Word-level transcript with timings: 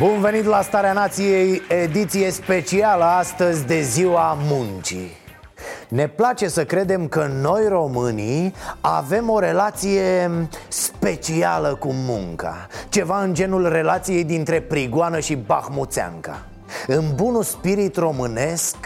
Bun 0.00 0.20
venit 0.20 0.44
la 0.44 0.62
Starea 0.62 0.92
Nației, 0.92 1.62
ediție 1.68 2.30
specială 2.30 3.04
astăzi 3.04 3.66
de 3.66 3.80
Ziua 3.80 4.38
Muncii. 4.40 5.10
Ne 5.88 6.08
place 6.08 6.48
să 6.48 6.64
credem 6.64 7.08
că 7.08 7.30
noi 7.40 7.68
românii 7.68 8.54
avem 8.80 9.30
o 9.30 9.38
relație 9.38 10.30
specială 10.68 11.74
cu 11.74 11.88
munca. 11.92 12.66
Ceva 12.88 13.22
în 13.22 13.34
genul 13.34 13.68
relației 13.68 14.24
dintre 14.24 14.60
Prigoană 14.60 15.18
și 15.18 15.34
Bahmuțeanca. 15.34 16.38
În 16.86 17.04
bunul 17.14 17.42
spirit 17.42 17.96
românesc, 17.96 18.76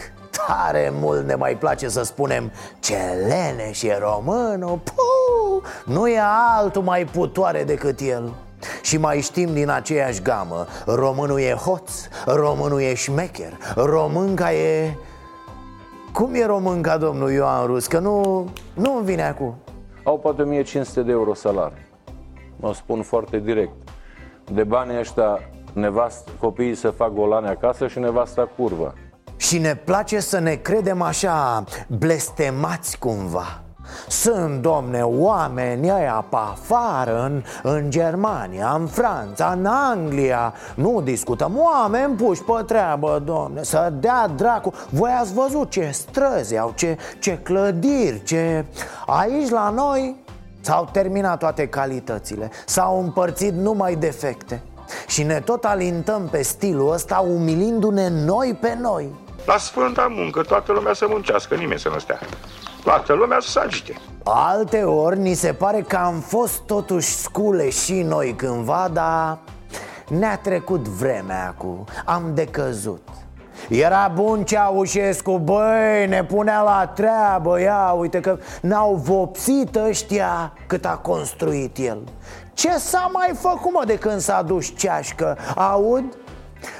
tare 0.47 0.93
mult 1.01 1.27
ne 1.27 1.35
mai 1.35 1.57
place 1.57 1.88
să 1.88 2.02
spunem 2.02 2.52
Ce 2.80 2.97
lene 3.27 3.73
și 3.73 3.87
e 3.87 3.99
românul, 3.99 4.80
Puh, 4.85 5.71
nu 5.85 6.09
e 6.09 6.21
altul 6.59 6.83
mai 6.83 7.05
putoare 7.05 7.65
decât 7.65 8.01
el 8.01 8.33
și 8.83 8.97
mai 8.97 9.21
știm 9.21 9.52
din 9.52 9.69
aceeași 9.69 10.23
gamă 10.23 10.66
Românul 10.87 11.41
e 11.41 11.52
hoț, 11.52 11.93
românul 12.27 12.80
e 12.80 12.95
șmecher 12.95 13.52
Românca 13.75 14.52
e... 14.52 14.95
Cum 16.13 16.35
e 16.35 16.45
românca, 16.45 16.96
domnul 16.96 17.30
Ioan 17.30 17.66
Rus? 17.66 17.87
Că 17.87 17.99
nu, 17.99 18.46
nu 18.74 18.96
îmi 18.96 19.05
vine 19.05 19.23
acum. 19.23 19.55
Au 20.05 20.18
poate 20.18 20.43
1500 20.43 21.02
de 21.02 21.10
euro 21.13 21.35
salar 21.35 21.73
Mă 22.57 22.74
spun 22.74 23.02
foarte 23.02 23.38
direct. 23.38 23.73
De 24.52 24.65
banii 24.65 24.99
ăștia 24.99 25.38
nevast, 25.73 26.29
copiii 26.40 26.74
să 26.74 26.90
fac 26.90 27.13
golane 27.13 27.49
acasă 27.49 27.87
și 27.87 27.99
nevasta 27.99 28.51
curvă. 28.57 28.95
Și 29.37 29.59
ne 29.59 29.77
place 29.77 30.21
să 30.21 30.38
ne 30.38 30.55
credem 30.55 31.02
așa 31.02 31.65
blestemați 31.99 32.99
cumva 32.99 33.63
sunt, 34.09 34.62
domne, 34.62 35.02
oameni 35.02 35.90
ăia 35.90 36.24
pe 36.29 36.37
afară, 36.37 37.23
în, 37.24 37.43
în 37.62 37.90
Germania, 37.90 38.76
în 38.79 38.87
Franța, 38.87 39.54
în 39.57 39.66
Anglia. 39.66 40.54
Nu 40.74 41.01
discutăm, 41.01 41.52
oameni 41.57 42.15
puși 42.15 42.43
pe 42.43 42.62
treabă, 42.66 43.23
domne, 43.24 43.62
să 43.62 43.93
dea 44.01 44.26
dracu. 44.37 44.73
Voi 44.90 45.10
ați 45.21 45.34
văzut 45.34 45.71
ce 45.71 45.90
străzi 45.93 46.59
au, 46.59 46.73
ce, 46.76 46.96
ce 47.18 47.38
clădiri, 47.43 48.23
ce... 48.24 48.65
Aici 49.07 49.49
la 49.49 49.71
noi 49.71 50.16
s-au 50.60 50.88
terminat 50.93 51.38
toate 51.38 51.68
calitățile 51.68 52.51
S-au 52.66 53.01
împărțit 53.01 53.52
numai 53.52 53.95
defecte. 53.95 54.62
Și 55.06 55.23
ne 55.23 55.40
tot 55.40 55.65
alintăm 55.65 56.29
pe 56.30 56.43
stilul 56.43 56.93
ăsta 56.93 57.18
umilindu-ne 57.18 58.09
noi 58.09 58.56
pe 58.60 58.79
noi. 58.80 59.09
La 59.46 59.59
Sfânta 59.59 60.06
Muncă 60.10 60.43
toată 60.43 60.73
lumea 60.73 60.93
să 60.93 61.06
muncească, 61.09 61.54
nimeni 61.54 61.80
să 61.80 61.88
nu 61.88 61.99
stea 61.99 62.18
Toată 62.85 63.13
lumea 63.13 63.38
să 63.41 63.49
se 63.49 63.59
agite 63.59 63.95
Alte 64.25 64.83
ori 64.83 65.19
ni 65.19 65.34
se 65.34 65.53
pare 65.53 65.81
că 65.81 65.97
am 65.97 66.21
fost 66.21 66.61
totuși 66.61 67.16
scule 67.16 67.71
și 67.71 68.03
noi 68.03 68.34
cândva, 68.37 68.91
dar 68.93 69.39
ne-a 70.09 70.37
trecut 70.37 70.89
vremea 70.89 71.47
acum, 71.49 71.84
am 72.05 72.31
decăzut 72.34 73.09
era 73.69 74.12
bun 74.15 74.44
Ceaușescu, 74.44 75.39
băi, 75.39 76.06
ne 76.09 76.25
punea 76.25 76.62
la 76.62 76.93
treabă 76.94 77.61
Ia, 77.61 77.93
uite 77.99 78.21
că 78.21 78.39
n-au 78.62 78.95
vopsit 78.95 79.77
ăștia 79.77 80.53
cât 80.67 80.85
a 80.85 80.97
construit 81.03 81.79
el 81.79 81.99
Ce 82.55 82.79
s-a 82.79 83.11
mai 83.12 83.31
făcut, 83.41 83.73
mă, 83.73 83.83
de 83.87 83.99
când 83.99 84.21
s-a 84.21 84.43
dus 84.43 84.73
ceașcă? 84.77 85.39
Aud? 85.55 86.17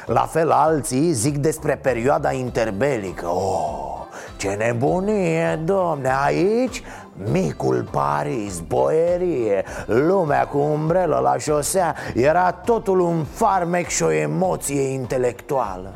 La 0.07 0.21
fel 0.21 0.51
alții 0.51 1.13
zic 1.13 1.37
despre 1.37 1.77
perioada 1.83 2.33
interbelică 2.33 3.27
Oh, 3.27 4.02
ce 4.43 4.49
nebunie, 4.49 5.61
domne, 5.65 6.15
aici 6.25 6.83
Micul 7.31 7.89
Paris, 7.91 8.61
boierie, 8.61 9.65
lumea 9.87 10.47
cu 10.47 10.59
umbrelă 10.59 11.19
la 11.23 11.39
șosea 11.39 11.97
Era 12.15 12.53
totul 12.53 13.01
un 13.01 13.25
farmec 13.25 13.89
și 13.89 14.03
o 14.03 14.11
emoție 14.11 14.81
intelectuală 14.81 15.93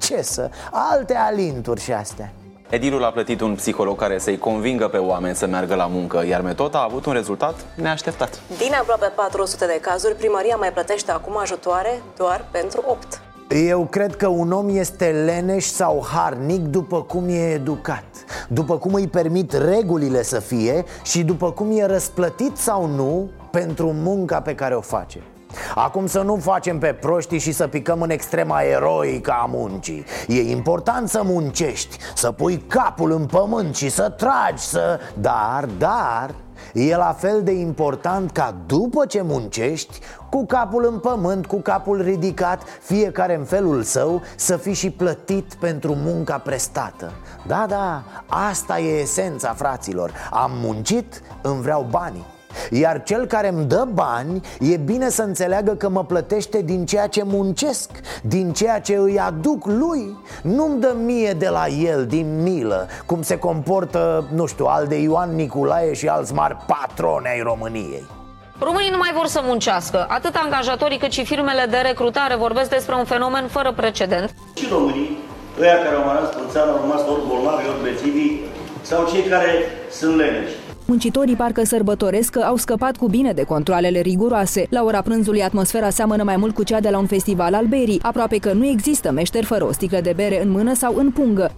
Ce 0.00 0.22
să, 0.22 0.50
alte 0.70 1.14
alinturi 1.14 1.80
și 1.80 1.92
astea 1.92 2.32
Edilul 2.68 3.04
a 3.04 3.10
plătit 3.10 3.40
un 3.40 3.54
psiholog 3.54 3.98
care 3.98 4.18
să-i 4.18 4.38
convingă 4.38 4.88
pe 4.88 4.98
oameni 4.98 5.36
să 5.36 5.46
meargă 5.46 5.74
la 5.74 5.86
muncă, 5.86 6.24
iar 6.26 6.40
metoda 6.40 6.78
a 6.78 6.84
avut 6.84 7.06
un 7.06 7.12
rezultat 7.12 7.54
neașteptat. 7.74 8.40
Din 8.58 8.74
aproape 8.80 9.12
400 9.14 9.66
de 9.66 9.78
cazuri, 9.80 10.14
primăria 10.14 10.56
mai 10.56 10.72
plătește 10.72 11.10
acum 11.10 11.38
ajutoare 11.38 12.02
doar 12.16 12.44
pentru 12.50 12.82
8. 12.86 13.20
Eu 13.66 13.86
cred 13.90 14.16
că 14.16 14.26
un 14.26 14.52
om 14.52 14.68
este 14.68 15.06
leneș 15.06 15.64
sau 15.64 16.06
harnic 16.12 16.60
după 16.60 17.02
cum 17.02 17.28
e 17.28 17.52
educat 17.52 18.04
După 18.48 18.78
cum 18.78 18.94
îi 18.94 19.08
permit 19.08 19.52
regulile 19.52 20.22
să 20.22 20.40
fie 20.40 20.84
și 21.04 21.22
după 21.22 21.50
cum 21.50 21.78
e 21.78 21.86
răsplătit 21.86 22.56
sau 22.56 22.86
nu 22.86 23.30
pentru 23.50 23.92
munca 23.92 24.40
pe 24.40 24.54
care 24.54 24.74
o 24.74 24.80
face. 24.80 25.22
Acum 25.74 26.06
să 26.06 26.22
nu 26.22 26.36
facem 26.36 26.78
pe 26.78 26.96
proștii 27.00 27.38
și 27.38 27.52
să 27.52 27.66
picăm 27.66 28.00
în 28.02 28.10
extrema 28.10 28.60
eroică 28.60 29.30
a 29.42 29.44
muncii. 29.50 30.04
E 30.26 30.40
important 30.40 31.08
să 31.08 31.22
muncești, 31.24 31.96
să 32.14 32.32
pui 32.32 32.56
capul 32.66 33.12
în 33.12 33.26
pământ 33.26 33.74
și 33.76 33.88
să 33.88 34.14
tragi, 34.16 34.62
să... 34.62 34.98
Dar, 35.14 35.68
dar, 35.78 36.34
E 36.72 36.96
la 36.96 37.12
fel 37.18 37.42
de 37.42 37.52
important 37.52 38.30
ca 38.30 38.54
după 38.66 39.06
ce 39.06 39.22
muncești, 39.22 39.98
cu 40.30 40.46
capul 40.46 40.86
în 40.92 40.98
pământ, 40.98 41.46
cu 41.46 41.56
capul 41.56 42.02
ridicat, 42.02 42.62
fiecare 42.80 43.34
în 43.34 43.44
felul 43.44 43.82
său, 43.82 44.22
să 44.36 44.56
fii 44.56 44.74
și 44.74 44.90
plătit 44.90 45.54
pentru 45.54 45.94
munca 45.94 46.38
prestată. 46.38 47.12
Da, 47.46 47.64
da, 47.68 48.02
asta 48.26 48.78
e 48.78 49.00
esența, 49.00 49.52
fraților. 49.52 50.12
Am 50.30 50.50
muncit, 50.54 51.22
îmi 51.42 51.62
vreau 51.62 51.86
banii. 51.90 52.24
Iar 52.70 53.02
cel 53.02 53.26
care 53.26 53.48
îmi 53.48 53.64
dă 53.64 53.88
bani 53.92 54.40
e 54.60 54.76
bine 54.76 55.08
să 55.08 55.22
înțeleagă 55.22 55.74
că 55.74 55.88
mă 55.88 56.04
plătește 56.04 56.62
din 56.62 56.86
ceea 56.86 57.06
ce 57.06 57.22
muncesc 57.24 57.90
Din 58.22 58.52
ceea 58.52 58.80
ce 58.80 58.94
îi 58.94 59.20
aduc 59.20 59.66
lui. 59.66 60.18
Nu-mi 60.42 60.80
dă 60.80 60.94
mie 61.04 61.32
de 61.32 61.48
la 61.48 61.66
el, 61.66 62.06
din 62.06 62.42
milă 62.42 62.88
Cum 63.06 63.22
se 63.22 63.38
comportă, 63.38 64.28
nu 64.34 64.46
știu, 64.46 64.64
al 64.64 64.86
de 64.86 65.00
Ioan 65.00 65.34
Niculae 65.34 65.92
și 65.92 66.08
alți 66.08 66.32
mari 66.32 66.56
patroni 66.66 67.26
ai 67.26 67.40
României 67.40 68.17
Românii 68.60 68.90
nu 68.90 68.96
mai 68.96 69.12
vor 69.14 69.26
să 69.26 69.40
muncească. 69.44 70.06
Atât 70.08 70.34
angajatorii 70.34 70.98
cât 70.98 71.12
și 71.12 71.24
firmele 71.24 71.66
de 71.70 71.76
recrutare 71.76 72.36
vorbesc 72.36 72.70
despre 72.70 72.94
un 72.94 73.04
fenomen 73.04 73.46
fără 73.48 73.72
precedent. 73.76 74.34
Și 74.56 74.66
românii, 74.70 75.18
ăia 75.60 75.76
care 75.76 75.94
au 75.94 76.00
rămas 76.00 76.34
în 76.42 76.48
țară, 76.50 76.70
au 76.70 76.78
rămas 76.80 77.00
ori 77.00 77.26
bolnavi, 77.28 77.68
ori 77.68 77.82
bețivi, 77.82 78.30
sau 78.82 79.08
cei 79.12 79.22
care 79.22 79.50
sunt 79.90 80.16
leneși. 80.16 80.54
Muncitorii 80.84 81.36
parcă 81.36 81.64
sărbătoresc 81.64 82.30
că 82.32 82.40
au 82.40 82.56
scăpat 82.56 82.96
cu 82.96 83.08
bine 83.08 83.32
de 83.32 83.42
controlele 83.42 84.00
riguroase. 84.00 84.66
La 84.70 84.82
ora 84.82 85.02
prânzului, 85.02 85.42
atmosfera 85.42 85.90
seamănă 85.90 86.22
mai 86.22 86.36
mult 86.36 86.54
cu 86.54 86.62
cea 86.62 86.80
de 86.80 86.90
la 86.90 86.98
un 86.98 87.06
festival 87.06 87.54
al 87.54 87.66
berii, 87.66 88.00
aproape 88.02 88.38
că 88.38 88.52
nu 88.52 88.66
există 88.66 89.10
meșter 89.10 89.44
fără 89.44 89.64
o 89.64 89.72
sticlă 89.72 90.00
de 90.00 90.12
bere 90.16 90.42
în 90.42 90.50
mână 90.50 90.74
sau 90.74 90.96
în 90.96 91.10
pungă. 91.10 91.52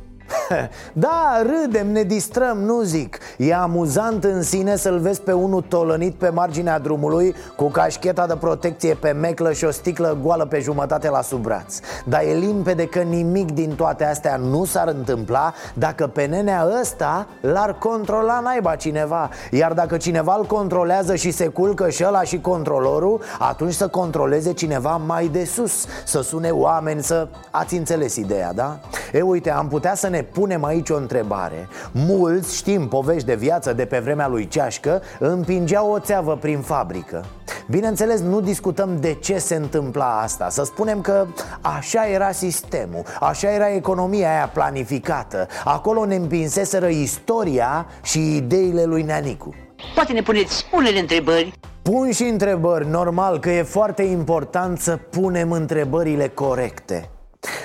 Da, 0.92 1.42
râdem, 1.42 1.92
ne 1.92 2.02
distrăm, 2.02 2.58
nu 2.58 2.80
zic. 2.80 3.18
E 3.36 3.54
amuzant 3.54 4.24
în 4.24 4.42
sine 4.42 4.76
să-l 4.76 4.98
vezi 4.98 5.20
pe 5.20 5.32
unul 5.32 5.64
tolănit 5.68 6.14
pe 6.14 6.28
marginea 6.28 6.78
drumului 6.78 7.34
Cu 7.56 7.68
cașcheta 7.68 8.26
de 8.26 8.34
protecție 8.34 8.94
pe 8.94 9.10
meclă 9.10 9.52
și 9.52 9.64
o 9.64 9.70
sticlă 9.70 10.18
goală 10.22 10.46
pe 10.46 10.60
jumătate 10.60 11.08
la 11.08 11.22
sub 11.22 11.42
braț. 11.42 11.80
Dar 12.04 12.22
e 12.22 12.32
limpede 12.32 12.86
că 12.86 12.98
nimic 12.98 13.50
din 13.50 13.74
toate 13.74 14.04
astea 14.04 14.36
nu 14.36 14.64
s-ar 14.64 14.88
întâmpla 14.88 15.52
Dacă 15.74 16.06
pe 16.06 16.24
nenea 16.24 16.68
ăsta 16.80 17.26
l-ar 17.40 17.78
controla 17.78 18.40
naiba 18.40 18.74
cineva. 18.74 19.28
Iar 19.50 19.72
dacă 19.72 19.96
cineva 19.96 20.36
îl 20.38 20.44
controlează 20.44 21.14
și 21.14 21.30
se 21.30 21.46
culcă 21.46 21.88
și 21.88 22.04
ăla 22.06 22.22
și 22.22 22.40
controlorul 22.40 23.20
Atunci 23.38 23.74
să 23.74 23.88
controleze 23.88 24.52
cineva 24.52 24.96
mai 25.06 25.26
de 25.26 25.44
sus. 25.44 25.86
Să 26.04 26.22
sune 26.22 26.50
oameni, 26.50 27.02
să... 27.02 27.28
Ați 27.50 27.74
înțeles 27.74 28.16
ideea, 28.16 28.52
da? 28.52 28.78
E, 29.12 29.20
uite, 29.20 29.50
am 29.50 29.68
putea 29.68 29.94
să 29.94 30.08
ne 30.08 30.22
punem 30.22 30.39
aici 30.62 30.90
o 30.90 30.96
întrebare. 30.96 31.68
Mulți, 31.92 32.56
știm 32.56 32.88
povești 32.88 33.26
de 33.26 33.34
viață 33.34 33.72
de 33.72 33.84
pe 33.84 33.98
vremea 33.98 34.28
lui 34.28 34.48
Ceașcă 34.48 35.02
Împingeau 35.18 35.90
o 35.92 35.98
țeavă 35.98 36.36
prin 36.36 36.60
fabrică. 36.60 37.24
Bineînțeles, 37.70 38.20
nu 38.20 38.40
discutăm 38.40 38.96
de 39.00 39.14
ce 39.14 39.38
se 39.38 39.54
întâmpla 39.54 40.20
asta. 40.20 40.48
Să 40.48 40.64
spunem 40.64 41.00
că 41.00 41.26
așa 41.60 42.06
era 42.06 42.32
sistemul 42.32 43.02
Așa 43.20 43.50
era 43.50 43.74
economia 43.74 44.30
aia 44.30 44.50
planificată. 44.52 45.46
Acolo 45.64 46.04
ne 46.04 46.14
împinseseră 46.14 46.88
istoria 46.88 47.86
și 48.02 48.36
ideile 48.36 48.84
lui 48.84 49.02
Neanicu. 49.02 49.54
Poate 49.94 50.12
ne 50.12 50.22
puneți 50.22 50.66
unele 50.72 50.98
întrebări? 50.98 51.52
Pun 51.82 52.10
și 52.12 52.22
întrebări, 52.22 52.88
normal 52.88 53.38
că 53.38 53.50
e 53.50 53.62
foarte 53.62 54.02
important 54.02 54.78
să 54.78 54.96
punem 55.10 55.50
întrebările 55.50 56.28
corecte 56.28 57.10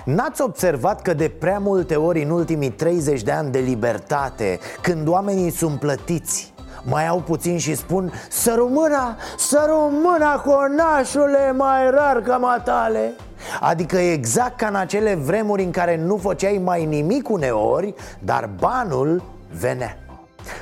N-ați 0.05 0.41
observat 0.41 1.01
că 1.01 1.13
de 1.13 1.29
prea 1.39 1.59
multe 1.59 1.95
ori 1.95 2.23
în 2.23 2.29
ultimii 2.29 2.71
30 2.71 3.21
de 3.21 3.31
ani 3.31 3.51
de 3.51 3.59
libertate 3.59 4.59
Când 4.81 5.07
oamenii 5.07 5.49
sunt 5.51 5.79
plătiți 5.79 6.53
mai 6.87 7.07
au 7.07 7.19
puțin 7.19 7.57
și 7.57 7.75
spun 7.75 8.11
Să 8.29 8.53
rămână, 8.55 9.17
să 9.37 9.65
rămână 9.67 10.41
conașule 10.45 11.51
mai 11.51 11.89
rar 11.89 12.21
ca 12.21 12.37
matale 12.37 13.13
Adică 13.59 13.97
exact 13.97 14.57
ca 14.57 14.67
în 14.67 14.75
acele 14.75 15.15
vremuri 15.15 15.63
în 15.63 15.71
care 15.71 15.97
nu 15.97 16.17
făceai 16.17 16.61
mai 16.63 16.85
nimic 16.85 17.29
uneori 17.29 17.93
Dar 18.19 18.49
banul 18.59 19.23
venea 19.59 19.97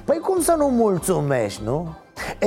Păi 0.03 0.17
cum 0.17 0.41
să 0.41 0.55
nu 0.57 0.67
mulțumești, 0.67 1.61
nu? 1.63 1.95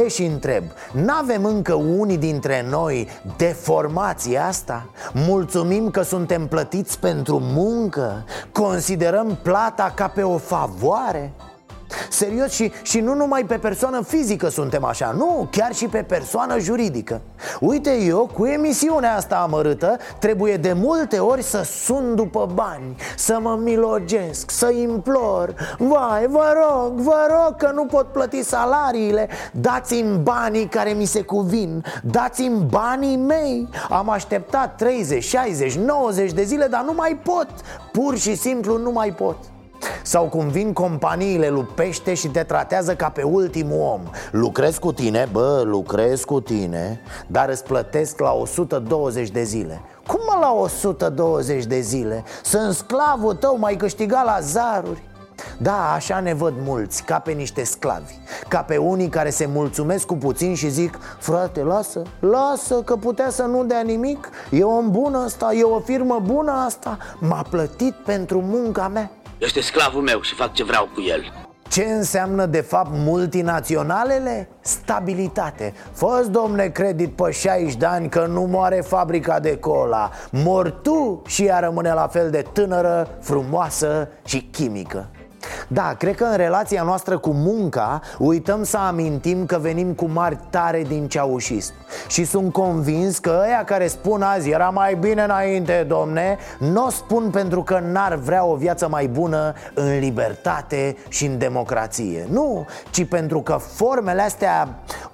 E 0.04 0.08
și 0.08 0.25
întreb, 0.25 0.64
n-avem 0.93 1.44
încă 1.44 1.75
unii 1.75 2.19
dintre 2.19 2.66
noi 2.69 3.08
deformația 3.37 4.46
asta? 4.46 4.90
Mulțumim 5.12 5.90
că 5.90 6.02
suntem 6.02 6.46
plătiți 6.46 6.98
pentru 6.98 7.38
muncă? 7.43 8.25
Considerăm 8.52 9.38
plata 9.43 9.93
ca 9.94 10.08
pe 10.08 10.22
o 10.22 10.38
favoare? 10.38 11.32
Serios 12.10 12.50
și, 12.50 12.72
și 12.82 13.00
nu 13.00 13.14
numai 13.14 13.44
pe 13.44 13.58
persoană 13.58 14.02
fizică 14.02 14.48
suntem 14.48 14.84
așa 14.84 15.14
Nu, 15.16 15.48
chiar 15.50 15.74
și 15.74 15.86
pe 15.86 16.02
persoană 16.02 16.58
juridică. 16.58 17.20
Uite 17.60 18.02
eu, 18.02 18.30
cu 18.34 18.46
emisiunea 18.46 19.16
asta 19.16 19.36
amărâtă 19.36 19.96
Trebuie 20.18 20.56
de 20.56 20.72
multe 20.72 21.18
ori 21.18 21.42
să 21.42 21.62
sun 21.62 22.14
după 22.14 22.50
bani 22.54 22.96
Să 23.16 23.38
mă 23.40 23.58
milogesc, 23.62 24.50
să 24.50 24.70
implor. 24.70 25.54
Vai, 25.78 26.26
vă 26.26 26.52
rog, 26.54 26.92
vă 26.92 27.26
rog 27.28 27.56
că 27.56 27.70
nu 27.74 27.84
pot 27.84 28.06
plăti 28.06 28.42
salariile. 28.42 29.28
Dați-mi 29.52 30.18
banii 30.18 30.66
care 30.66 30.90
mi 30.90 31.04
se 31.04 31.22
cuvin 31.22 31.84
Dați-mi 32.02 32.64
banii 32.70 33.16
mei. 33.16 33.68
Am 33.88 34.10
așteptat 34.10 34.76
30, 34.76 35.24
60, 35.24 35.74
90 35.74 36.32
de 36.32 36.42
zile, 36.42 36.66
dar 36.66 36.82
nu 36.84 36.92
mai 36.92 37.20
pot. 37.22 37.48
Pur 37.92 38.16
și 38.16 38.34
simplu 38.34 38.78
nu 38.78 38.90
mai 38.90 39.12
pot 39.12 39.36
sau 40.02 40.25
cum 40.25 40.49
vin 40.49 40.73
companiile 40.73 41.49
lupește 41.49 42.14
și 42.14 42.28
te 42.28 42.43
tratează 42.43 42.94
ca 42.94 43.08
pe 43.08 43.23
ultimul 43.23 43.81
om. 43.81 44.00
Lucrez 44.31 44.78
cu 44.78 44.93
tine, 44.93 45.28
bă, 45.32 45.62
lucrez 45.64 46.25
cu 46.25 46.40
tine 46.40 47.00
Dar 47.26 47.49
îți 47.49 47.64
plătesc 47.64 48.20
la 48.20 48.32
120 48.32 49.31
de 49.31 49.43
zile. 49.43 49.81
Cum 50.06 50.20
mă 50.26 50.38
la 50.40 50.52
120 50.52 51.64
de 51.64 51.81
zile? 51.81 52.25
Sunt 52.43 52.75
sclavul 52.75 53.34
tău, 53.34 53.58
mai 53.58 53.76
câștigat 53.76 54.25
la 54.25 54.38
zaruri. 54.40 55.02
Da, 55.58 55.93
așa 55.93 56.20
ne 56.20 56.34
văd 56.34 56.55
mulți, 56.64 57.02
ca 57.02 57.19
pe 57.19 57.32
niște 57.32 57.64
sclavi 57.64 58.14
Ca 58.49 58.62
pe 58.62 58.76
unii 58.76 59.08
care 59.08 59.31
se 59.31 59.46
mulțumesc 59.46 60.06
cu 60.06 60.14
puțin 60.14 60.55
și 60.55 60.69
zic 60.69 60.99
Frate, 61.19 61.62
lasă, 61.62 62.02
lasă 62.20 62.82
că 62.82 62.96
putea 62.96 63.31
să 63.31 63.43
nu 63.43 63.64
dea 63.64 63.81
nimic. 63.81 64.29
E 64.50 64.62
om 64.62 64.90
bun 64.90 65.14
asta, 65.14 65.52
e 65.52 65.62
o 65.62 65.81
firmă 65.81 66.20
bună 66.25 66.52
asta. 66.67 66.99
M-a 67.19 67.44
plătit 67.50 67.94
pentru 67.94 68.40
munca 68.40 68.88
mea 68.88 69.11
este 69.38 69.60
sclavul 69.60 70.02
meu 70.02 70.20
și 70.20 70.34
fac 70.34 70.52
ce 70.52 70.64
vreau 70.64 70.88
cu 70.94 71.00
el. 71.00 71.32
Ce 71.68 71.84
înseamnă 71.84 72.46
de 72.46 72.60
fapt 72.60 72.90
multinaționalele? 72.92 74.48
Stabilitate. 74.60 75.74
Fă-ți, 75.92 76.30
domne, 76.30 76.68
credit 76.68 77.16
pe 77.16 77.30
60 77.30 77.74
de 77.74 77.86
ani 77.86 78.08
că 78.08 78.26
nu 78.26 78.42
moare 78.42 78.80
fabrica 78.80 79.40
de 79.40 79.56
cola. 79.56 80.10
Mor 80.30 80.70
tu 80.70 81.22
și 81.26 81.44
ea 81.44 81.58
rămâne 81.58 81.92
la 81.92 82.06
fel 82.06 82.30
de 82.30 82.44
tânără, 82.52 83.08
frumoasă 83.20 84.08
și 84.24 84.42
chimică 84.42 85.10
da, 85.69 85.94
cred 85.98 86.14
că 86.14 86.25
în 86.25 86.37
relația 86.37 86.82
noastră 86.82 87.19
cu 87.19 87.31
munca 87.31 88.00
Uităm 88.19 88.64
să 88.64 88.76
amintim 88.76 89.46
că 89.46 89.58
venim 89.58 89.93
cu 89.93 90.04
mari 90.12 90.38
tare 90.50 90.82
din 90.82 91.08
ceaușism. 91.08 91.72
Și 92.08 92.25
sunt 92.25 92.52
convins 92.52 93.19
că 93.19 93.40
ăia 93.43 93.64
care 93.64 93.87
spun 93.87 94.22
azi 94.22 94.50
Era 94.50 94.69
mai 94.69 94.94
bine 94.94 95.22
înainte, 95.22 95.84
domne 95.88 96.38
Nu 96.58 96.84
o 96.84 96.90
spun 96.90 97.31
pentru 97.31 97.62
că 97.62 97.78
n-ar 97.93 98.14
vrea 98.14 98.44
o 98.44 98.54
viață 98.54 98.88
mai 98.88 99.06
bună 99.06 99.52
În 99.75 99.98
libertate 99.98 100.96
și 101.08 101.26
în 101.26 101.38
democrație. 101.38 102.26
Nu, 102.31 102.66
ci 102.90 103.08
pentru 103.08 103.40
că 103.40 103.52
formele 103.52 104.22
astea 104.22 104.69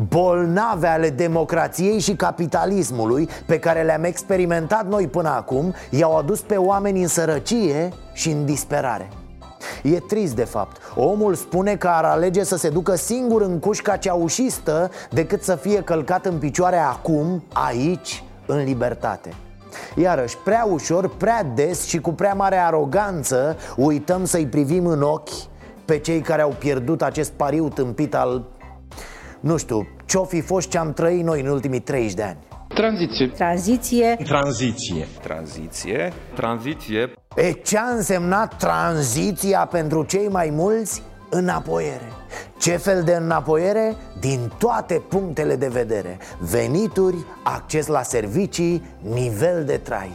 bolnave 0.08 0.86
ale 0.86 1.10
democrației 1.10 1.98
și 1.98 2.14
capitalismului 2.14 3.28
Pe 3.46 3.58
care 3.58 3.82
le-am 3.82 4.04
experimentat 4.04 4.86
noi 4.86 5.06
până 5.06 5.28
acum 5.28 5.74
I-au 5.90 6.16
adus 6.16 6.40
pe 6.40 6.56
oameni 6.56 7.02
în 7.02 7.08
sărăcie 7.08 7.88
și 8.12 8.30
în 8.30 8.44
disperare 8.44 9.08
E 9.82 10.00
trist 10.00 10.34
de 10.34 10.44
fapt. 10.44 10.76
Omul 10.94 11.34
spune 11.34 11.76
că 11.76 11.88
ar 11.88 12.04
alege 12.04 12.44
să 12.44 12.56
se 12.56 12.68
ducă 12.68 12.94
singur 12.94 13.42
în 13.42 13.58
cușca 13.58 13.96
ceaușistă 13.96 14.90
Decât 15.10 15.42
să 15.42 15.56
fie 15.56 15.82
călcat 15.82 16.26
în 16.26 16.38
picioare 16.38 16.76
acum, 16.76 17.44
aici, 17.52 18.24
în 18.46 18.64
libertate. 18.64 19.30
Iarăși, 19.96 20.36
prea 20.44 20.66
ușor, 20.70 21.08
prea 21.16 21.42
des 21.54 21.84
și 21.84 22.00
cu 22.00 22.12
prea 22.12 22.34
mare 22.34 22.56
aroganță 22.56 23.56
Uităm 23.76 24.24
să-i 24.24 24.46
privim 24.46 24.86
în 24.86 25.02
ochi 25.02 25.50
pe 25.84 25.98
cei 25.98 26.20
care 26.20 26.42
au 26.42 26.54
pierdut 26.58 27.02
acest 27.02 27.30
pariu 27.30 27.68
tâmpit 27.68 28.14
al... 28.14 28.44
Nu 29.40 29.56
știu, 29.56 29.86
ce-o 30.04 30.24
fi 30.24 30.40
fost 30.40 30.68
ce 30.68 30.78
am 30.78 30.92
trăit 30.92 31.24
noi 31.24 31.40
în 31.40 31.46
ultimii 31.46 31.80
30 31.80 32.14
de 32.14 32.22
ani 32.22 32.38
Tranziție. 32.74 33.26
Tranziție. 33.26 34.16
Tranziție. 34.24 35.06
Tranziție. 35.22 36.12
Tranziție. 36.34 37.12
E 37.36 37.52
ce 37.52 37.78
a 37.78 37.88
însemnat 37.94 38.56
tranziția 38.56 39.66
pentru 39.66 40.04
cei 40.04 40.28
mai 40.28 40.50
mulți? 40.52 41.02
Înapoiere 41.30 42.12
Ce 42.58 42.76
fel 42.76 43.02
de 43.02 43.12
înapoiere? 43.12 43.96
Din 44.20 44.52
toate 44.58 45.02
punctele 45.08 45.56
de 45.56 45.68
vedere 45.68 46.18
Venituri, 46.38 47.16
acces 47.44 47.86
la 47.86 48.02
servicii, 48.02 48.82
nivel 49.00 49.64
de 49.64 49.76
trai 49.76 50.10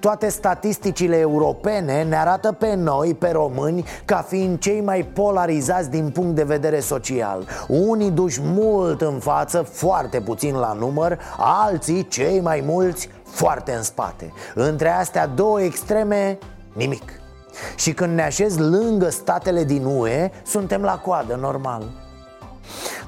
toate 0.00 0.28
statisticile 0.28 1.16
europene 1.18 2.02
ne 2.02 2.16
arată 2.16 2.52
pe 2.52 2.74
noi, 2.74 3.14
pe 3.14 3.30
români, 3.30 3.84
ca 4.04 4.16
fiind 4.28 4.58
cei 4.58 4.80
mai 4.80 5.02
polarizați 5.02 5.90
din 5.90 6.10
punct 6.10 6.34
de 6.34 6.42
vedere 6.42 6.80
social. 6.80 7.46
Unii 7.68 8.10
duși 8.10 8.40
mult 8.42 9.00
în 9.00 9.18
față, 9.18 9.62
foarte 9.62 10.20
puțin 10.20 10.54
la 10.54 10.72
număr 10.72 11.18
Alții, 11.38 12.08
cei 12.08 12.40
mai 12.40 12.62
mulți, 12.66 13.08
foarte 13.24 13.72
în 13.72 13.82
spate. 13.82 14.32
Între 14.54 14.88
astea 14.88 15.26
două 15.26 15.60
extreme, 15.60 16.38
nimic. 16.72 17.02
Și 17.76 17.92
când 17.92 18.14
ne 18.14 18.22
așez 18.22 18.58
lângă 18.58 19.10
statele 19.10 19.64
din 19.64 19.84
UE, 19.84 20.30
suntem 20.44 20.82
la 20.82 20.98
coadă, 20.98 21.38
normal. 21.40 21.82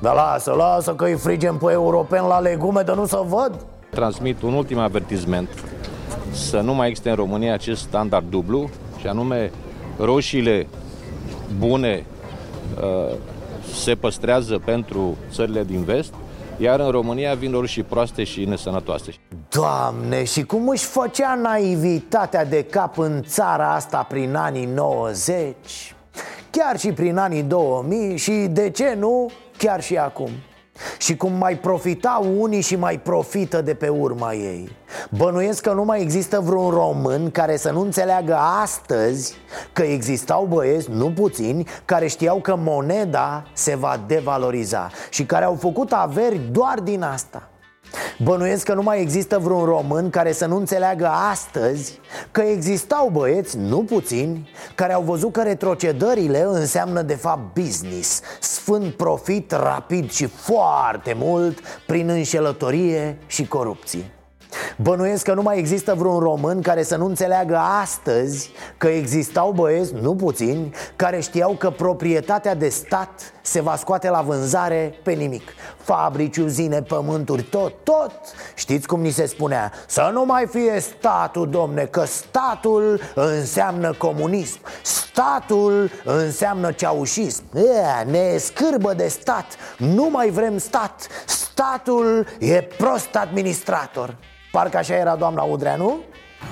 Dar 0.01 0.15
lasă, 0.15 0.53
lasă 0.53 0.95
că 0.95 1.05
îi 1.05 1.15
frigem 1.15 1.57
pe 1.57 1.73
europeni 1.73 2.27
la 2.27 2.39
legume, 2.39 2.83
de 2.83 2.93
nu 2.95 3.07
să 3.07 3.23
văd. 3.27 3.67
Transmit 3.91 4.43
un 4.43 4.53
ultim 4.53 4.79
avertisment 4.79 5.49
să 6.35 6.61
nu 6.61 6.75
mai 6.75 6.89
existe 6.89 7.11
în 7.11 7.17
România 7.17 7.53
acest 7.53 7.81
standard 7.81 8.31
dublu 8.31 8.71
și 9.01 9.07
anume 9.07 9.51
roșiile 9.99 10.67
bune 11.59 12.05
uh, 12.81 13.15
se 13.75 13.95
păstrează 13.95 14.59
pentru 14.65 15.17
țările 15.31 15.65
din 15.65 15.85
vest 15.85 16.15
iar 16.57 16.81
în 16.81 16.91
România 16.91 17.35
vin 17.35 17.53
roșii 17.53 17.83
proaste 17.83 18.25
și 18.25 18.45
nesănătoase. 18.45 19.15
Doamne, 19.49 20.25
și 20.25 20.43
cum 20.43 20.69
își 20.69 20.85
făcea 20.85 21.35
naivitatea 21.35 22.45
de 22.45 22.63
cap 22.63 22.99
în 22.99 23.23
țara 23.23 23.75
asta 23.75 24.07
prin 24.09 24.35
anii 24.35 24.65
90 24.65 25.95
Chiar 26.51 26.79
și 26.79 26.93
prin 26.93 27.17
anii 27.17 27.43
2000 27.43 28.17
și, 28.17 28.33
de 28.33 28.71
ce 28.71 28.97
nu, 28.99 29.31
chiar 29.57 29.83
și 29.83 29.97
acum 29.97 30.31
și 30.99 31.17
cum 31.17 31.33
mai 31.33 31.59
profitau 31.59 32.27
unii 32.39 32.61
și 32.61 32.77
mai 32.77 32.99
profită 32.99 33.63
de 33.63 33.75
pe 33.75 33.89
urma 33.89 34.33
ei. 34.33 34.77
Bănuiesc 35.11 35.63
că 35.63 35.73
nu 35.73 35.85
mai 35.85 36.01
există 36.01 36.41
vreun 36.41 36.71
român 36.71 37.31
care 37.31 37.57
să 37.57 37.71
nu 37.71 37.81
înțeleagă 37.81 38.37
astăzi 38.63 39.35
Că 39.73 39.83
existau 39.83 40.45
băieți, 40.45 40.91
nu 40.91 41.13
puțini, 41.13 41.67
care 41.85 42.07
știau 42.07 42.41
că 42.41 42.57
moneda 42.57 43.47
se 43.53 43.77
va 43.77 44.01
devaloriza 44.07 44.91
Și 45.11 45.25
care 45.27 45.45
au 45.45 45.55
făcut 45.55 45.93
averi 45.93 46.41
doar 46.53 46.81
din 46.81 47.03
asta 47.03 47.49
Bănuiesc 48.19 48.65
că 48.65 48.75
nu 48.75 48.83
mai 48.83 49.01
există 49.01 49.39
vreun 49.39 49.65
român 49.65 50.11
care 50.11 50.33
să 50.33 50.47
nu 50.47 50.57
înțeleagă 50.57 51.07
astăzi 51.07 52.01
Că 52.31 52.41
existau 52.41 53.09
băieți, 53.09 53.59
nu 53.59 53.83
puțini, 53.83 54.49
care 54.75 54.93
au 54.93 55.03
văzut 55.03 55.33
că 55.33 55.43
retrocedările 55.43 56.43
înseamnă 56.43 57.03
de 57.03 57.15
fapt 57.15 57.61
business. 57.61 58.21
Sfânt 58.41 58.95
profit 58.95 59.53
rapid 59.53 60.11
și 60.11 60.27
foarte 60.27 61.15
mult 61.17 61.59
prin 61.87 62.09
înșelătorie 62.09 63.19
și 63.27 63.47
corupție 63.47 64.11
Bănuiesc 64.83 65.25
că 65.25 65.35
nu 65.35 65.43
mai 65.43 65.59
există 65.59 65.95
vreun 65.95 66.19
român 66.19 66.61
care 66.61 66.83
să 66.83 66.97
nu 66.97 67.07
înțeleagă 67.07 67.57
astăzi 67.57 68.51
că 68.79 68.89
existau 68.89 69.53
băieți, 69.53 69.95
nu 70.01 70.15
puțini, 70.15 70.75
care 70.97 71.21
știau 71.21 71.53
că 71.53 71.71
proprietatea 71.71 72.55
de 72.55 72.69
stat 72.69 73.33
se 73.43 73.61
va 73.61 73.77
scoate 73.77 74.09
la 74.09 74.21
vânzare 74.21 74.95
pe 75.03 75.13
nimic. 75.13 75.43
Fabrici, 75.77 76.37
uzine, 76.37 76.83
pământuri, 76.83 77.43
tot, 77.43 77.73
tot. 77.83 78.13
Știți 78.55 78.87
cum 78.87 79.01
ni 79.01 79.11
se 79.11 79.27
spunea? 79.27 79.73
Să 79.87 80.11
nu 80.13 80.25
mai 80.25 80.47
fie 80.47 80.81
statul, 80.81 81.49
domne, 81.51 81.83
că 81.85 82.05
statul 82.05 83.01
înseamnă 83.15 83.93
comunism. 83.93 84.59
Statul 84.83 85.91
înseamnă 86.05 86.73
ceaușism. 86.73 87.45
Ea, 87.55 88.05
Ne 88.11 88.37
scârbă 88.37 88.95
de 88.95 89.09
stat, 89.09 89.47
nu 89.79 90.09
mai 90.11 90.31
vrem 90.31 90.59
stat. 90.59 91.07
Statul 91.27 92.27
e 92.39 92.63
prost 92.63 93.15
administrator 93.15 94.17
Parcă 94.55 94.77
așa 94.77 94.95
era 94.95 95.17
doamna 95.17 95.43
Udrea, 95.43 95.77
nu? 95.77 95.97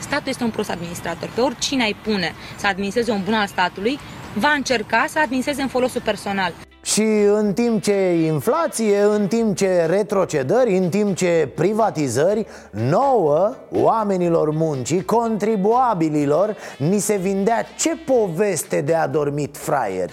Statul 0.00 0.28
este 0.28 0.44
un 0.44 0.50
prost 0.50 0.70
administrator. 0.70 1.30
Pe 1.34 1.40
oricine 1.40 1.82
ai 1.82 1.96
pune 2.04 2.32
să 2.58 2.66
administreze 2.66 3.10
un 3.10 3.22
bun 3.24 3.34
al 3.34 3.46
statului, 3.46 3.98
va 4.34 4.52
încerca 4.56 5.04
să 5.08 5.18
administreze 5.18 5.62
în 5.62 5.68
folosul 5.68 6.00
personal. 6.00 6.52
Și 6.84 7.02
în 7.34 7.52
timp 7.52 7.82
ce 7.82 8.12
inflație, 8.24 9.02
în 9.02 9.26
timp 9.26 9.56
ce 9.56 9.86
retrocedări, 9.86 10.76
în 10.76 10.88
timp 10.88 11.16
ce 11.16 11.52
privatizări 11.54 12.46
Nouă, 12.70 13.54
oamenilor 13.70 14.50
muncii, 14.50 15.04
contribuabililor 15.04 16.56
Ni 16.78 16.98
se 16.98 17.16
vindea 17.16 17.66
ce 17.78 17.96
poveste 17.96 18.80
de 18.80 18.94
adormit 18.94 19.56
fraieri 19.56 20.12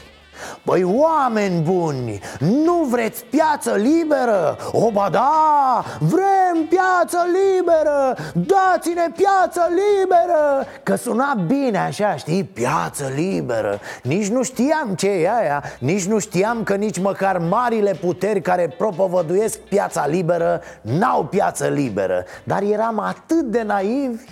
Băi, 0.63 0.84
oameni 0.84 1.62
buni, 1.62 2.19
nu 2.39 2.84
vreți 2.89 3.25
piață 3.25 3.72
liberă? 3.72 4.58
O, 4.72 4.91
ba 4.91 5.10
da, 5.12 5.84
vrem 6.00 6.65
piață 6.69 7.17
liberă. 7.25 8.15
Dați-ne 8.34 9.08
piață 9.15 9.62
liberă. 9.69 10.65
Că 10.84 10.96
suna 10.96 11.34
bine 11.48 11.77
așa, 11.77 12.15
știi, 12.15 12.43
piață 12.43 13.12
liberă. 13.15 13.79
Nici 14.03 14.27
nu 14.27 14.43
știam 14.43 14.93
ce 14.96 15.10
e 15.10 15.31
aia 15.39 15.63
Nici 15.79 16.05
nu 16.05 16.19
știam 16.19 16.63
că 16.63 16.75
nici 16.75 17.00
măcar 17.00 17.38
marile 17.38 17.91
puteri 17.91 18.41
care 18.41 18.74
propovăduiesc 18.77 19.60
piața 19.60 20.08
liberă 20.08 20.62
N-au 20.81 21.24
piață 21.24 21.67
liberă. 21.67 22.25
Dar 22.43 22.62
eram 22.62 23.00
atât 23.00 23.41
de 23.41 23.62
naivi 23.62 24.24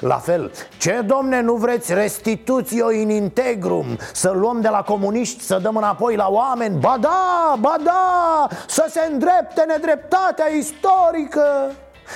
la 0.00 0.16
fel, 0.16 0.50
ce 0.78 1.02
domne 1.06 1.40
nu 1.40 1.54
vreți 1.54 1.94
restituțio 1.94 2.90
in 2.90 3.10
integrum 3.10 3.86
Să 4.12 4.30
luăm 4.30 4.60
de 4.60 4.68
la 4.68 4.82
comuniști, 4.82 5.42
să 5.42 5.58
dăm 5.62 5.76
înapoi 5.76 6.16
la 6.16 6.28
oameni? 6.30 6.78
Ba 6.78 6.96
da, 7.00 7.54
ba 7.58 7.76
da, 7.84 8.46
să 8.66 8.86
se 8.90 9.08
îndrepte 9.12 9.64
nedreptatea 9.66 10.46
istorică 10.46 11.72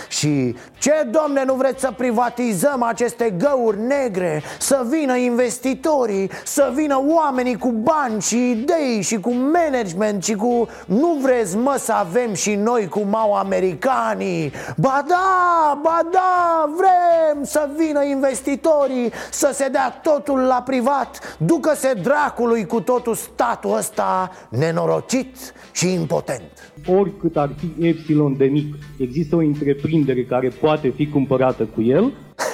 și 0.08 0.56
ce, 0.78 1.08
domne, 1.10 1.44
nu 1.44 1.54
vreți 1.54 1.80
să 1.80 1.92
privatizăm 1.96 2.82
aceste 2.82 3.34
găuri 3.38 3.80
negre? 3.80 4.42
Să 4.58 4.86
vină 4.88 5.16
investitorii, 5.16 6.30
să 6.44 6.72
vină 6.74 7.02
oamenii 7.06 7.56
cu 7.58 7.68
bani 7.68 8.20
și 8.20 8.50
idei 8.50 9.02
și 9.02 9.20
cu 9.20 9.32
management 9.32 10.24
și 10.24 10.34
cu... 10.34 10.68
Nu 10.86 11.18
vreți, 11.22 11.56
mă, 11.56 11.76
să 11.78 11.92
avem 11.92 12.34
și 12.34 12.54
noi 12.54 12.88
cum 12.88 13.14
au 13.14 13.34
americanii? 13.34 14.52
Ba 14.76 15.04
da, 15.08 15.80
ba 15.82 16.00
da, 16.12 16.70
vrem 16.76 17.44
să 17.44 17.68
vină 17.76 18.04
investitorii, 18.04 19.12
să 19.30 19.50
se 19.52 19.68
dea 19.68 20.00
totul 20.02 20.38
la 20.38 20.62
privat 20.62 21.36
Ducă-se 21.38 21.92
dracului 21.92 22.66
cu 22.66 22.80
totul 22.80 23.14
statul 23.14 23.76
ăsta 23.76 24.30
nenorocit 24.48 25.36
și 25.72 25.92
impotent 25.92 26.69
Oricât 26.86 27.36
ar 27.36 27.50
fi 27.56 27.86
epsilon 27.86 28.36
de 28.36 28.44
mic, 28.44 28.74
există 28.98 29.36
o 29.36 29.38
întreprindere 29.38 30.24
care 30.24 30.48
poate 30.48 30.88
fi 30.88 31.06
cumpărată 31.06 31.64
cu 31.64 31.82
el? 31.82 32.12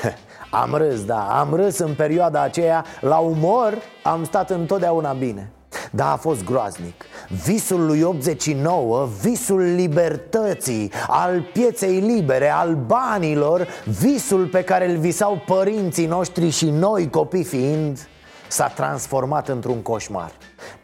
am 0.62 0.74
râs, 0.74 1.04
da, 1.04 1.38
am 1.40 1.54
râs 1.54 1.78
în 1.78 1.94
perioada 1.94 2.42
aceea. 2.42 2.84
La 3.00 3.16
umor 3.16 3.74
am 4.02 4.24
stat 4.24 4.50
întotdeauna 4.50 5.12
bine. 5.12 5.50
Da, 5.90 6.12
a 6.12 6.16
fost 6.16 6.44
groaznic. 6.44 7.04
Visul 7.44 7.86
lui 7.86 8.02
89, 8.02 9.08
visul 9.22 9.60
libertății 9.60 10.90
Al 11.06 11.48
pieței 11.52 12.00
libere, 12.00 12.50
al 12.50 12.74
banilor 12.74 13.66
Visul 14.00 14.46
pe 14.46 14.62
care 14.62 14.90
îl 14.90 14.96
visau 14.96 15.42
părinții 15.46 16.06
noștri 16.06 16.50
și 16.50 16.70
noi 16.70 17.10
copii 17.10 17.44
fiind 17.44 18.08
S-a 18.48 18.66
transformat 18.66 19.48
într-un 19.48 19.82
coșmar. 19.82 20.32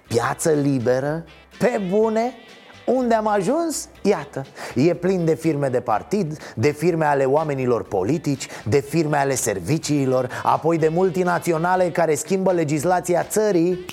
Piață 0.09 0.51
liberă, 0.51 1.25
pe 1.59 1.81
bune, 1.89 2.33
unde 2.87 3.15
am 3.15 3.27
ajuns? 3.27 3.89
Iată, 4.03 4.45
e 4.75 4.95
plin 4.95 5.25
de 5.25 5.35
firme 5.35 5.69
de 5.69 5.81
partid, 5.81 6.55
de 6.55 6.71
firme 6.71 7.05
ale 7.05 7.25
oamenilor 7.25 7.85
politici, 7.85 8.47
de 8.65 8.81
firme 8.81 9.17
ale 9.17 9.35
serviciilor 9.35 10.29
Apoi 10.43 10.79
de 10.79 10.89
multinaționale 10.89 11.91
care 11.91 12.15
schimbă 12.15 12.53
legislația 12.53 13.23
țării 13.23 13.85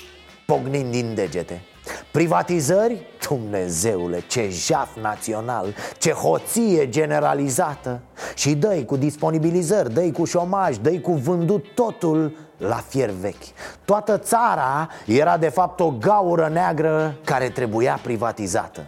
pognind 0.46 0.90
din 0.90 1.14
degete 1.14 1.62
Privatizări? 2.10 3.06
Dumnezeule, 3.28 4.22
ce 4.26 4.48
jaf 4.48 4.88
național, 5.00 5.74
ce 5.98 6.12
hoție 6.12 6.88
generalizată. 6.88 8.00
Și 8.34 8.54
dă 8.54 8.82
cu 8.86 8.96
disponibilizări, 8.96 9.92
dă 9.92 10.10
cu 10.10 10.24
șomaj, 10.24 10.76
dă 10.76 10.98
cu 10.98 11.12
vândut 11.12 11.64
totul 11.74 12.36
la 12.56 12.84
fier 12.88 13.10
vechi. 13.10 13.44
Toată 13.84 14.18
țara 14.18 14.88
era 15.06 15.36
de 15.36 15.48
fapt 15.48 15.80
o 15.80 15.90
gaură 15.98 16.48
neagră 16.52 17.16
care 17.24 17.48
trebuia 17.48 17.98
privatizată. 18.02 18.86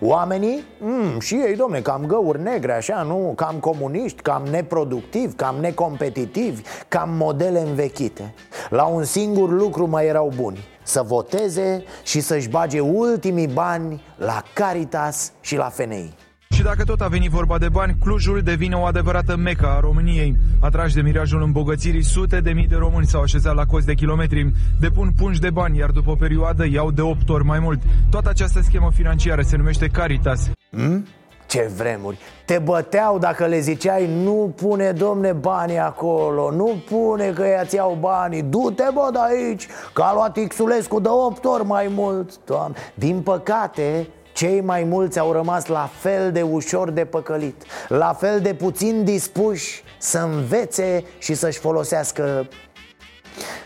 Oamenii, 0.00 0.64
mm, 0.80 1.20
și 1.20 1.34
ei, 1.34 1.56
domne, 1.56 1.80
cam 1.80 2.04
găuri 2.06 2.42
negre, 2.42 2.72
așa, 2.72 3.02
nu? 3.02 3.32
Cam 3.36 3.56
comuniști, 3.60 4.22
cam 4.22 4.42
neproductivi, 4.50 5.34
cam 5.34 5.56
necompetitivi, 5.60 6.62
cam 6.88 7.10
modele 7.10 7.60
învechite. 7.60 8.34
La 8.70 8.84
un 8.84 9.04
singur 9.04 9.50
lucru 9.50 9.86
mai 9.86 10.06
erau 10.06 10.32
buni 10.36 10.72
Să 10.84 11.02
voteze 11.06 11.84
și 12.04 12.20
să-și 12.20 12.48
bage 12.48 12.80
ultimii 12.80 13.46
bani 13.46 14.02
la 14.16 14.42
Caritas 14.54 15.32
și 15.40 15.56
la 15.56 15.68
FNI 15.68 16.14
și 16.54 16.62
dacă 16.62 16.84
tot 16.84 17.00
a 17.00 17.08
venit 17.08 17.30
vorba 17.30 17.58
de 17.58 17.68
bani, 17.68 17.96
Clujul 18.00 18.40
devine 18.40 18.74
o 18.74 18.84
adevărată 18.84 19.36
meca 19.36 19.74
a 19.74 19.80
României. 19.80 20.36
Atrași 20.60 20.94
de 20.94 21.00
mirajul 21.00 21.42
îmbogățirii, 21.42 22.02
sute 22.02 22.40
de 22.40 22.52
mii 22.52 22.66
de 22.66 22.76
români 22.76 23.06
s-au 23.06 23.22
așezat 23.22 23.54
la 23.54 23.64
cozi 23.64 23.86
de 23.86 23.94
kilometri, 23.94 24.52
depun 24.80 25.12
pungi 25.16 25.40
de 25.40 25.50
bani, 25.50 25.78
iar 25.78 25.90
după 25.90 26.10
o 26.10 26.14
perioadă 26.14 26.66
iau 26.66 26.90
de 26.90 27.00
8 27.00 27.28
ori 27.28 27.44
mai 27.44 27.58
mult. 27.58 27.82
Toată 28.10 28.28
această 28.28 28.60
schemă 28.62 28.90
financiară 28.94 29.42
se 29.42 29.56
numește 29.56 29.86
Caritas. 29.86 30.50
Hmm? 30.70 31.06
Ce 31.54 31.70
vremuri! 31.76 32.18
Te 32.44 32.58
băteau 32.58 33.18
dacă 33.18 33.46
le 33.46 33.58
ziceai 33.58 34.06
Nu 34.06 34.52
pune, 34.56 34.92
domne, 34.92 35.32
banii 35.32 35.78
acolo 35.78 36.50
Nu 36.50 36.82
pune 36.88 37.30
că 37.30 37.46
ea-ți 37.46 37.74
iau 37.74 37.96
banii 38.00 38.42
Du-te, 38.42 38.84
bă, 38.94 39.08
de 39.12 39.18
aici 39.22 39.68
Că 39.92 40.02
a 40.02 40.14
luat 40.14 40.38
Xulescu 40.48 41.00
de 41.00 41.08
8 41.08 41.44
ori 41.44 41.64
mai 41.64 41.92
mult 41.94 42.44
Doamne. 42.44 42.76
Din 42.94 43.20
păcate, 43.20 44.08
cei 44.32 44.60
mai 44.60 44.84
mulți 44.84 45.18
au 45.18 45.32
rămas 45.32 45.66
la 45.66 45.90
fel 45.92 46.32
de 46.32 46.42
ușor 46.42 46.90
de 46.90 47.04
păcălit 47.04 47.62
La 47.88 48.12
fel 48.12 48.40
de 48.40 48.54
puțin 48.54 49.04
dispuși 49.04 49.82
să 49.98 50.18
învețe 50.18 51.04
și 51.18 51.34
să-și 51.34 51.58
folosească 51.58 52.48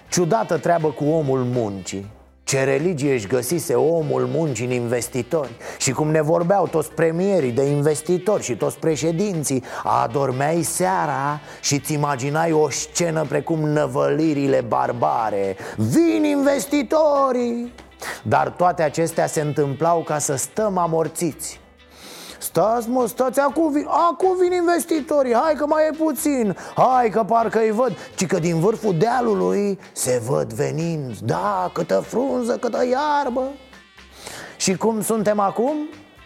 Ciudată 0.08 0.58
treabă 0.58 0.88
cu 0.88 1.04
omul 1.04 1.44
muncii 1.44 2.16
ce 2.48 2.64
religie 2.64 3.12
își 3.12 3.26
găsise 3.26 3.74
omul 3.74 4.26
muncii 4.26 4.64
în 4.64 4.70
investitori? 4.70 5.50
Și 5.78 5.92
cum 5.92 6.10
ne 6.10 6.22
vorbeau 6.22 6.66
toți 6.66 6.90
premierii 6.90 7.50
de 7.50 7.62
investitori 7.62 8.42
și 8.42 8.56
toți 8.56 8.78
președinții 8.78 9.64
Adormeai 9.84 10.62
seara 10.62 11.40
și 11.60 11.78
ți 11.78 11.92
imaginai 11.92 12.52
o 12.52 12.70
scenă 12.70 13.24
precum 13.28 13.58
năvălirile 13.58 14.64
barbare. 14.68 15.56
Vin 15.76 16.24
investitorii! 16.24 17.72
Dar 18.22 18.48
toate 18.48 18.82
acestea 18.82 19.26
se 19.26 19.40
întâmplau 19.40 20.02
ca 20.02 20.18
să 20.18 20.36
stăm 20.36 20.78
amorțiți 20.78 21.60
Stați 22.38 22.88
mă, 22.88 23.06
stați, 23.06 23.40
acum 23.40 23.72
vin, 23.72 23.86
acum 24.10 24.36
vin 24.40 24.52
investitorii, 24.52 25.34
hai 25.34 25.54
că 25.54 25.66
mai 25.66 25.82
e 25.92 25.96
puțin. 25.96 26.56
Hai 26.76 27.10
că 27.10 27.22
parcă 27.22 27.58
îi 27.58 27.70
văd. 27.70 27.96
Ci 28.14 28.26
că 28.26 28.38
din 28.38 28.60
vârful 28.60 28.94
dealului 28.98 29.78
se 29.92 30.22
văd 30.28 30.52
venind. 30.52 31.18
Da, 31.18 31.70
câtă 31.72 32.04
frunză, 32.06 32.56
câtă 32.56 32.84
iarbă. 32.86 33.42
Și 34.56 34.76
cum 34.76 35.02
suntem 35.02 35.40
acum? 35.40 35.76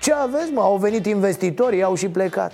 Ce 0.01 0.13
aveți 0.13 0.53
mă? 0.53 0.61
Au 0.61 0.77
venit 0.77 1.07
investitorii, 1.07 1.83
au 1.83 1.95
și 1.95 2.09
plecat. 2.09 2.53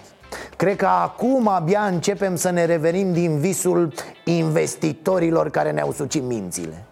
Cred 0.56 0.76
că 0.76 0.86
acum 0.86 1.48
abia 1.48 1.80
începem 1.80 2.36
să 2.36 2.50
ne 2.50 2.64
revenim 2.64 3.12
din 3.12 3.38
visul 3.38 3.92
investitorilor 4.24 5.50
care 5.50 5.70
ne-au 5.70 5.92
sucit 5.92 6.22
mințile. 6.22 6.84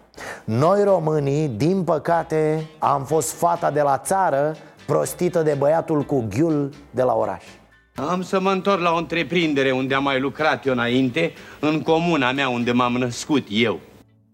Noi 0.43 0.83
românii, 0.83 1.47
din 1.47 1.83
păcate, 1.83 2.69
am 2.79 3.03
fost 3.03 3.31
fata 3.31 3.71
de 3.71 3.81
la 3.81 3.97
țară 3.97 4.55
prostită 4.87 5.41
de 5.41 5.55
băiatul 5.57 6.03
cu 6.03 6.27
ghiul 6.29 6.73
de 6.91 7.01
la 7.01 7.13
oraș. 7.13 7.43
Am 7.95 8.21
să 8.21 8.39
mă 8.39 8.51
întorc 8.51 8.81
la 8.81 8.91
o 8.91 8.97
întreprindere 8.97 9.71
unde 9.71 9.93
am 9.93 10.03
mai 10.03 10.19
lucrat 10.19 10.65
eu 10.65 10.73
înainte, 10.73 11.33
în 11.59 11.81
comuna 11.81 12.31
mea 12.31 12.49
unde 12.49 12.71
m-am 12.71 12.93
născut 12.93 13.47
eu. 13.49 13.79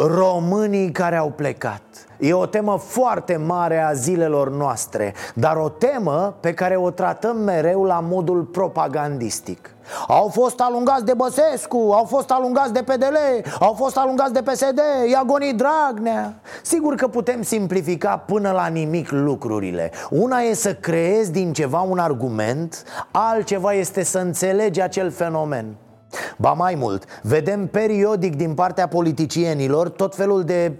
Românii 0.05 0.91
care 0.91 1.15
au 1.15 1.29
plecat. 1.29 1.81
E 2.19 2.33
o 2.33 2.45
temă 2.45 2.77
foarte 2.77 3.35
mare 3.35 3.81
a 3.81 3.93
zilelor 3.93 4.51
noastre 4.51 5.13
Dar 5.33 5.55
o 5.55 5.69
temă 5.69 6.35
pe 6.39 6.53
care 6.53 6.75
o 6.75 6.89
tratăm 6.89 7.37
mereu 7.37 7.83
la 7.83 7.99
modul 7.99 8.41
propagandistic. 8.41 9.75
Au 10.07 10.27
fost 10.27 10.59
alungați 10.59 11.05
de 11.05 11.13
Băsescu, 11.13 11.77
au 11.77 12.05
fost 12.05 12.31
alungați 12.31 12.73
de 12.73 12.83
PDL, 12.83 13.15
au 13.59 13.73
fost 13.73 13.97
alungați 13.97 14.33
de 14.33 14.41
PSD, 14.41 14.79
Iagoni 15.11 15.53
Dragnea. 15.53 16.33
Sigur 16.61 16.95
că 16.95 17.07
putem 17.07 17.41
simplifica 17.41 18.17
până 18.17 18.51
la 18.51 18.67
nimic 18.67 19.11
lucrurile. 19.11 19.91
Una 20.09 20.39
e 20.39 20.53
să 20.53 20.73
creezi 20.73 21.31
din 21.31 21.53
ceva 21.53 21.79
un 21.79 21.97
argument, 21.97 22.83
altceva 23.11 23.73
este 23.73 24.03
să 24.03 24.19
înțelegi 24.19 24.81
acel 24.81 25.11
fenomen 25.11 25.75
Ba 26.37 26.51
mai 26.51 26.75
mult, 26.75 27.05
vedem 27.21 27.67
periodic 27.67 28.35
din 28.35 28.53
partea 28.53 28.87
politicienilor 28.87 29.89
tot 29.89 30.15
felul 30.15 30.43
de 30.43 30.71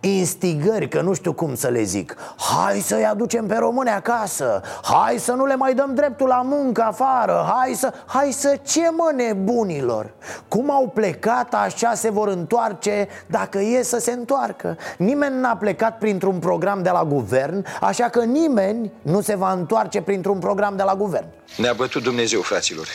instigări, 0.00 0.88
că 0.88 1.00
nu 1.00 1.12
știu 1.12 1.32
cum 1.32 1.54
să 1.54 1.68
le 1.68 1.82
zic. 1.82 2.16
Hai 2.38 2.78
să-i 2.80 3.04
aducem 3.04 3.46
pe 3.46 3.54
români 3.54 3.88
acasă 3.88 4.60
Hai 4.82 5.18
să 5.18 5.32
nu 5.32 5.46
le 5.46 5.56
mai 5.56 5.74
dăm 5.74 5.94
dreptul 5.94 6.28
la 6.28 6.42
muncă 6.44 6.82
afară 6.82 7.52
Hai 7.56 7.72
să... 7.74 7.92
Hai 8.06 8.32
să 8.32 8.58
ce 8.66 8.90
mă 8.90 9.12
nebunilor? 9.16 10.10
Cum 10.48 10.70
au 10.70 10.88
plecat, 10.94 11.54
așa 11.54 11.94
se 11.94 12.10
vor 12.10 12.28
întoarce 12.28 13.08
dacă 13.26 13.58
e 13.58 13.82
să 13.82 13.98
se 13.98 14.12
întoarcă. 14.12 14.76
Nimeni 14.98 15.40
n-a 15.40 15.56
plecat 15.56 15.98
printr-un 15.98 16.38
program 16.38 16.82
de 16.82 16.90
la 16.90 17.04
guvern 17.04 17.64
Așa 17.80 18.08
că 18.08 18.24
nimeni 18.24 18.92
nu 19.02 19.20
se 19.20 19.36
va 19.36 19.52
întoarce 19.52 20.00
printr-un 20.00 20.38
program 20.38 20.76
de 20.76 20.82
la 20.82 20.94
guvern. 20.94 21.26
Ne-a 21.56 21.72
bătut 21.72 22.02
Dumnezeu, 22.02 22.40
fraților 22.40 22.86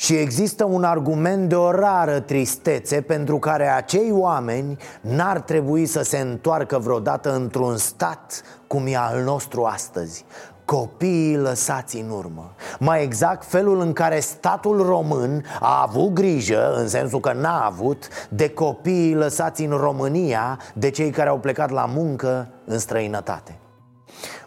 și 0.00 0.14
există 0.14 0.64
un 0.64 0.84
argument 0.84 1.48
de 1.48 1.54
o 1.54 1.70
rară 1.70 2.20
tristețe 2.20 3.00
pentru 3.00 3.38
care 3.38 3.68
acei 3.68 4.10
oameni 4.12 4.76
n-ar 5.00 5.40
trebui 5.40 5.86
să 5.86 6.02
se 6.02 6.18
întoarcă 6.18 6.78
vreodată 6.78 7.34
într-un 7.34 7.76
stat 7.76 8.42
cum 8.66 8.86
e 8.86 8.96
al 8.96 9.22
nostru 9.22 9.64
astăzi. 9.64 10.24
Copiii 10.64 11.36
lăsați 11.36 11.96
în 11.96 12.10
urmă. 12.10 12.54
Mai 12.78 13.02
exact 13.02 13.44
felul 13.44 13.80
în 13.80 13.92
care 13.92 14.20
statul 14.20 14.82
român 14.82 15.44
a 15.60 15.82
avut 15.82 16.12
grijă, 16.12 16.74
în 16.76 16.88
sensul 16.88 17.20
că 17.20 17.32
n-a 17.32 17.64
avut 17.64 18.08
De 18.28 18.50
copiii 18.50 19.14
lăsați 19.14 19.62
în 19.62 19.76
România 19.76 20.58
de 20.74 20.90
cei 20.90 21.10
care 21.10 21.28
au 21.28 21.38
plecat 21.38 21.70
la 21.70 21.84
muncă 21.84 22.48
în 22.64 22.78
străinătate. 22.78 23.58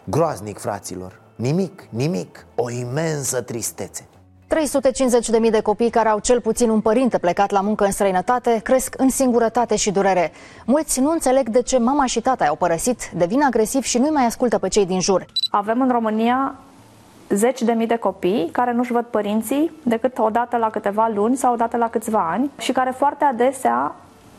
Groaznic, 0.04 0.58
fraților, 0.58 1.20
nimic, 1.36 1.86
nimic, 1.90 2.46
o 2.54 2.70
imensă 2.70 3.40
tristețe 3.40 4.06
350.000 4.52 5.50
de 5.50 5.60
copii 5.60 5.90
care 5.90 6.08
au 6.08 6.18
cel 6.18 6.40
puțin 6.40 6.70
un 6.70 6.80
părinte 6.80 7.18
plecat 7.18 7.50
la 7.50 7.60
muncă 7.60 7.84
în 7.84 7.90
străinătate 7.90 8.60
cresc 8.64 8.94
în 8.96 9.08
singurătate 9.08 9.76
și 9.76 9.90
durere. 9.90 10.32
Mulți 10.66 11.00
nu 11.00 11.10
înțeleg 11.10 11.48
de 11.48 11.62
ce 11.62 11.78
mama 11.78 12.06
și 12.06 12.20
tata 12.20 12.44
i-au 12.44 12.56
părăsit, 12.56 13.10
devin 13.10 13.42
agresivi 13.42 13.88
și 13.88 13.98
nu 13.98 14.10
mai 14.12 14.24
ascultă 14.24 14.58
pe 14.58 14.68
cei 14.68 14.86
din 14.86 15.00
jur. 15.00 15.26
Avem 15.50 15.80
în 15.80 15.90
România 15.90 16.54
zeci 17.28 17.62
de 17.62 17.72
mii 17.72 17.86
de 17.86 17.96
copii 17.96 18.48
care 18.52 18.72
nu-și 18.72 18.92
văd 18.92 19.04
părinții 19.04 19.72
decât 19.82 20.18
o 20.18 20.30
dată 20.30 20.56
la 20.56 20.70
câteva 20.70 21.10
luni 21.14 21.36
sau 21.36 21.52
o 21.52 21.56
dată 21.56 21.76
la 21.76 21.88
câțiva 21.88 22.28
ani 22.32 22.50
și 22.58 22.72
care 22.72 22.90
foarte 22.90 23.24
adesea 23.24 23.94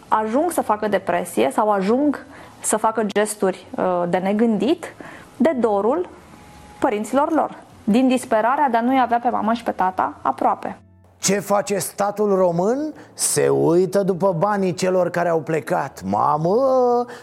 ajung 0.07 0.51
să 0.51 0.61
facă 0.61 0.87
depresie 0.87 1.49
sau 1.53 1.71
ajung 1.71 2.25
să 2.59 2.77
facă 2.77 3.03
gesturi 3.03 3.67
uh, 3.75 4.03
de 4.09 4.17
negândit 4.17 4.93
de 5.37 5.55
dorul 5.59 6.09
părinților 6.79 7.31
lor 7.31 7.61
din 7.83 8.07
disperarea 8.07 8.69
de 8.69 8.77
a 8.77 8.81
nu-i 8.81 8.99
avea 8.99 9.19
pe 9.19 9.29
mama 9.29 9.53
și 9.53 9.63
pe 9.63 9.71
tata 9.71 10.17
aproape. 10.21 10.77
Ce 11.23 11.39
face 11.39 11.77
statul 11.77 12.35
român? 12.35 12.93
Se 13.13 13.49
uită 13.49 14.03
după 14.03 14.35
banii 14.37 14.73
celor 14.73 15.09
care 15.09 15.29
au 15.29 15.39
plecat. 15.39 16.01
Mamă, 16.05 16.57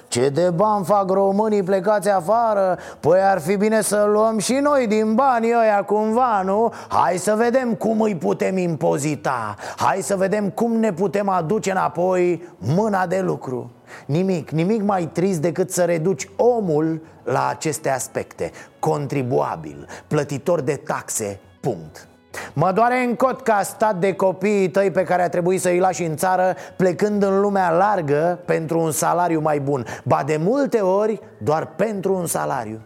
ce 0.08 0.28
de 0.28 0.50
bani 0.50 0.84
fac 0.84 1.10
românii 1.10 1.62
plecați 1.62 2.08
afară? 2.08 2.78
Păi 3.00 3.20
ar 3.20 3.40
fi 3.40 3.56
bine 3.56 3.80
să 3.80 4.08
luăm 4.12 4.38
și 4.38 4.52
noi 4.52 4.86
din 4.86 5.14
banii 5.14 5.54
ăia 5.62 5.84
cumva, 5.84 6.42
nu? 6.42 6.72
Hai 6.88 7.16
să 7.16 7.34
vedem 7.36 7.74
cum 7.74 8.00
îi 8.00 8.16
putem 8.16 8.56
impozita. 8.56 9.54
Hai 9.76 10.00
să 10.02 10.16
vedem 10.16 10.50
cum 10.50 10.72
ne 10.72 10.92
putem 10.92 11.28
aduce 11.28 11.70
înapoi 11.70 12.42
mâna 12.58 13.06
de 13.06 13.20
lucru. 13.20 13.70
Nimic, 14.06 14.50
nimic 14.50 14.82
mai 14.82 15.08
trist 15.12 15.40
decât 15.40 15.70
să 15.70 15.84
reduci 15.84 16.30
omul 16.36 17.02
la 17.22 17.48
aceste 17.48 17.88
aspecte. 17.88 18.50
Contribuabil, 18.78 19.86
plătitor 20.06 20.60
de 20.60 20.74
taxe, 20.76 21.40
punct 21.60 22.09
Mă 22.52 22.72
doare 22.72 22.98
în 22.98 23.14
cot 23.14 23.40
ca 23.40 23.62
stat 23.62 23.96
de 23.96 24.12
copiii 24.12 24.70
tăi 24.70 24.90
pe 24.90 25.02
care 25.02 25.22
a 25.22 25.28
trebuit 25.28 25.60
să-i 25.60 25.78
lași 25.78 26.04
în 26.04 26.16
țară 26.16 26.54
Plecând 26.76 27.22
în 27.22 27.40
lumea 27.40 27.70
largă 27.70 28.42
pentru 28.44 28.80
un 28.80 28.90
salariu 28.90 29.40
mai 29.40 29.60
bun 29.60 29.86
Ba 30.04 30.22
de 30.26 30.36
multe 30.36 30.78
ori 30.78 31.20
doar 31.38 31.66
pentru 31.66 32.14
un 32.14 32.26
salariu 32.26 32.80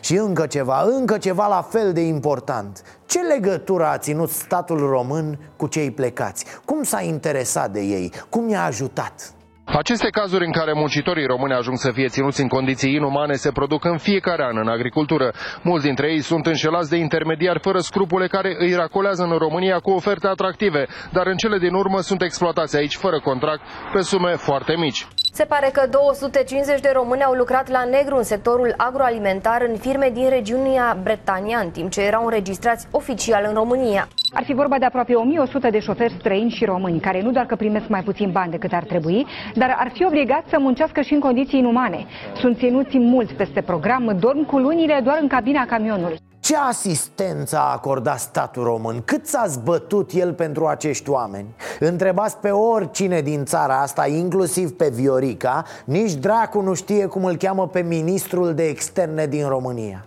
și 0.00 0.16
încă 0.16 0.46
ceva, 0.46 0.82
încă 0.82 1.18
ceva 1.18 1.46
la 1.46 1.62
fel 1.62 1.92
de 1.92 2.00
important 2.00 2.82
Ce 3.06 3.20
legătură 3.20 3.86
a 3.86 3.98
ținut 3.98 4.30
statul 4.30 4.78
român 4.78 5.38
cu 5.56 5.66
cei 5.66 5.90
plecați? 5.90 6.44
Cum 6.64 6.82
s-a 6.82 7.00
interesat 7.00 7.70
de 7.70 7.80
ei? 7.80 8.12
Cum 8.28 8.48
i-a 8.48 8.64
ajutat? 8.64 9.34
Aceste 9.64 10.08
cazuri 10.08 10.44
în 10.44 10.52
care 10.52 10.72
muncitorii 10.72 11.26
români 11.26 11.52
ajung 11.52 11.76
să 11.78 11.90
fie 11.90 12.06
ținuți 12.06 12.40
în 12.40 12.48
condiții 12.48 12.94
inumane 12.94 13.32
se 13.32 13.50
produc 13.52 13.84
în 13.84 13.98
fiecare 13.98 14.44
an 14.44 14.56
în 14.58 14.68
agricultură. 14.68 15.32
Mulți 15.62 15.84
dintre 15.84 16.10
ei 16.10 16.20
sunt 16.20 16.46
înșelați 16.46 16.90
de 16.90 16.96
intermediari 16.96 17.60
fără 17.60 17.78
scrupule 17.78 18.26
care 18.26 18.54
îi 18.58 18.74
racolează 18.74 19.22
în 19.22 19.38
România 19.38 19.78
cu 19.78 19.90
oferte 19.90 20.26
atractive, 20.26 20.86
dar 21.12 21.26
în 21.26 21.36
cele 21.36 21.58
din 21.58 21.74
urmă 21.74 22.00
sunt 22.00 22.22
exploatați 22.22 22.76
aici 22.76 22.96
fără 22.96 23.20
contract 23.20 23.62
pe 23.92 24.00
sume 24.00 24.34
foarte 24.36 24.76
mici. 24.76 25.06
Se 25.36 25.44
pare 25.44 25.70
că 25.72 25.86
250 25.90 26.80
de 26.80 26.90
români 26.94 27.22
au 27.22 27.32
lucrat 27.32 27.70
la 27.70 27.84
negru 27.84 28.16
în 28.16 28.22
sectorul 28.22 28.74
agroalimentar 28.76 29.62
în 29.68 29.76
firme 29.76 30.10
din 30.12 30.28
regiunea 30.28 30.96
Bretania, 31.02 31.58
în 31.58 31.70
timp 31.70 31.90
ce 31.90 32.00
erau 32.00 32.24
înregistrați 32.24 32.86
oficial 32.90 33.44
în 33.48 33.54
România. 33.54 34.08
Ar 34.32 34.44
fi 34.44 34.54
vorba 34.54 34.78
de 34.78 34.84
aproape 34.84 35.14
1100 35.14 35.70
de 35.70 35.78
șoferi 35.78 36.16
străini 36.18 36.50
și 36.50 36.64
români, 36.64 37.00
care 37.00 37.22
nu 37.22 37.30
doar 37.30 37.46
că 37.46 37.56
primesc 37.56 37.88
mai 37.88 38.02
puțin 38.02 38.30
bani 38.30 38.50
decât 38.50 38.72
ar 38.72 38.84
trebui, 38.84 39.26
dar 39.54 39.76
ar 39.78 39.90
fi 39.94 40.04
obligați 40.04 40.50
să 40.50 40.58
muncească 40.58 41.00
și 41.00 41.14
în 41.14 41.20
condiții 41.20 41.58
inumane. 41.58 42.06
Sunt 42.36 42.58
ținuți 42.58 42.98
mulți 42.98 43.34
peste 43.34 43.60
program, 43.60 44.16
dorm 44.20 44.44
cu 44.44 44.58
lunile 44.58 45.00
doar 45.04 45.18
în 45.20 45.28
cabina 45.28 45.66
camionului. 45.66 46.18
Ce 46.44 46.56
asistență 46.56 47.56
a 47.56 47.72
acordat 47.72 48.18
statul 48.18 48.64
român? 48.64 49.02
Cât 49.04 49.26
s-a 49.26 49.46
zbătut 49.46 50.10
el 50.12 50.32
pentru 50.32 50.66
acești 50.66 51.10
oameni? 51.10 51.54
Întrebați 51.80 52.36
pe 52.36 52.50
oricine 52.50 53.20
din 53.20 53.44
țara 53.44 53.80
asta, 53.80 54.06
inclusiv 54.06 54.76
pe 54.76 54.88
Viorica 54.88 55.64
Nici 55.84 56.12
dracu 56.12 56.60
nu 56.60 56.74
știe 56.74 57.06
cum 57.06 57.24
îl 57.24 57.36
cheamă 57.36 57.68
pe 57.68 57.80
ministrul 57.80 58.54
de 58.54 58.64
externe 58.68 59.26
din 59.26 59.48
România 59.48 60.04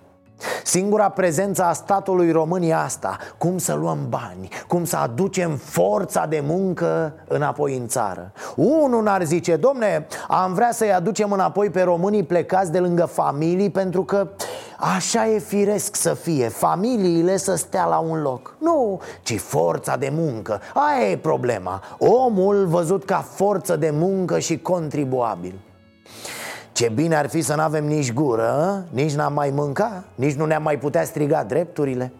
Singura 0.63 1.10
prezență 1.10 1.63
a 1.63 1.73
statului 1.73 2.32
român 2.32 2.62
e 2.62 2.76
asta 2.76 3.17
Cum 3.38 3.58
să 3.58 3.73
luăm 3.73 3.97
bani, 4.10 4.47
cum 4.67 4.86
să 4.86 4.97
aducem 4.97 5.56
forța 5.56 6.26
de 6.26 6.43
muncă 6.45 7.13
înapoi 7.28 7.78
în 7.78 7.88
țară. 7.88 8.32
Unul 8.56 9.04
n-ar 9.04 9.23
zice, 9.23 9.56
domne, 9.56 10.08
am 10.28 10.54
vrea 10.54 10.71
să-i 10.71 10.93
aducem 10.93 11.32
înapoi 11.32 11.69
pe 11.69 11.82
românii 11.82 12.23
plecați 12.23 12.71
de 12.71 12.80
lângă 12.80 13.06
familii 13.06 13.69
Pentru 13.69 14.04
că 14.04 14.28
așa 14.78 15.28
e 15.28 15.39
firesc 15.39 15.95
să 15.95 16.13
fie, 16.13 16.47
familiile 16.47 17.38
să 17.38 17.56
stea 17.56 17.86
la 17.86 17.97
un 17.97 18.21
loc. 18.21 18.56
Nu, 18.60 19.02
ci 19.21 19.39
forța 19.39 19.97
de 19.97 20.12
muncă, 20.13 20.62
aia 20.73 21.10
e 21.10 21.17
problema. 21.17 21.82
Omul 21.97 22.65
văzut 22.65 23.06
ca 23.06 23.26
forță 23.34 23.76
de 23.76 23.89
muncă 23.93 24.39
și 24.39 24.60
contribuabil 24.60 25.54
ce 26.78 26.92
bine 26.94 27.16
ar 27.16 27.30
fi 27.30 27.42
să 27.42 27.56
nu 27.56 27.62
avem 27.62 27.86
nici 27.86 28.13
gură, 28.13 28.86
nici 28.90 29.13
n-am 29.13 29.34
mai 29.34 29.50
mânca, 29.54 30.04
nici 30.16 30.34
nu 30.34 30.46
ne-am 30.46 30.63
mai 30.63 30.78
putea 30.78 31.04
striga 31.04 31.44
drepturile. 31.44 32.12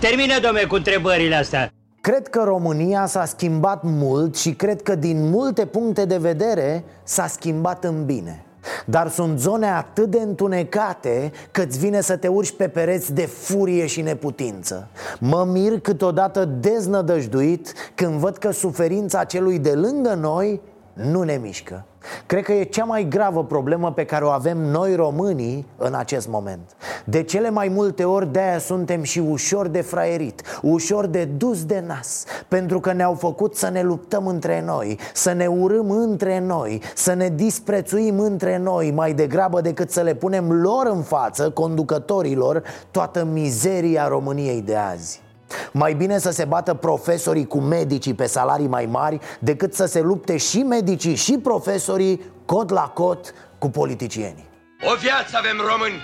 Termină, 0.00 0.40
domne, 0.42 0.62
cu 0.62 0.74
întrebările 0.74 1.34
astea. 1.34 1.72
Cred 2.00 2.28
că 2.28 2.42
România 2.44 3.06
s-a 3.06 3.24
schimbat 3.24 3.82
mult 3.82 4.36
și 4.36 4.54
cred 4.54 4.82
că 4.82 4.94
din 4.94 5.28
multe 5.30 5.66
puncte 5.66 6.04
de 6.04 6.16
vedere 6.16 6.84
s-a 7.02 7.26
schimbat 7.26 7.84
în 7.84 8.04
bine. 8.04 8.44
Dar 8.86 9.08
sunt 9.08 9.38
zone 9.38 9.66
atât 9.66 10.10
de 10.10 10.20
întunecate 10.20 11.32
că 11.50 11.62
îți 11.62 11.78
vine 11.78 12.00
să 12.00 12.16
te 12.16 12.28
urci 12.28 12.56
pe 12.56 12.68
pereți 12.68 13.12
de 13.12 13.26
furie 13.26 13.86
și 13.86 14.00
neputință. 14.00 14.88
Mă 15.18 15.44
mir 15.52 15.80
câteodată 15.80 16.44
deznădăjduit 16.44 17.72
când 17.94 18.12
văd 18.12 18.36
că 18.36 18.50
suferința 18.50 19.24
celui 19.24 19.58
de 19.58 19.72
lângă 19.72 20.14
noi 20.14 20.60
nu 20.92 21.22
ne 21.22 21.38
mișcă 21.42 21.84
Cred 22.26 22.42
că 22.42 22.52
e 22.52 22.62
cea 22.62 22.84
mai 22.84 23.08
gravă 23.08 23.44
problemă 23.44 23.92
pe 23.92 24.04
care 24.04 24.24
o 24.24 24.28
avem 24.28 24.58
noi 24.58 24.94
românii 24.94 25.66
în 25.76 25.94
acest 25.94 26.28
moment. 26.28 26.76
De 27.04 27.22
cele 27.22 27.50
mai 27.50 27.68
multe 27.68 28.04
ori 28.04 28.32
de-aia 28.32 28.58
suntem 28.58 29.02
și 29.02 29.18
ușor 29.18 29.68
de 29.68 29.80
fraierit 29.80 30.42
Ușor 30.62 31.06
de 31.06 31.24
dus 31.24 31.64
de 31.64 31.84
nas 31.86 32.24
Pentru 32.48 32.80
că 32.80 32.92
ne-au 32.92 33.14
făcut 33.14 33.56
să 33.56 33.68
ne 33.68 33.82
luptăm 33.82 34.26
între 34.26 34.62
noi 34.66 34.98
Să 35.14 35.32
ne 35.32 35.46
urâm 35.46 35.90
între 35.90 36.40
noi 36.40 36.82
Să 36.94 37.14
ne 37.14 37.28
disprețuim 37.28 38.18
între 38.18 38.58
noi 38.58 38.90
Mai 38.90 39.12
degrabă 39.12 39.60
decât 39.60 39.90
să 39.90 40.00
le 40.00 40.14
punem 40.14 40.52
lor 40.52 40.86
în 40.86 41.02
față, 41.02 41.50
conducătorilor 41.50 42.62
Toată 42.90 43.24
mizeria 43.24 44.08
României 44.08 44.62
de 44.62 44.76
azi 44.76 45.24
mai 45.72 45.94
bine 45.94 46.18
să 46.18 46.30
se 46.30 46.44
bată 46.44 46.74
profesorii 46.74 47.46
cu 47.46 47.60
medicii 47.60 48.14
pe 48.14 48.26
salarii 48.26 48.66
mai 48.66 48.86
mari 48.86 49.18
Decât 49.38 49.74
să 49.74 49.86
se 49.86 50.00
lupte 50.00 50.36
și 50.36 50.62
medicii 50.62 51.14
și 51.14 51.38
profesorii 51.38 52.20
cot 52.44 52.70
la 52.70 52.88
cot 52.88 53.34
cu 53.58 53.70
politicienii. 53.70 54.48
O 54.92 54.94
viață 54.94 55.36
avem 55.36 55.56
români 55.70 56.00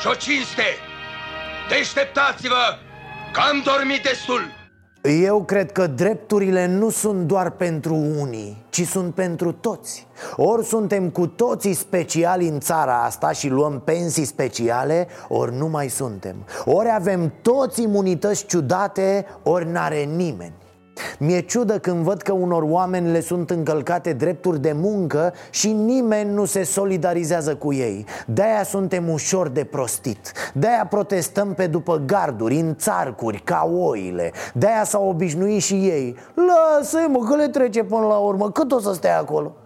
și 0.00 0.06
o 0.06 0.14
cinste. 0.14 0.68
Deșteptați-vă 1.68 2.78
că 3.32 3.40
am 3.40 3.62
dormit 3.64 4.02
destul 4.02 4.57
eu 5.10 5.42
cred 5.42 5.72
că 5.72 5.86
drepturile 5.86 6.66
nu 6.66 6.90
sunt 6.90 7.26
doar 7.26 7.50
pentru 7.50 7.94
unii, 7.94 8.64
ci 8.70 8.86
sunt 8.86 9.14
pentru 9.14 9.52
toți. 9.52 10.06
Ori 10.36 10.64
suntem 10.64 11.08
cu 11.10 11.26
toții 11.26 11.74
speciali 11.74 12.48
în 12.48 12.60
țara 12.60 13.02
asta 13.02 13.32
și 13.32 13.48
luăm 13.48 13.80
pensii 13.84 14.24
speciale, 14.24 15.06
ori 15.28 15.54
nu 15.54 15.68
mai 15.68 15.88
suntem. 15.88 16.36
Ori 16.64 16.88
avem 16.92 17.32
toți 17.42 17.82
imunități 17.82 18.46
ciudate, 18.46 19.26
ori 19.42 19.70
n-are 19.70 20.02
nimeni 20.02 20.52
Mi-e 21.18 21.40
ciudă 21.40 21.78
când 21.78 22.02
văd 22.02 22.22
că 22.22 22.32
unor 22.32 22.62
oameni 22.62 23.10
le 23.10 23.20
sunt 23.20 23.50
încălcate 23.50 24.12
drepturi 24.12 24.60
de 24.60 24.72
muncă 24.74 25.32
și 25.50 25.72
nimeni 25.72 26.32
nu 26.32 26.44
se 26.44 26.62
solidarizează 26.62 27.54
cu 27.54 27.72
ei. 27.72 28.06
De-aia 28.26 28.62
suntem 28.62 29.08
ușor 29.08 29.48
de 29.48 29.64
prostit. 29.64 30.32
De-aia 30.54 30.86
protestăm 30.90 31.54
pe 31.54 31.66
după 31.66 32.02
garduri, 32.06 32.58
în 32.58 32.76
țarcuri, 32.76 33.40
ca 33.44 33.70
oile. 33.72 34.32
De-aia 34.54 34.84
s-au 34.84 35.08
obișnuit 35.08 35.62
și 35.62 35.74
ei. 35.74 36.16
Lasă-i 36.34 37.06
mă, 37.10 37.24
că 37.28 37.36
le 37.36 37.48
trece 37.48 37.82
până 37.82 38.06
la 38.06 38.16
urmă, 38.16 38.50
cât 38.50 38.72
o 38.72 38.80
să 38.80 38.92
stea 38.92 39.18
acolo? 39.18 39.56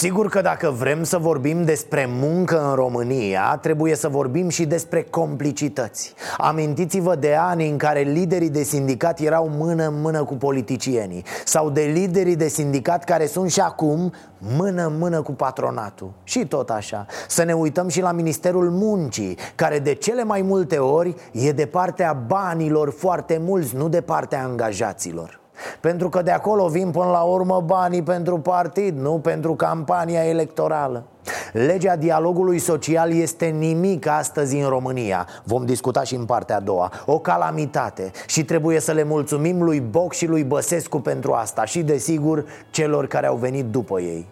Sigur 0.00 0.28
că 0.28 0.40
dacă 0.40 0.70
vrem 0.70 1.04
să 1.04 1.18
vorbim 1.18 1.64
despre 1.64 2.06
muncă 2.08 2.68
în 2.68 2.74
România, 2.74 3.58
trebuie 3.62 3.94
să 3.94 4.08
vorbim 4.08 4.48
și 4.48 4.66
despre 4.66 5.02
complicități. 5.02 6.14
Amintiți-vă 6.38 7.14
de 7.14 7.34
ani 7.34 7.68
în 7.68 7.76
care 7.76 8.00
liderii 8.00 8.50
de 8.50 8.62
sindicat 8.62 9.18
erau 9.18 9.48
mână 9.48 9.86
în 9.86 10.00
mână 10.00 10.24
cu 10.24 10.34
politicienii 10.34 11.24
sau 11.44 11.70
de 11.70 11.80
liderii 11.80 12.36
de 12.36 12.48
sindicat 12.48 13.04
care 13.04 13.26
sunt 13.26 13.50
și 13.50 13.60
acum 13.60 14.12
mână 14.38 14.86
în 14.86 14.98
mână 14.98 15.22
cu 15.22 15.32
patronatul. 15.32 16.12
Și 16.24 16.46
tot 16.46 16.70
așa. 16.70 17.06
Să 17.28 17.42
ne 17.42 17.52
uităm 17.52 17.88
și 17.88 18.00
la 18.00 18.12
Ministerul 18.12 18.70
Muncii, 18.70 19.38
care 19.54 19.78
de 19.78 19.94
cele 19.94 20.24
mai 20.24 20.42
multe 20.42 20.78
ori 20.78 21.14
e 21.32 21.52
de 21.52 21.66
partea 21.66 22.12
banilor 22.12 22.90
foarte 22.90 23.40
mulți, 23.44 23.76
nu 23.76 23.88
de 23.88 24.00
partea 24.00 24.42
angajaților. 24.42 25.39
Pentru 25.80 26.08
că 26.08 26.22
de 26.22 26.30
acolo 26.30 26.68
vin 26.68 26.90
până 26.90 27.10
la 27.10 27.20
urmă 27.20 27.62
banii 27.66 28.02
pentru 28.02 28.38
partid, 28.38 28.98
nu 28.98 29.18
pentru 29.18 29.54
campania 29.54 30.24
electorală. 30.24 31.04
Legea 31.52 31.96
dialogului 31.96 32.58
social 32.58 33.12
este 33.12 33.46
nimic 33.46 34.06
astăzi 34.06 34.56
în 34.56 34.68
România. 34.68 35.26
Vom 35.44 35.64
discuta 35.64 36.02
și 36.02 36.14
în 36.14 36.24
partea 36.24 36.56
a 36.56 36.60
doua. 36.60 36.92
O 37.06 37.18
calamitate. 37.18 38.10
Și 38.26 38.44
trebuie 38.44 38.80
să 38.80 38.92
le 38.92 39.02
mulțumim 39.02 39.62
lui 39.62 39.80
Boc 39.80 40.12
și 40.12 40.26
lui 40.26 40.44
Băsescu 40.44 41.00
pentru 41.00 41.32
asta. 41.32 41.64
Și 41.64 41.82
desigur 41.82 42.44
celor 42.70 43.06
care 43.06 43.26
au 43.26 43.36
venit 43.36 43.64
după 43.64 44.00
ei 44.00 44.26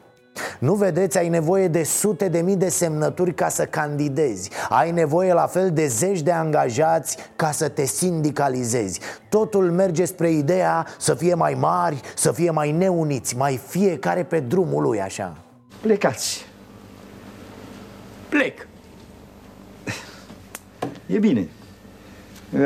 nu 0.59 0.74
vedeți, 0.74 1.18
ai 1.18 1.29
nevoie 1.29 1.68
de 1.68 1.83
sute 1.83 2.29
de 2.29 2.40
mii 2.40 2.57
de 2.57 2.68
semnături 2.68 3.35
ca 3.35 3.48
să 3.48 3.64
candidezi. 3.64 4.51
Ai 4.68 4.90
nevoie 4.90 5.33
la 5.33 5.46
fel 5.46 5.70
de 5.70 5.87
zeci 5.87 6.20
de 6.20 6.33
angajați 6.33 7.16
ca 7.37 7.51
să 7.51 7.68
te 7.68 7.85
sindicalizezi. 7.85 9.01
Totul 9.29 9.70
merge 9.70 10.05
spre 10.05 10.31
ideea 10.31 10.87
să 10.98 11.14
fie 11.14 11.35
mai 11.35 11.55
mari, 11.55 12.01
să 12.16 12.33
fie 12.33 12.51
mai 12.51 12.72
neuniți 12.72 13.37
Mai 13.37 13.61
fiecare 13.66 14.22
pe 14.22 14.40
drumul 14.40 14.83
lui 14.83 15.01
așa. 15.01 15.37
Plecați. 15.81 16.46
Plec. 18.29 18.66
E 21.07 21.18
bine. 21.18 21.48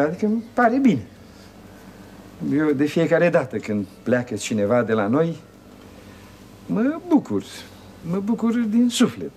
Adică 0.07 0.27
îmi 0.27 0.45
pare 0.55 0.79
bine. 0.79 1.03
Eu 2.53 2.71
de 2.71 2.85
fiecare 2.85 3.29
dată 3.29 3.57
când 3.57 3.87
pleacă 4.03 4.35
cineva 4.35 4.83
de 4.83 4.93
la 4.93 5.07
noi 5.07 5.37
Mă 6.67 7.01
bucur, 7.09 7.43
mă 8.11 8.19
bucur 8.19 8.53
din 8.53 8.89
suflet. 8.89 9.33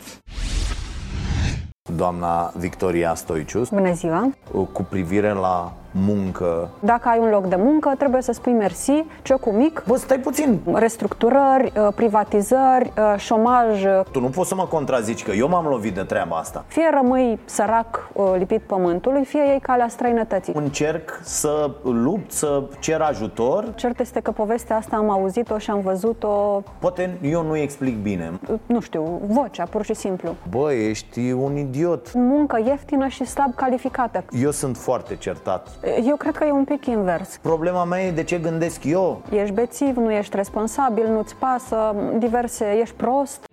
Doamna 1.95 2.53
Victoria 2.57 3.15
Stoicius 3.15 3.69
Bună 3.69 3.93
ziua! 3.93 4.31
Cu 4.71 4.83
privire 4.89 5.31
la 5.31 5.73
muncă. 5.95 6.69
Dacă 6.79 7.10
ai 7.10 7.19
un 7.19 7.29
loc 7.29 7.45
de 7.45 7.55
muncă, 7.55 7.93
trebuie 7.97 8.21
să 8.21 8.31
spui 8.31 8.53
mersi, 8.53 9.03
ciocul 9.21 9.51
mic 9.51 9.84
Bă, 9.88 9.97
stai 9.97 10.17
puțin. 10.17 10.60
Restructurări, 10.73 11.71
uh, 11.77 11.88
privatizări, 11.95 12.91
uh, 12.97 13.13
șomaj 13.17 13.84
Tu 14.12 14.19
nu 14.19 14.29
poți 14.29 14.49
să 14.49 14.55
mă 14.55 14.65
contrazici 14.65 15.23
că 15.23 15.31
eu 15.31 15.49
m-am 15.49 15.65
lovit 15.65 15.93
de 15.93 16.01
treaba 16.01 16.36
asta. 16.36 16.63
Fie 16.67 16.89
rămâi 16.93 17.39
sărac 17.45 18.10
uh, 18.13 18.34
lipit 18.38 18.62
pământului, 18.62 19.25
fie 19.25 19.41
ei 19.53 19.60
calea 19.60 19.88
străinătății. 19.88 20.53
Încerc 20.55 21.19
să 21.23 21.71
lupt, 21.84 22.31
să 22.31 22.63
cer 22.79 23.01
ajutor. 23.01 23.73
Cert 23.75 23.99
este 23.99 24.19
că 24.19 24.31
povestea 24.31 24.75
asta 24.75 24.95
am 24.95 25.10
auzit-o 25.10 25.58
și 25.58 25.69
am 25.69 25.81
văzut-o. 25.81 26.62
Poate 26.79 27.17
eu 27.21 27.43
nu 27.43 27.58
explic 27.58 28.01
bine. 28.01 28.39
Nu 28.65 28.79
știu, 28.79 29.21
vocea, 29.27 29.63
pur 29.63 29.84
și 29.84 29.93
simplu. 29.93 30.36
Bă, 30.49 30.73
ești 30.73 31.31
un 31.31 31.58
idiot. 31.58 32.13
Muncă 32.13 32.62
ieftină 32.65 33.08
și 33.08 33.25
slab 33.25 33.55
calificată. 33.55 34.23
Eu 34.41 34.51
sunt 34.51 34.77
foarte 34.77 35.15
certat 35.15 35.67
eu 36.06 36.15
cred 36.15 36.36
că 36.36 36.43
e 36.43 36.52
un 36.52 36.63
pic 36.63 36.86
invers. 36.86 37.38
Problema 37.41 37.84
mea 37.84 38.02
e 38.02 38.12
de 38.12 38.24
ce 38.24 38.38
gândesc 38.38 38.84
eu. 38.84 39.21
Ești 39.30 39.54
bețiv, 39.54 39.95
nu 39.95 40.12
ești 40.12 40.36
responsabil, 40.36 41.08
nu-ți 41.08 41.36
pasă, 41.36 41.95
diverse, 42.17 42.65
ești 42.82 42.95
prost. 42.95 43.45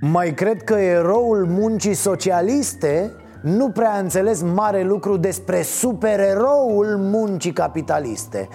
Mai 0.00 0.34
cred 0.34 0.62
că 0.62 0.74
eroul 0.74 1.46
muncii 1.46 1.94
socialiste 1.94 3.12
nu 3.42 3.70
prea 3.70 3.92
a 3.94 3.98
înțeles 3.98 4.42
mare 4.42 4.82
lucru 4.82 5.16
despre 5.16 5.62
supereroul 5.62 6.96
muncii 6.98 7.52
capitaliste 7.52 8.48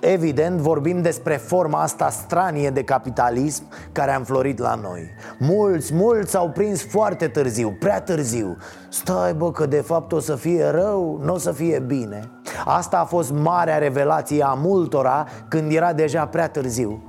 Evident, 0.00 0.60
vorbim 0.60 1.02
despre 1.02 1.36
forma 1.36 1.82
asta 1.82 2.10
stranie 2.10 2.70
de 2.70 2.82
capitalism 2.82 3.62
care 3.92 4.10
a 4.10 4.16
înflorit 4.16 4.58
la 4.58 4.74
noi. 4.74 5.10
Mulți, 5.38 5.94
mulți 5.94 6.30
s-au 6.30 6.48
prins 6.48 6.82
foarte 6.82 7.28
târziu, 7.28 7.76
prea 7.78 8.00
târziu. 8.00 8.56
Stai 8.88 9.34
bă 9.34 9.50
că 9.50 9.66
de 9.66 9.80
fapt 9.80 10.12
o 10.12 10.18
să 10.18 10.34
fie 10.36 10.66
rău, 10.66 11.20
nu 11.22 11.34
o 11.34 11.38
să 11.38 11.52
fie 11.52 11.78
bine. 11.78 12.30
Asta 12.64 12.98
a 12.98 13.04
fost 13.04 13.32
marea 13.32 13.78
revelație 13.78 14.44
a 14.44 14.52
multora 14.52 15.26
când 15.48 15.72
era 15.72 15.92
deja 15.92 16.26
prea 16.26 16.48
târziu. 16.48 17.02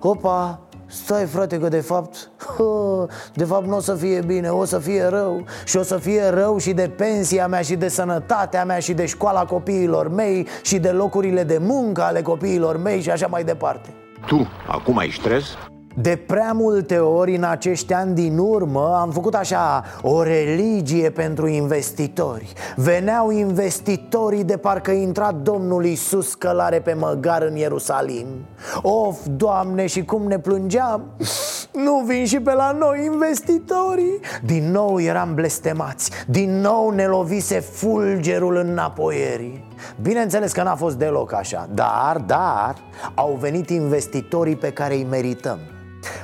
Opa, 0.00 0.63
Stai 0.94 1.24
frate 1.24 1.58
că 1.58 1.68
de 1.68 1.80
fapt 1.80 2.30
De 3.34 3.44
fapt 3.44 3.66
nu 3.66 3.76
o 3.76 3.80
să 3.80 3.94
fie 3.94 4.22
bine, 4.26 4.48
o 4.48 4.64
să 4.64 4.78
fie 4.78 5.04
rău 5.04 5.44
Și 5.64 5.76
o 5.76 5.82
să 5.82 5.96
fie 5.96 6.28
rău 6.28 6.58
și 6.58 6.72
de 6.72 6.90
pensia 6.96 7.46
mea 7.46 7.60
și 7.60 7.74
de 7.74 7.88
sănătatea 7.88 8.64
mea 8.64 8.78
Și 8.78 8.92
de 8.92 9.06
școala 9.06 9.44
copiilor 9.44 10.08
mei 10.08 10.46
Și 10.62 10.78
de 10.78 10.90
locurile 10.90 11.44
de 11.44 11.58
muncă 11.60 12.02
ale 12.02 12.22
copiilor 12.22 12.76
mei 12.76 13.00
și 13.00 13.10
așa 13.10 13.26
mai 13.26 13.44
departe 13.44 13.88
Tu 14.26 14.48
acum 14.66 14.98
ai 14.98 15.10
stres? 15.10 15.44
De 15.96 16.16
prea 16.26 16.52
multe 16.52 16.98
ori 16.98 17.36
în 17.36 17.44
acești 17.44 17.92
ani 17.92 18.14
din 18.14 18.38
urmă 18.38 18.98
am 19.00 19.10
făcut 19.10 19.34
așa 19.34 19.84
o 20.02 20.22
religie 20.22 21.10
pentru 21.10 21.46
investitori. 21.46 22.52
Veneau 22.76 23.30
investitorii 23.30 24.44
de 24.44 24.56
parcă 24.56 24.90
intra 24.90 25.32
Domnul 25.32 25.84
Iisus 25.84 26.34
călare 26.34 26.80
pe 26.80 26.92
măgar 26.92 27.42
în 27.42 27.56
Ierusalim. 27.56 28.26
Of, 28.82 29.18
Doamne, 29.36 29.86
și 29.86 30.04
cum 30.04 30.26
ne 30.26 30.38
plângeam! 30.38 31.02
Nu 31.72 32.02
vin 32.06 32.26
și 32.26 32.40
pe 32.40 32.52
la 32.52 32.76
noi 32.78 33.04
investitorii! 33.04 34.20
Din 34.44 34.70
nou 34.70 35.00
eram 35.00 35.34
blestemați. 35.34 36.10
Din 36.26 36.60
nou 36.60 36.90
ne 36.90 37.06
lovise 37.06 37.60
fulgerul 37.60 38.56
înapoierii. 38.56 39.64
Bineînțeles 40.02 40.52
că 40.52 40.62
n-a 40.62 40.74
fost 40.74 40.96
deloc 40.96 41.32
așa 41.32 41.68
Dar, 41.74 42.22
dar, 42.26 42.74
au 43.14 43.38
venit 43.40 43.70
investitorii 43.70 44.56
pe 44.56 44.72
care 44.72 44.94
îi 44.94 45.06
merităm 45.10 45.58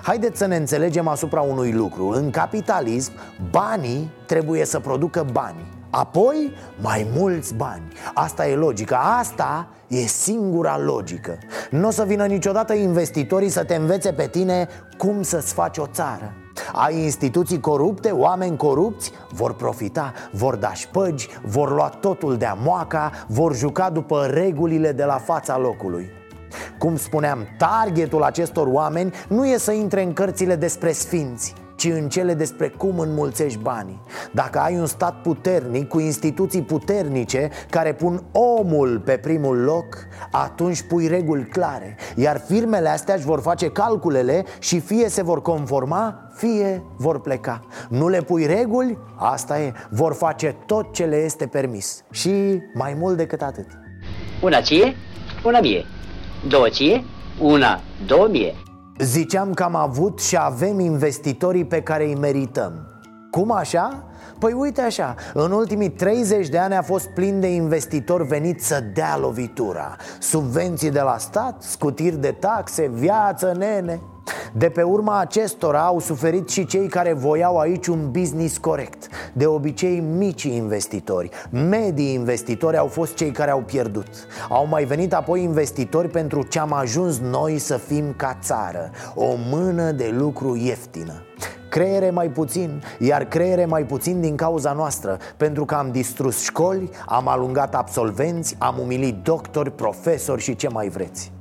Haideți 0.03 0.39
să 0.39 0.47
ne 0.47 0.57
înțelegem 0.57 1.09
asupra 1.09 1.41
unui 1.41 1.73
lucru. 1.73 2.09
În 2.09 2.31
capitalism, 2.31 3.13
banii 3.51 4.11
trebuie 4.27 4.65
să 4.65 4.81
producă 4.81 5.27
bani. 5.33 5.79
Apoi, 5.91 6.53
mai 6.81 7.07
mulți 7.17 7.55
bani. 7.55 7.83
Asta 8.15 8.49
e 8.49 8.55
logica, 8.55 9.17
asta 9.19 9.69
e 9.87 9.97
singura 10.07 10.79
logică. 10.79 11.39
Nu 11.71 11.87
o 11.87 11.91
să 11.91 12.05
vină 12.05 12.27
niciodată 12.27 12.73
investitorii 12.73 13.49
să 13.49 13.65
te 13.65 13.75
învețe 13.75 14.13
pe 14.13 14.27
tine 14.27 14.69
cum 14.99 15.23
să-ți 15.23 15.53
faci 15.53 15.79
o 15.79 15.87
țară. 15.87 16.33
Ai 16.73 17.03
instituții 17.03 17.61
corupte, 17.61 18.11
oameni 18.11 18.57
corupți, 18.57 19.13
vor 19.33 19.55
profita, 19.55 20.13
vor 20.33 20.57
da 20.57 20.73
șpăgi, 20.73 21.29
vor 21.43 21.71
lua 21.75 21.89
totul 21.89 22.37
de 22.37 22.47
amoaca, 22.47 23.11
vor 23.27 23.57
juca 23.57 23.91
după 23.91 24.27
regulile 24.27 24.93
de 24.93 25.05
la 25.05 25.19
fața 25.19 25.59
locului 25.59 26.20
cum 26.79 26.97
spuneam, 26.97 27.47
targetul 27.59 28.23
acestor 28.23 28.67
oameni 28.67 29.13
nu 29.29 29.47
e 29.47 29.57
să 29.57 29.73
intre 29.73 30.03
în 30.03 30.13
cărțile 30.13 30.57
despre 30.57 30.93
sfinți 30.93 31.55
ci 31.81 31.85
în 31.85 32.09
cele 32.09 32.35
despre 32.35 32.69
cum 32.69 32.99
înmulțești 32.99 33.59
banii. 33.59 34.01
Dacă 34.33 34.59
ai 34.59 34.79
un 34.79 34.87
stat 34.87 35.23
puternic, 35.23 35.89
cu 35.89 36.01
instituții 36.01 36.63
puternice 36.63 37.51
care 37.71 37.93
pun 37.93 38.23
omul 38.33 39.03
pe 39.05 39.17
primul 39.17 39.57
loc 39.57 39.85
Atunci 40.31 40.83
pui 40.83 41.07
reguli 41.07 41.45
clare 41.45 41.97
Iar 42.17 42.43
firmele 42.47 42.89
astea 42.89 43.15
își 43.15 43.25
vor 43.25 43.41
face 43.41 43.69
calculele 43.71 44.45
și 44.59 44.81
fie 44.81 45.09
se 45.09 45.23
vor 45.23 45.43
conforma, 45.43 46.29
fie 46.35 46.83
vor 46.97 47.21
pleca. 47.21 47.61
Nu 47.89 48.09
le 48.09 48.21
pui 48.21 48.47
reguli, 48.47 48.99
asta 49.17 49.61
e, 49.61 49.73
vor 49.91 50.15
face 50.15 50.57
tot 50.67 50.93
ce 50.93 51.05
le 51.05 51.17
este 51.17 51.47
permis. 51.47 52.05
Și 52.11 52.63
mai 52.75 52.95
mult 52.99 53.17
decât 53.17 53.43
atât. 53.43 53.67
Una 54.43 54.61
ție, 54.61 54.97
una 55.45 55.61
mie 55.61 55.85
Două 56.49 56.69
ție, 56.69 57.05
una, 57.41 57.81
două 58.07 58.29
mie. 58.29 58.55
Ziceam 58.99 59.55
că 59.55 59.63
am 59.63 59.75
avut 59.75 60.21
și 60.21 60.37
avem 60.39 60.81
investitorii 60.81 61.65
pe 61.65 61.83
care 61.83 62.05
îi 62.05 62.15
merităm. 62.15 62.73
Cum 63.31 63.53
așa? 63.53 64.05
Păi 64.39 64.53
uite 64.53 64.81
așa, 64.81 65.15
în 65.35 65.53
ultimii 65.53 65.91
30 65.91 66.49
de 66.49 66.59
ani 66.59 66.75
a 66.75 66.83
fost 66.83 67.09
plin 67.09 67.41
de 67.41 67.47
investitori 67.47 68.27
veniți 68.27 68.67
să 68.67 68.81
dea 68.95 69.19
lovitura. 69.19 69.97
Subvenții 70.19 70.91
de 70.91 71.01
la 71.01 71.19
stat, 71.19 71.63
scutiri 71.63 72.21
de 72.21 72.31
taxe, 72.31 72.91
viață, 72.95 73.55
nene 73.59 74.01
De 74.53 74.69
pe 74.69 74.83
urma 74.83 75.19
acestora 75.19 75.81
au 75.81 75.99
suferit 75.99 76.49
și 76.49 76.67
cei 76.67 76.87
care 76.87 77.13
voiau 77.13 77.59
aici 77.59 77.87
un 77.87 78.11
business 78.11 78.59
corect. 78.59 79.09
De 79.33 79.47
obicei 79.47 80.01
mici 80.01 80.43
investitori, 80.43 81.31
medii 81.51 82.13
investitori 82.13 82.77
au 82.77 82.87
fost 82.87 83.15
cei 83.15 83.31
care 83.31 83.51
au 83.51 83.61
pierdut. 83.61 84.09
Au 84.49 84.67
mai 84.67 84.85
venit 84.85 85.15
apoi 85.15 85.43
investitori 85.43 86.09
pentru 86.09 86.43
ce 86.43 86.59
am 86.59 86.73
ajuns 86.73 87.19
noi 87.19 87.59
să 87.59 87.77
fim 87.77 88.15
ca 88.17 88.39
țară. 88.43 88.91
O 89.15 89.35
mână 89.51 89.91
de 89.91 90.15
lucru 90.17 90.57
ieftină. 90.57 91.23
Creiere 91.69 92.11
mai 92.11 92.29
puțin, 92.29 92.83
iar 92.99 93.25
creiere 93.25 93.65
mai 93.65 93.83
puțin 93.83 94.21
din 94.21 94.37
cauza 94.37 94.73
noastră 94.73 95.19
Pentru 95.37 95.65
că 95.65 95.75
am 95.75 95.91
distrus 95.91 96.43
școli, 96.43 96.91
am 97.07 97.29
alungat 97.29 97.75
absolvenți, 97.75 98.57
am 98.59 98.79
umilit 98.83 99.15
doctori, 99.23 99.71
profesori 99.71 100.43
și 100.43 100.57
ce 100.57 100.69
mai 100.69 100.89
vreți 100.89 101.33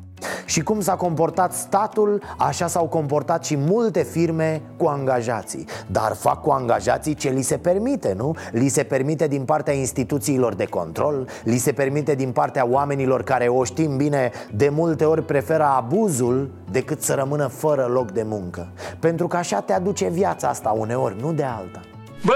și 0.45 0.61
cum 0.61 0.81
s-a 0.81 0.95
comportat 0.95 1.53
statul, 1.53 2.23
așa 2.37 2.67
s-au 2.67 2.85
comportat 2.85 3.45
și 3.45 3.55
multe 3.55 4.03
firme 4.03 4.61
cu 4.77 4.85
angajații. 4.85 5.65
Dar 5.87 6.15
fac 6.15 6.41
cu 6.41 6.49
angajații 6.49 7.13
ce 7.13 7.29
li 7.29 7.41
se 7.41 7.57
permite, 7.57 8.13
nu? 8.17 8.35
Li 8.51 8.67
se 8.67 8.83
permite 8.83 9.27
din 9.27 9.43
partea 9.43 9.73
instituțiilor 9.73 10.53
de 10.53 10.65
control 10.65 11.27
Li 11.43 11.57
se 11.57 11.71
permite 11.71 12.15
din 12.15 12.31
partea 12.31 12.67
oamenilor 12.67 13.23
care, 13.23 13.47
o 13.47 13.63
știm 13.63 13.97
bine, 13.97 14.31
de 14.51 14.69
multe 14.69 15.05
ori 15.05 15.23
preferă 15.23 15.63
abuzul 15.63 16.51
decât 16.71 17.01
să 17.01 17.13
rămână 17.13 17.47
fără 17.47 17.85
loc 17.85 18.11
de 18.11 18.23
muncă. 18.23 18.71
Pentru 18.99 19.27
că 19.27 19.37
așa 19.37 19.61
te 19.61 19.73
aduce 19.73 20.07
viața 20.07 20.47
asta 20.47 20.69
uneori, 20.69 21.15
nu 21.21 21.33
de 21.33 21.43
alta. 21.43 21.81
Bă, 22.25 22.33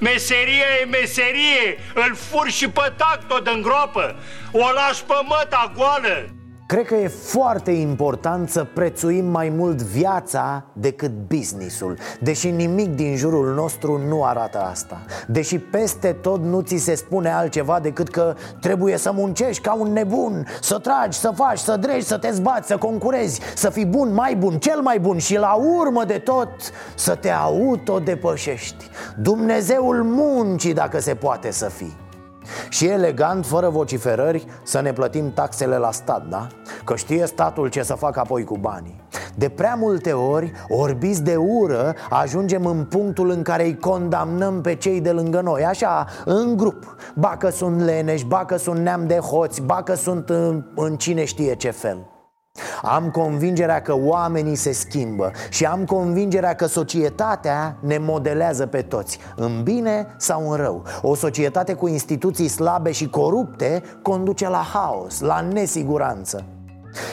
meseria 0.00 0.68
e 0.82 0.84
meserie, 0.84 1.66
îl 1.94 2.14
fur 2.14 2.48
și 2.48 2.68
pe 2.70 2.92
tac 2.96 3.26
tot 3.28 3.46
în 3.46 3.62
gropă 3.62 4.14
O 4.52 4.72
lași 4.74 5.04
pe 5.04 5.14
măta 5.28 5.72
goală 5.76 6.28
Cred 6.66 6.86
că 6.86 6.94
e 6.94 7.08
foarte 7.08 7.70
important 7.70 8.48
să 8.48 8.66
prețuim 8.74 9.24
mai 9.24 9.48
mult 9.48 9.82
viața 9.82 10.64
decât 10.72 11.10
businessul. 11.26 11.98
Deși 12.20 12.50
nimic 12.50 12.94
din 12.94 13.16
jurul 13.16 13.54
nostru 13.54 14.00
nu 14.08 14.24
arată 14.24 14.58
asta. 14.58 15.00
Deși 15.26 15.58
peste 15.58 16.12
tot 16.12 16.42
nu 16.42 16.60
ți 16.60 16.76
se 16.76 16.94
spune 16.94 17.30
altceva 17.30 17.80
decât 17.80 18.08
că 18.08 18.34
trebuie 18.60 18.96
să 18.96 19.12
muncești 19.12 19.62
ca 19.62 19.74
un 19.74 19.92
nebun 19.92 20.46
Să 20.60 20.78
tragi, 20.78 21.18
să 21.18 21.32
faci, 21.34 21.58
să 21.58 21.76
dregi, 21.76 22.06
să 22.06 22.18
te 22.18 22.30
zbați, 22.30 22.66
să 22.66 22.76
concurezi 22.76 23.40
Să 23.54 23.70
fii 23.70 23.86
bun, 23.86 24.12
mai 24.12 24.36
bun, 24.36 24.58
cel 24.58 24.80
mai 24.80 24.98
bun 24.98 25.18
Și 25.18 25.36
la 25.36 25.54
urmă 25.54 26.04
de 26.04 26.18
tot 26.18 26.48
să 26.94 27.14
te 27.14 27.30
autodepășești. 27.30 28.84
Dumnezeul 29.16 30.02
muncii 30.02 30.74
dacă 30.74 31.00
se 31.00 31.14
poate 31.14 31.50
să 31.50 31.68
fii 31.68 32.04
și 32.68 32.86
elegant, 32.86 33.46
fără 33.46 33.68
vociferări, 33.68 34.46
să 34.62 34.80
ne 34.80 34.92
plătim 34.92 35.32
taxele 35.32 35.76
la 35.76 35.90
stat, 35.92 36.26
da? 36.28 36.46
Că 36.84 36.96
știe 36.96 37.26
statul 37.26 37.68
ce 37.68 37.82
să 37.82 37.94
facă 37.94 38.20
apoi 38.20 38.44
cu 38.44 38.56
banii. 38.58 39.04
De 39.34 39.48
prea 39.48 39.74
multe 39.74 40.12
ori, 40.12 40.52
orbiți 40.68 41.22
de 41.22 41.36
ură, 41.36 41.94
ajungem 42.10 42.66
în 42.66 42.84
punctul 42.84 43.30
în 43.30 43.42
care 43.42 43.64
îi 43.64 43.78
condamnăm 43.78 44.60
pe 44.60 44.74
cei 44.74 45.00
de 45.00 45.10
lângă 45.10 45.40
noi. 45.40 45.64
Așa, 45.64 46.06
în 46.24 46.56
grup. 46.56 46.96
Ba 47.14 47.36
că 47.38 47.50
sunt 47.50 47.80
leneși, 47.80 48.24
ba 48.24 48.44
că 48.44 48.56
sunt 48.56 48.80
neam 48.80 49.06
de 49.06 49.18
hoți, 49.18 49.62
ba 49.62 49.82
că 49.82 49.94
sunt 49.94 50.28
în, 50.28 50.64
în 50.74 50.96
cine 50.96 51.24
știe 51.24 51.54
ce 51.54 51.70
fel 51.70 52.15
am 52.82 53.10
convingerea 53.10 53.82
că 53.82 53.94
oamenii 53.96 54.54
se 54.54 54.72
schimbă 54.72 55.30
și 55.48 55.64
am 55.64 55.84
convingerea 55.84 56.54
că 56.54 56.66
societatea 56.66 57.76
ne 57.80 57.98
modelează 57.98 58.66
pe 58.66 58.82
toți, 58.82 59.18
în 59.36 59.62
bine 59.62 60.06
sau 60.16 60.50
în 60.50 60.56
rău. 60.56 60.82
O 61.02 61.14
societate 61.14 61.74
cu 61.74 61.88
instituții 61.88 62.48
slabe 62.48 62.90
și 62.90 63.08
corupte 63.08 63.82
conduce 64.02 64.48
la 64.48 64.64
haos, 64.72 65.20
la 65.20 65.40
nesiguranță. 65.40 66.44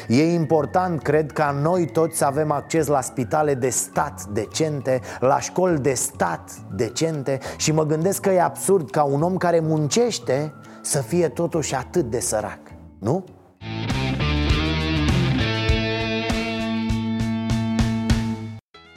E 0.07 0.33
important, 0.33 1.01
cred, 1.01 1.31
ca 1.31 1.59
noi 1.61 1.85
toți 1.85 2.17
să 2.17 2.25
avem 2.25 2.51
acces 2.51 2.87
la 2.87 3.01
spitale 3.01 3.53
de 3.53 3.69
stat 3.69 4.23
decente, 4.23 4.99
la 5.19 5.39
școli 5.39 5.79
de 5.79 5.93
stat 5.93 6.51
decente 6.75 7.39
și 7.57 7.71
mă 7.71 7.85
gândesc 7.85 8.21
că 8.21 8.29
e 8.29 8.41
absurd 8.41 8.89
ca 8.89 9.03
un 9.03 9.21
om 9.21 9.37
care 9.37 9.59
muncește 9.59 10.53
să 10.81 11.01
fie 11.01 11.27
totuși 11.27 11.75
atât 11.75 12.09
de 12.09 12.19
sărac, 12.19 12.59
nu? 12.99 13.23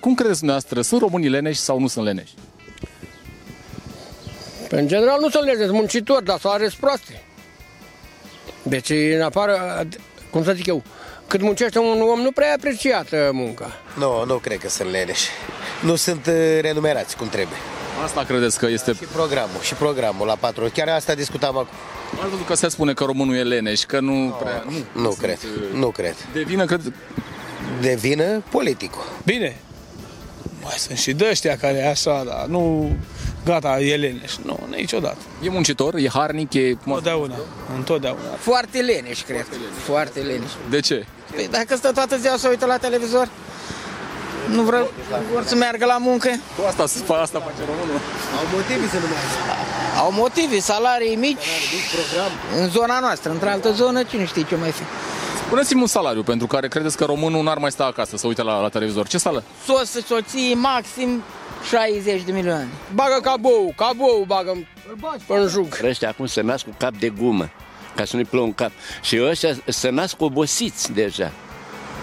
Cum 0.07 0.15
credeți 0.15 0.39
dumneavoastră, 0.39 0.83
sunt 0.83 1.01
românii 1.01 1.29
leneși 1.29 1.59
sau 1.59 1.81
nu 1.81 1.87
sunt 1.87 2.05
leneși? 2.05 2.35
Păi, 4.69 4.79
în 4.79 4.89
general 4.89 5.21
nu 5.21 5.31
sunt 5.31 5.45
leneși, 5.45 5.71
muncitori, 5.71 6.25
dar 6.25 6.39
sau 6.39 6.53
are 6.53 6.71
proaste. 6.81 7.23
Deci, 8.63 8.91
în 8.91 9.23
afară, 9.23 9.87
cum 10.31 10.45
să 10.45 10.53
zic 10.53 10.67
eu, 10.67 10.83
cât 11.27 11.41
muncește 11.41 11.79
un 11.79 12.01
om, 12.01 12.21
nu 12.21 12.31
prea 12.31 12.55
apreciată 12.55 13.31
munca. 13.33 13.73
Nu, 13.99 14.25
nu 14.25 14.35
cred 14.35 14.59
că 14.59 14.69
sunt 14.69 14.91
leneși. 14.91 15.29
Nu 15.83 15.95
sunt 15.95 16.27
uh, 16.27 16.59
renumerați 16.61 17.17
cum 17.17 17.29
trebuie. 17.29 17.59
Asta 18.05 18.25
credeți 18.25 18.59
că 18.59 18.67
este... 18.67 18.93
Și 18.93 19.05
programul, 19.05 19.61
și 19.61 19.75
programul 19.75 20.27
la 20.27 20.35
patru. 20.35 20.71
Chiar 20.75 20.89
asta 20.89 21.15
discutam 21.15 21.57
acum. 21.57 21.77
Am 22.23 22.29
văzut 22.29 22.47
că 22.47 22.55
se 22.55 22.69
spune 22.69 22.93
că 22.93 23.05
românul 23.05 23.37
e 23.37 23.43
leneș, 23.43 23.83
că 23.83 24.01
nu 24.01 24.15
no, 24.15 24.31
prea... 24.31 24.65
Nu, 24.67 25.03
nu 25.03 25.11
cred, 25.11 25.39
nu 25.73 25.89
cred. 25.89 26.15
De 26.33 26.43
vină, 26.43 26.65
cred... 26.65 26.93
De 27.81 27.95
vină 27.95 28.43
politicul. 28.51 29.05
Bine, 29.25 29.57
mai 30.67 30.75
sunt 30.79 30.99
și 30.99 31.13
dăștia 31.13 31.57
care 31.57 31.87
așa, 31.87 32.25
dar 32.27 32.45
nu 32.47 32.91
gata, 33.45 33.81
e 33.81 33.97
leneș. 33.97 34.33
Nu, 34.43 34.59
niciodată. 34.77 35.23
E 35.43 35.49
muncitor, 35.49 35.95
e 35.95 36.09
harnic, 36.09 36.53
e... 36.55 36.77
Întotdeauna, 36.85 37.35
întotdeauna. 37.77 38.21
Foarte 38.39 38.79
leneș, 38.79 39.23
cred. 39.23 39.47
Foarte 39.47 39.59
leneș. 39.59 39.83
Foarte 39.85 40.21
leneș. 40.21 40.51
De 40.71 40.81
ce? 40.81 41.07
Păi 41.35 41.49
dacă 41.51 41.77
stă 41.77 41.93
toată 41.93 42.17
ziua 42.17 42.37
să 42.37 42.49
uită 42.49 42.67
la 42.67 42.77
televizor, 42.77 43.29
nu 44.49 44.63
vreau 44.63 44.91
vor 45.33 45.45
să 45.45 45.55
meargă 45.55 45.85
la 45.85 45.99
muncă. 45.99 46.29
Cu 46.57 46.63
asta, 46.67 46.83
asta 47.23 47.39
face 47.47 47.63
românul. 47.71 48.01
Au 48.39 48.47
motive 48.55 48.87
să 48.89 48.99
nu 49.03 49.09
meargă. 49.13 49.35
Au 49.99 50.13
motive, 50.13 50.59
salarii 50.59 51.17
mici, 51.17 51.47
program. 51.95 52.33
în 52.61 52.69
zona 52.69 53.01
noastră, 53.01 53.31
într-altă 53.31 53.73
zonă, 53.73 54.03
cine 54.03 54.25
știe 54.25 54.45
ce 54.45 54.57
mai 54.57 54.71
fi. 54.71 54.83
Spuneți-mi 55.47 55.81
un 55.81 55.87
salariu 55.87 56.23
pentru 56.23 56.47
care 56.47 56.69
credeți 56.69 56.97
că 56.97 57.05
românul 57.05 57.43
n-ar 57.43 57.59
mai 57.59 57.71
sta 57.71 57.85
acasă 57.85 58.17
să 58.17 58.27
uite 58.27 58.43
la, 58.43 58.61
la 58.61 58.69
televizor. 58.69 59.07
Ce 59.07 59.19
sală? 59.19 59.43
Sos 59.65 59.91
soții 59.91 60.55
maxim 60.55 61.23
60 61.69 62.23
de 62.23 62.33
milioane. 62.33 62.69
Bagă 62.95 63.19
cabou, 63.23 63.73
cabou 63.77 64.25
bagă 64.27 64.67
în 65.29 65.49
jug. 65.49 65.79
Ăștia 65.83 66.09
acum 66.09 66.27
se 66.27 66.41
nasc 66.41 66.65
cu 66.65 66.75
cap 66.79 66.97
de 66.97 67.09
gumă, 67.09 67.51
ca 67.97 68.05
să 68.05 68.17
nu-i 68.17 68.25
plouă 68.25 68.45
în 68.45 68.53
cap. 68.53 68.71
Și 69.03 69.21
ăștia 69.23 69.57
se 69.67 69.89
nasc 69.89 70.21
obosiți 70.21 70.93
deja. 70.93 71.33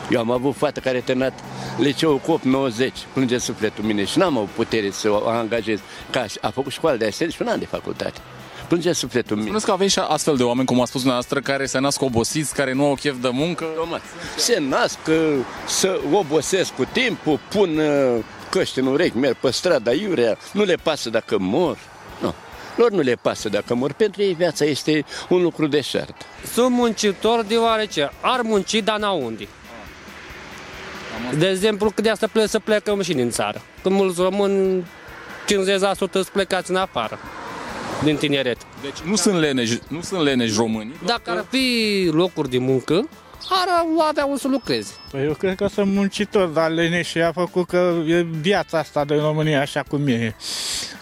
Eu 0.10 0.20
am 0.20 0.32
avut 0.32 0.56
fată 0.56 0.80
care 0.80 0.98
a 0.98 1.02
terminat 1.02 1.34
liceul 1.78 2.18
COP 2.18 2.42
90, 2.42 2.94
plânge 3.14 3.38
sufletul 3.38 3.84
mine 3.84 4.06
și 4.06 4.18
n-am 4.18 4.38
avut 4.38 4.50
putere 4.50 4.92
să 4.92 5.10
o 5.10 5.28
angajez. 5.28 5.80
Ca 6.10 6.26
a 6.42 6.50
făcut 6.50 6.72
școală 6.72 6.98
de 6.98 7.06
asemenea 7.06 7.36
și 7.36 7.42
un 7.42 7.48
an 7.48 7.60
de 7.60 7.66
facultate 7.66 8.20
plânge 8.74 8.94
sufletul 8.94 9.36
meu. 9.36 9.46
Spuneți 9.46 9.66
că 9.66 9.72
avem 9.72 9.88
și 9.88 10.00
astfel 10.00 10.36
de 10.36 10.44
oameni, 10.44 10.68
cum 10.68 10.82
a 10.82 10.86
spus 10.86 11.02
dumneavoastră, 11.02 11.40
care 11.40 11.66
se 11.66 11.80
nasc 11.80 12.02
obosiți, 12.02 12.54
care 12.54 12.74
nu 12.74 12.86
au 12.86 12.96
chef 12.96 13.16
de 13.22 13.30
muncă? 13.30 13.66
Se 14.38 14.60
nasc, 14.60 14.98
să 15.68 16.00
obosesc 16.12 16.74
cu 16.74 16.86
timpul, 16.92 17.40
pun 17.50 17.78
uh, 17.78 18.24
căști 18.50 18.80
în 18.80 18.86
urechi, 18.86 19.18
merg 19.18 19.36
pe 19.36 19.52
strada 19.52 19.92
iurea, 19.92 20.38
nu 20.52 20.64
le 20.64 20.76
pasă 20.76 21.10
dacă 21.10 21.38
mor. 21.40 21.78
Nu. 22.22 22.34
Lor 22.76 22.92
nu 22.92 23.02
le 23.02 23.14
pasă 23.14 23.50
dacă 23.50 23.76
mor, 23.76 23.94
pentru 23.94 24.22
ei 24.22 24.34
viața 24.34 24.66
este 24.66 25.06
un 25.30 25.42
lucru 25.42 25.68
deșert. 25.68 26.16
Sunt 26.54 26.70
muncitor 26.70 27.44
deoarece 27.44 28.12
ar 28.22 28.42
munci, 28.42 28.82
dar 28.84 29.00
n-au 29.00 29.26
unde. 29.26 29.48
De 31.38 31.50
exemplu, 31.50 31.90
că 31.90 32.02
de 32.02 32.10
asta 32.10 32.28
plec, 32.32 32.50
să 32.50 32.60
plecăm 32.60 33.02
și 33.02 33.14
din 33.14 33.30
țară. 33.30 33.62
Când 33.82 33.96
mulți 33.96 34.22
români, 34.22 34.84
50% 34.84 34.88
sunt 36.12 36.28
plecați 36.28 36.70
în 36.70 36.76
afară 36.76 37.20
din 38.04 38.16
tineret. 38.16 38.58
Deci 38.82 39.00
nu 39.00 39.16
sunt 39.16 39.40
leneși, 39.40 39.80
nu 39.88 40.02
sunt 40.02 40.22
leneși 40.22 40.56
români. 40.58 40.94
Dacă 41.06 41.32
ar 41.32 41.46
fi 41.50 42.10
locuri 42.12 42.50
de 42.50 42.58
muncă, 42.58 43.10
ar 43.50 43.86
avea 44.10 44.26
un 44.26 44.38
să 44.38 44.48
lucreze. 44.48 44.92
Păi 45.12 45.24
eu 45.24 45.34
cred 45.34 45.56
că 45.56 45.68
sunt 45.68 45.94
muncitor, 45.94 46.48
dar 46.48 46.72
leneși 46.72 47.20
a 47.20 47.32
făcut 47.32 47.68
că 47.68 47.94
e 48.08 48.22
viața 48.22 48.78
asta 48.78 49.06
de 49.06 49.16
România 49.16 49.62
așa 49.62 49.84
cum 49.88 50.08
e. 50.08 50.36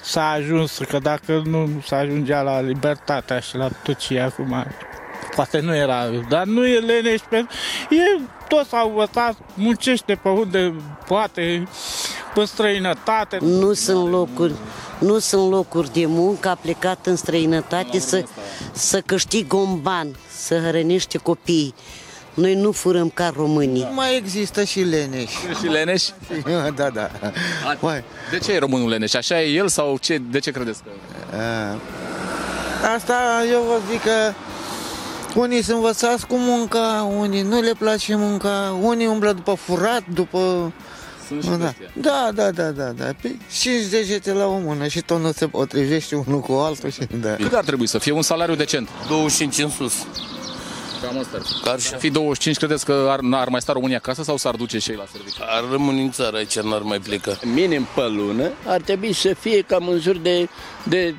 S-a 0.02 0.30
ajuns, 0.30 0.78
că 0.78 0.98
dacă 1.00 1.42
nu 1.46 1.70
s-a 1.86 1.98
ajungea 1.98 2.42
la 2.42 2.62
libertatea 2.62 3.40
și 3.40 3.56
la 3.56 3.70
tot 3.84 3.98
ce 3.98 4.16
e 4.16 4.24
acum, 4.24 4.66
poate 5.36 5.60
nu 5.60 5.76
era, 5.76 6.10
dar 6.30 6.46
nu 6.46 6.68
e 6.68 6.80
leneș, 6.80 7.22
pentru 7.30 7.56
e 7.90 8.22
tot 8.48 8.68
s-a 8.68 8.84
învățat, 8.88 9.38
muncește 9.54 10.20
pe 10.22 10.30
unde 10.30 10.74
poate, 11.08 11.68
pe 12.34 12.44
străinătate. 12.44 13.38
Nu 13.42 13.74
sunt 13.74 14.10
locuri 14.10 14.54
nu 15.00 15.20
sunt 15.20 15.50
locuri 15.50 15.94
de 15.94 16.06
muncă, 16.06 16.50
a 16.50 16.56
plecat 16.56 17.06
în 17.06 17.16
străinătate 17.16 18.00
să, 18.00 18.24
să 18.72 19.02
câștigă 19.06 19.56
un 19.56 19.82
ban, 19.82 20.16
să 20.38 20.60
hrănește 20.68 21.18
copiii. 21.18 21.74
Noi 22.34 22.56
nu 22.56 22.72
furăm 22.72 23.10
ca 23.10 23.32
românii. 23.36 23.88
Mai 23.94 24.18
există 24.18 24.64
și 24.64 24.80
leneș. 24.80 25.32
Și 25.60 25.66
leneș? 25.66 26.04
da, 26.76 26.90
da. 26.90 27.12
De 28.32 28.38
ce 28.38 28.52
e 28.52 28.60
românul 28.60 28.90
leneș? 28.90 29.14
Așa 29.14 29.42
e 29.42 29.50
el 29.50 29.68
sau 29.68 29.98
ce, 29.98 30.22
de 30.30 30.40
ce 30.40 30.52
credeți 30.52 30.84
că... 30.84 30.90
Asta 32.96 33.44
eu 33.52 33.60
vă 33.60 33.80
zic 33.92 34.02
că 34.02 34.34
Unii 35.36 35.62
sunt 35.62 35.76
învățați 35.76 36.28
cu 36.28 36.36
munca, 36.38 37.10
unii 37.18 37.42
nu 37.42 37.62
le 37.62 37.74
place 37.78 38.16
munca, 38.16 38.78
unii 38.82 39.08
umblă 39.08 39.32
după 39.32 39.54
furat, 39.54 40.04
după... 40.14 40.72
Sunt 41.32 41.44
și 41.44 41.50
da. 41.50 41.58
de-astea. 41.58 41.92
da, 41.94 42.30
da, 42.34 42.52
da, 42.52 42.70
da, 42.70 42.90
da. 42.92 43.06
Pe 43.22 43.36
5 43.52 43.86
degete 43.86 44.32
la 44.32 44.46
o 44.46 44.58
mână 44.58 44.88
și 44.88 45.02
tot 45.02 45.20
nu 45.20 45.32
se 45.32 45.48
potrivește 45.48 46.16
unul 46.16 46.40
cu 46.40 46.52
altul 46.52 46.90
și 46.90 47.08
da. 47.22 47.36
Cât 47.36 47.54
ar 47.54 47.64
trebui 47.64 47.88
să 47.88 47.98
fie 47.98 48.12
un 48.12 48.22
salariu 48.22 48.56
decent? 48.56 48.90
25 49.08 49.58
în 49.58 49.70
sus. 49.70 49.94
Cam 51.02 51.20
asta 51.20 51.38
ar 51.38 51.80
fi. 51.80 51.94
Ar 51.94 52.00
fi 52.00 52.10
25, 52.10 52.58
credeți 52.58 52.86
că 52.86 53.08
ar, 53.10 53.20
ar 53.32 53.48
mai 53.48 53.62
sta 53.62 53.74
România 53.74 53.98
acasă 53.98 54.24
sau 54.24 54.38
s-ar 54.38 54.56
duce 54.56 54.80
și 54.80 54.90
ei 54.90 54.96
la 54.96 55.06
serviciu? 55.12 55.42
Ar 55.48 55.64
rămâne 55.72 56.02
în 56.02 56.12
țară, 56.12 56.38
aici 56.38 56.60
n-ar 56.60 56.82
mai 56.82 57.00
pleca. 57.00 57.40
Minim 57.54 57.88
pe 57.96 58.08
lună 58.08 58.52
ar 58.66 58.82
trebui 58.82 59.14
să 59.14 59.34
fie 59.40 59.62
cam 59.62 59.88
în 59.88 60.00
jur 60.00 60.18
de, 60.18 60.50
de 60.84 61.16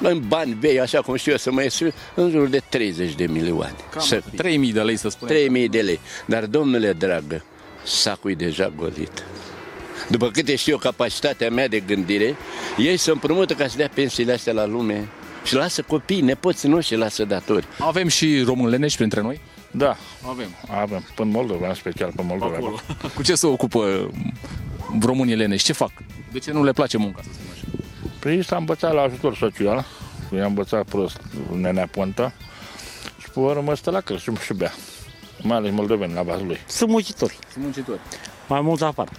în 0.00 0.22
bani 0.28 0.56
vei, 0.60 0.80
așa 0.80 1.00
cum 1.00 1.16
știu 1.16 1.32
eu 1.32 1.38
să 1.38 1.52
mă 1.52 1.62
ies, 1.62 1.78
în 2.14 2.30
jur 2.30 2.48
de 2.48 2.62
30 2.68 3.14
de 3.14 3.26
milioane. 3.26 3.76
Cam 3.90 4.02
să 4.02 4.22
3.000 4.42 4.72
de 4.72 4.80
lei 4.80 4.96
să 4.96 5.08
spunem. 5.08 5.64
3.000 5.64 5.70
de 5.70 5.80
lei. 5.80 6.00
Dar, 6.26 6.44
domnule 6.46 6.92
dragă, 6.92 7.44
sacul 7.84 8.30
e 8.30 8.34
deja 8.34 8.72
golit. 8.76 9.24
După 10.08 10.30
câte 10.30 10.56
știu 10.56 10.72
eu 10.72 10.78
capacitatea 10.78 11.50
mea 11.50 11.68
de 11.68 11.80
gândire, 11.80 12.36
ei 12.78 12.96
se 12.96 13.10
împrumută 13.10 13.54
ca 13.54 13.66
să 13.66 13.76
dea 13.76 13.90
pensiile 13.94 14.32
astea 14.32 14.52
la 14.52 14.66
lume 14.66 15.08
și 15.44 15.54
lasă 15.54 15.82
copii, 15.82 16.20
nepoții 16.20 16.68
noștri, 16.68 16.96
lasă 16.96 17.24
datori. 17.24 17.66
Avem 17.78 18.08
și 18.08 18.42
români 18.42 18.70
leneși 18.70 18.96
printre 18.96 19.20
noi? 19.20 19.40
Da, 19.70 19.96
avem. 20.28 20.48
Avem, 20.68 21.04
pe 21.14 21.24
Moldova, 21.24 21.68
în 21.68 21.74
special 21.74 22.12
pe 22.16 22.22
Moldova. 22.22 22.56
Acolo. 22.56 22.80
Cu 23.14 23.22
ce 23.22 23.34
se 23.34 23.46
ocupă 23.46 24.10
românii 25.00 25.34
leneși? 25.34 25.64
Ce 25.64 25.72
fac? 25.72 25.90
De 26.32 26.38
ce 26.38 26.52
nu 26.52 26.64
le 26.64 26.72
place 26.72 26.96
munca, 26.96 27.20
să 27.22 27.28
spun 27.32 27.46
așa? 27.52 27.64
Păi 28.18 28.44
s-a 28.44 28.56
învățat 28.56 28.94
la 28.94 29.00
ajutor 29.00 29.36
social, 29.36 29.84
i-a 30.34 30.46
învățat 30.46 30.84
prost 30.84 31.20
Nenea 31.54 31.86
Ponta 31.86 32.32
și 33.18 33.30
pe 33.30 33.38
urmă 33.38 33.74
stă 33.74 33.90
la 33.90 34.00
căști 34.00 34.30
și 34.44 34.54
bea. 34.54 34.72
Mai 35.42 35.56
ales 35.56 35.72
moldoveni 35.72 36.14
la 36.14 36.22
bază 36.22 36.42
lui. 36.46 36.58
Sunt 36.66 36.90
muncitori. 36.90 37.38
Sunt 37.52 37.64
muncitori. 37.64 38.00
Mai 38.48 38.60
mult 38.60 38.82
afară. 38.82 39.10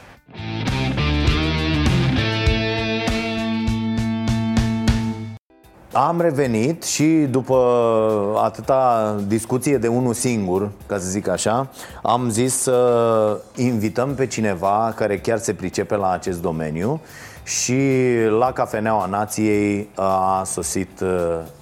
Am 5.94 6.22
revenit 6.22 6.84
și 6.84 7.06
după 7.30 7.56
atâta 8.44 9.16
discuție 9.28 9.78
de 9.78 9.88
unul 9.88 10.14
singur, 10.14 10.72
ca 10.86 10.98
să 10.98 11.10
zic 11.10 11.28
așa, 11.28 11.70
am 12.04 12.30
zis 12.30 12.54
să 12.54 13.42
invităm 13.56 14.16
pe 14.16 14.28
cineva 14.28 14.94
care 14.96 15.20
chiar 15.20 15.38
se 15.38 15.54
pricepe 15.54 15.96
la 15.96 16.12
acest 16.12 16.42
domeniu 16.42 17.02
și 17.44 17.82
la 18.40 18.52
Cafeneaua 18.52 19.06
Nației 19.06 19.90
a 19.96 20.44
sosit 20.46 21.00
uh, 21.00 21.10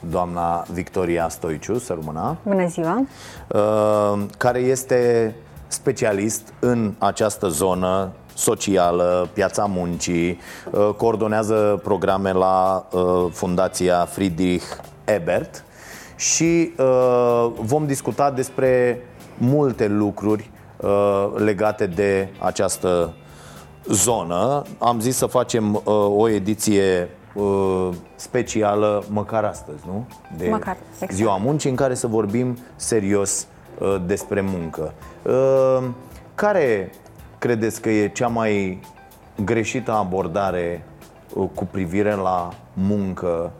doamna 0.10 0.65
Victoria 0.74 1.30
Stoiciu, 1.30 1.78
să 1.78 1.94
rămâna, 1.94 2.38
Bună 2.44 2.67
ziua! 2.67 3.06
uh, 3.48 4.24
care 4.38 4.60
este 4.60 5.36
specialist 5.67 6.54
în 6.60 6.94
această 6.98 7.48
zonă 7.48 8.12
socială, 8.34 9.30
piața 9.34 9.65
muncii, 9.65 10.39
uh, 10.72 10.89
coordonează 10.98 11.80
programe 11.84 12.32
la 12.32 12.88
uh, 12.91 13.26
Fundația 13.32 14.06
Friedrich 14.06 14.65
Ebert 15.06 15.63
și 16.15 16.72
uh, 16.78 17.48
vom 17.60 17.86
discuta 17.86 18.32
despre 18.32 19.02
multe 19.38 19.88
lucruri 19.88 20.50
uh, 20.78 21.28
legate 21.36 21.86
de 21.86 22.30
această 22.39 23.13
zonă. 23.88 24.63
Am 24.78 25.00
zis 25.00 25.15
să 25.15 25.26
facem 25.26 25.76
uh, 25.76 25.82
o 26.17 26.30
ediție 26.30 27.10
uh, 27.34 27.89
specială, 28.15 29.04
măcar 29.10 29.44
astăzi, 29.44 29.84
nu? 29.86 30.08
De 30.38 30.50
Măcar, 30.50 30.78
exact. 30.94 31.12
Ziua 31.12 31.38
Muncii, 31.38 31.70
în 31.70 31.76
care 31.76 31.94
să 31.94 32.08
vorbim 32.08 32.58
serios 32.76 33.48
uh, 33.78 33.96
despre 34.06 34.41
muncă. 34.41 34.94
Uh, 35.26 35.84
care 36.36 36.91
credeți 37.38 37.82
că 37.82 37.89
e 37.89 38.08
cea 38.08 38.28
mai 38.28 38.82
greșită 39.44 39.91
abordare 39.91 40.86
uh, 41.34 41.50
cu 41.56 41.65
privire 41.65 42.13
la 42.13 42.50
muncă 42.74 43.52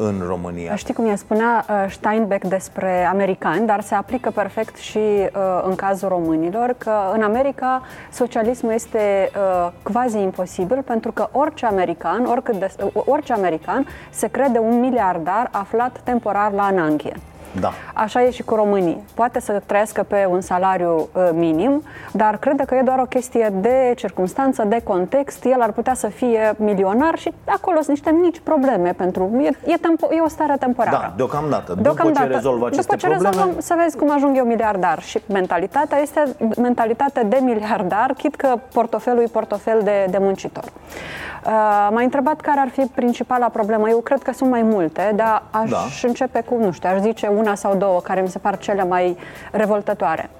în 0.00 0.22
România? 0.26 0.74
Știi 0.74 0.94
cum 0.94 1.06
e 1.06 1.14
spunea 1.14 1.64
uh, 1.68 1.90
Steinbeck 1.90 2.44
despre 2.44 3.04
americani, 3.04 3.66
dar 3.66 3.80
se 3.80 3.94
aplică 3.94 4.30
perfect 4.30 4.76
și 4.76 4.98
uh, 4.98 5.62
în 5.64 5.74
cazul 5.74 6.08
românilor, 6.08 6.74
că 6.78 6.92
în 7.14 7.22
America 7.22 7.82
socialismul 8.12 8.72
este 8.72 9.30
uh, 9.36 9.70
quasi 9.82 10.18
imposibil 10.18 10.82
pentru 10.82 11.12
că 11.12 11.28
orice 11.32 11.66
american, 11.66 12.24
oricât 12.24 12.56
de, 12.56 12.70
uh, 12.82 13.02
orice 13.04 13.32
american 13.32 13.86
se 14.10 14.28
crede 14.28 14.58
un 14.58 14.80
miliardar 14.80 15.48
aflat 15.52 16.00
temporar 16.04 16.52
la 16.52 16.62
ananghie. 16.62 17.14
Da. 17.60 17.72
Așa 17.94 18.22
e 18.22 18.30
și 18.30 18.42
cu 18.42 18.54
românii. 18.54 19.04
Poate 19.14 19.40
să 19.40 19.62
trăiască 19.66 20.02
pe 20.02 20.26
un 20.30 20.40
salariu 20.40 21.08
uh, 21.12 21.28
minim, 21.32 21.82
dar 22.12 22.36
crede 22.36 22.64
că 22.64 22.74
e 22.74 22.82
doar 22.82 22.98
o 22.98 23.04
chestie 23.04 23.52
de 23.60 23.92
circunstanță, 23.96 24.64
de 24.64 24.80
context. 24.84 25.44
El 25.44 25.60
ar 25.60 25.72
putea 25.72 25.94
să 25.94 26.06
fie 26.06 26.54
milionar 26.56 27.18
și 27.18 27.32
acolo 27.44 27.76
sunt 27.76 27.88
niște 27.88 28.10
mici 28.10 28.40
probleme 28.40 28.92
pentru... 28.96 29.30
E, 29.40 29.72
e, 29.72 29.76
tempo, 29.76 30.08
e 30.10 30.20
o 30.20 30.28
stare 30.28 30.56
temporară. 30.58 30.96
Da, 31.00 31.12
deocamdată. 31.16 31.74
După 31.74 32.10
ce 32.10 32.24
rezolvă 32.24 32.66
aceste 32.66 32.82
după 32.82 32.96
ce 32.96 33.06
probleme... 33.06 33.34
rezolvăm, 33.34 33.60
să 33.60 33.74
vezi 33.82 33.96
cum 33.96 34.10
ajung 34.10 34.36
eu 34.36 34.44
miliardar. 34.44 35.02
Și 35.02 35.20
mentalitatea 35.28 35.98
este 35.98 36.36
mentalitatea 36.60 37.24
de 37.24 37.38
miliardar, 37.42 38.12
chit 38.16 38.34
că 38.34 38.54
portofelul 38.72 39.22
e 39.22 39.26
portofel 39.32 39.80
de, 39.84 40.06
de 40.10 40.18
muncitor. 40.20 40.64
Uh, 40.64 41.52
m-a 41.90 42.00
întrebat 42.02 42.40
care 42.40 42.60
ar 42.60 42.68
fi 42.68 42.82
principala 42.94 43.48
problemă. 43.48 43.88
Eu 43.88 43.98
cred 43.98 44.22
că 44.22 44.32
sunt 44.32 44.50
mai 44.50 44.62
multe, 44.62 45.12
dar 45.16 45.42
aș 45.50 45.70
Da. 45.70 45.78
începe 46.02 46.40
cu, 46.40 46.56
nu 46.60 46.70
știu, 46.72 46.88
aș 46.92 47.00
zice 47.00 47.26
una 47.26 47.47
sau 47.54 47.74
două 47.76 48.00
care 48.00 48.20
mi 48.20 48.28
se 48.28 48.38
par 48.38 48.58
cele 48.58 48.84
mai 48.84 49.16
revoltătoare. 49.52 50.30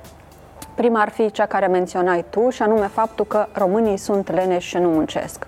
Prima 0.74 1.00
ar 1.00 1.08
fi 1.08 1.30
cea 1.30 1.46
care 1.46 1.66
menționai 1.66 2.24
tu, 2.30 2.50
și 2.50 2.62
anume 2.62 2.86
faptul 2.86 3.24
că 3.24 3.46
românii 3.52 3.96
sunt 3.96 4.32
leneși 4.32 4.68
și 4.68 4.76
nu 4.76 4.88
muncesc. 4.88 5.46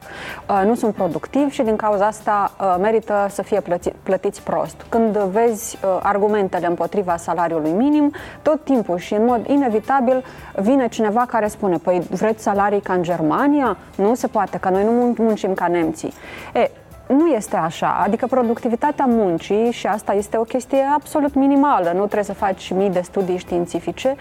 Uh, 0.49 0.63
Nu 0.67 0.75
sunt 0.75 0.95
productivi 0.95 1.51
și 1.55 1.63
din 1.63 1.77
cauza 1.77 2.07
asta 2.07 2.53
uh, 2.61 2.77
merită 2.81 3.27
să 3.31 3.43
fie 3.43 3.61
plăti- 3.61 3.95
plătiți 4.03 4.43
prost. 4.43 4.85
Când 4.89 5.17
vezi 5.17 5.79
uh, 5.85 5.99
argumentele 6.03 6.67
împotriva 6.67 7.17
salariului 7.17 7.71
minim, 7.71 8.13
tot 8.43 8.65
timpul 8.65 8.99
și 8.99 9.15
în 9.15 9.25
mod 9.25 9.47
inevitabil 9.47 10.25
vine 10.55 10.89
cineva 10.89 11.25
care 11.29 11.49
spune 11.49 11.77
păi 11.77 12.01
vreți 12.11 12.43
salarii 12.43 12.81
ca 12.81 12.93
în 12.93 13.03
Germania? 13.03 13.77
Nu 13.97 14.15
se 14.15 14.27
poate, 14.27 14.59
că 14.59 14.69
noi 14.69 14.85
nu 14.85 14.91
mun- 14.91 15.17
muncim 15.19 15.55
ca 15.55 15.67
nemții. 15.69 16.13
E, 16.55 16.71
nu 17.17 17.27
este 17.27 17.57
așa, 17.57 18.01
adică 18.05 18.27
productivitatea 18.27 19.05
muncii, 19.09 19.71
și 19.71 19.87
asta 19.87 20.13
este 20.13 20.37
o 20.37 20.43
chestie 20.43 20.85
absolut 20.95 21.35
minimală, 21.35 21.91
nu 21.95 22.05
trebuie 22.05 22.23
să 22.23 22.33
faci 22.33 22.73
mii 22.73 22.91
de 22.91 23.01
studii 23.01 23.37
științifice, 23.37 24.17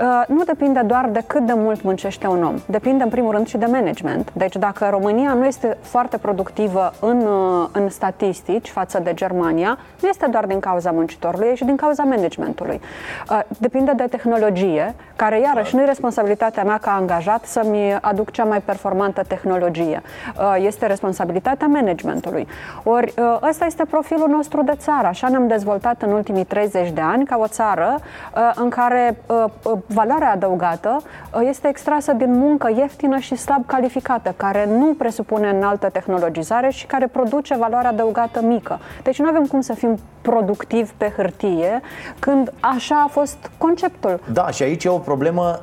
uh, 0.00 0.22
nu 0.28 0.44
depinde 0.44 0.80
doar 0.80 1.08
de 1.12 1.22
cât 1.26 1.46
de 1.46 1.52
mult 1.56 1.82
muncește 1.82 2.26
un 2.26 2.42
om, 2.44 2.54
depinde 2.66 3.02
în 3.02 3.08
primul 3.08 3.32
rând 3.32 3.46
și 3.46 3.56
de 3.56 3.66
management. 3.66 4.30
Deci 4.32 4.56
dacă 4.56 4.88
România 4.90 5.32
nu 5.32 5.46
este 5.46 5.76
foarte 5.80 6.16
productivă 6.16 6.92
în, 7.00 7.18
uh, 7.18 7.68
în 7.72 7.88
statistici 7.88 8.68
față 8.68 8.98
de 8.98 9.14
Germania, 9.14 9.78
nu 10.00 10.08
este 10.08 10.26
doar 10.26 10.46
din 10.46 10.60
cauza 10.60 10.90
muncitorului, 10.90 11.48
e 11.48 11.54
și 11.54 11.64
din 11.64 11.76
cauza 11.76 12.02
managementului. 12.02 12.80
Uh, 13.30 13.40
Depinde 13.58 13.92
de 13.96 14.04
tehnologie, 14.10 14.94
care 15.16 15.40
iarăși 15.40 15.74
nu 15.74 15.82
e 15.82 15.84
responsabilitatea 15.84 16.64
mea 16.64 16.78
ca 16.78 16.90
angajat 16.90 17.44
să-mi 17.44 17.98
aduc 18.00 18.30
cea 18.30 18.44
mai 18.44 18.60
performantă 18.60 19.22
tehnologie. 19.22 20.02
Uh, 20.38 20.56
Este 20.66 20.86
responsabilitatea 20.86 21.66
managementului. 21.66 22.27
Ori 22.82 23.14
uh, 23.18 23.48
ăsta 23.48 23.64
este 23.64 23.84
profilul 23.84 24.28
nostru 24.28 24.62
de 24.62 24.72
țară. 24.76 25.06
Așa 25.06 25.28
ne-am 25.28 25.46
dezvoltat 25.46 26.02
în 26.02 26.12
ultimii 26.12 26.44
30 26.44 26.90
de 26.90 27.00
ani 27.00 27.24
ca 27.24 27.36
o 27.36 27.46
țară 27.46 28.00
uh, 28.00 28.50
în 28.54 28.68
care 28.68 29.18
uh, 29.26 29.44
uh, 29.62 29.72
valoarea 29.86 30.30
adăugată 30.30 31.02
uh, 31.02 31.40
este 31.48 31.68
extrasă 31.68 32.12
din 32.12 32.38
muncă 32.38 32.70
ieftină 32.76 33.18
și 33.18 33.36
slab 33.36 33.66
calificată, 33.66 34.34
care 34.36 34.66
nu 34.66 34.94
presupune 34.94 35.48
înaltă 35.48 35.88
tehnologizare 35.88 36.70
și 36.70 36.86
care 36.86 37.06
produce 37.06 37.56
valoare 37.56 37.86
adăugată 37.86 38.42
mică. 38.42 38.78
Deci 39.02 39.18
nu 39.18 39.28
avem 39.28 39.46
cum 39.46 39.60
să 39.60 39.72
fim 39.72 39.98
productivi 40.22 40.90
pe 40.96 41.12
hârtie 41.16 41.80
când 42.18 42.52
așa 42.60 43.02
a 43.04 43.08
fost 43.08 43.50
conceptul. 43.58 44.20
Da, 44.32 44.50
și 44.50 44.62
aici 44.62 44.84
e 44.84 44.88
o 44.88 44.98
problemă 44.98 45.60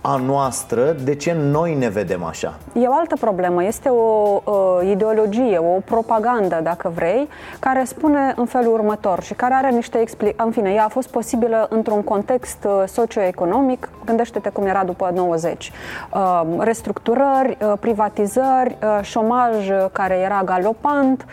a 0.00 0.16
noastră, 0.16 0.92
de 1.04 1.14
ce 1.14 1.32
noi 1.32 1.74
ne 1.74 1.88
vedem 1.88 2.24
așa? 2.24 2.54
E 2.72 2.86
o 2.86 2.92
altă 2.92 3.16
problemă, 3.20 3.64
este 3.64 3.88
o 3.88 4.40
uh, 4.44 4.54
ideologie, 4.90 5.58
o 5.58 5.80
propagandă, 5.84 6.60
dacă 6.62 6.92
vrei, 6.94 7.28
care 7.58 7.84
spune 7.84 8.34
în 8.36 8.46
felul 8.46 8.72
următor 8.72 9.22
și 9.22 9.34
care 9.34 9.54
are 9.54 9.70
niște 9.70 9.98
explicații. 9.98 10.44
În 10.44 10.50
fine, 10.50 10.70
ea 10.70 10.84
a 10.84 10.88
fost 10.88 11.08
posibilă 11.08 11.66
într-un 11.70 12.02
context 12.02 12.64
uh, 12.64 12.82
socioeconomic, 12.86 13.88
gândește-te 14.04 14.48
cum 14.48 14.66
era 14.66 14.84
după 14.84 15.10
90. 15.14 15.72
Uh, 16.12 16.42
restructurări, 16.58 17.56
uh, 17.60 17.72
privatizări, 17.80 18.76
uh, 18.82 18.98
șomaj 19.02 19.68
uh, 19.68 19.84
care 19.92 20.14
era 20.14 20.42
galopant 20.44 21.24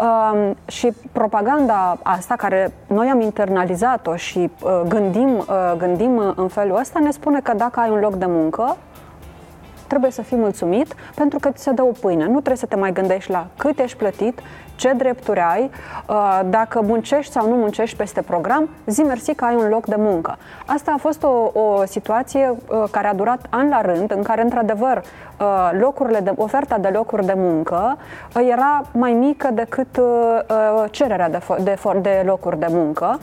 uh, 0.00 0.50
și 0.66 0.92
propaganda 1.12 1.98
asta, 2.02 2.34
care 2.34 2.72
noi 2.86 3.08
am 3.08 3.20
internalizat-o 3.20 4.16
și 4.16 4.50
uh, 4.62 4.80
gândim, 4.88 5.36
uh, 5.38 5.72
gândim 5.78 6.16
uh, 6.16 6.32
în 6.34 6.48
felul 6.48 6.76
ăsta, 6.78 6.98
ne 6.98 7.10
spune 7.10 7.40
că 7.40 7.52
dacă 7.56 7.80
ai 7.80 7.90
un 7.90 7.98
loc 7.98 8.11
de 8.18 8.26
muncă, 8.26 8.76
trebuie 9.86 10.10
să 10.10 10.22
fii 10.22 10.36
mulțumit 10.36 10.94
pentru 11.14 11.38
că 11.38 11.50
ți 11.50 11.62
se 11.62 11.70
dă 11.70 11.82
o 11.82 11.92
pâine. 12.00 12.24
Nu 12.24 12.30
trebuie 12.30 12.56
să 12.56 12.66
te 12.66 12.76
mai 12.76 12.92
gândești 12.92 13.30
la 13.30 13.46
cât 13.56 13.78
ești 13.78 13.96
plătit, 13.96 14.40
ce 14.82 14.92
drepturi 14.92 15.40
ai, 15.40 15.70
uh, 16.08 16.40
dacă 16.44 16.80
muncești 16.84 17.32
sau 17.32 17.48
nu 17.48 17.54
muncești 17.54 17.96
peste 17.96 18.22
program, 18.22 18.68
zi 18.86 19.02
mersi 19.02 19.34
că 19.34 19.44
ai 19.44 19.54
un 19.54 19.68
loc 19.68 19.86
de 19.86 19.94
muncă. 19.98 20.38
Asta 20.66 20.92
a 20.94 20.98
fost 20.98 21.22
o, 21.22 21.60
o 21.60 21.84
situație 21.84 22.50
uh, 22.50 22.84
care 22.90 23.06
a 23.06 23.14
durat 23.14 23.40
an 23.50 23.68
la 23.68 23.80
rând, 23.80 24.12
în 24.16 24.22
care, 24.22 24.42
într-adevăr, 24.42 24.96
uh, 25.40 25.70
locurile 25.80 26.20
de, 26.20 26.32
oferta 26.36 26.78
de 26.78 26.88
locuri 26.88 27.26
de 27.26 27.34
muncă 27.36 27.96
era 28.46 28.82
mai 28.92 29.12
mică 29.12 29.48
decât 29.52 30.00
cererea 30.90 31.28
de, 31.28 31.38
de, 31.62 31.78
de 32.00 32.22
locuri 32.26 32.58
de 32.58 32.66
muncă, 32.70 33.18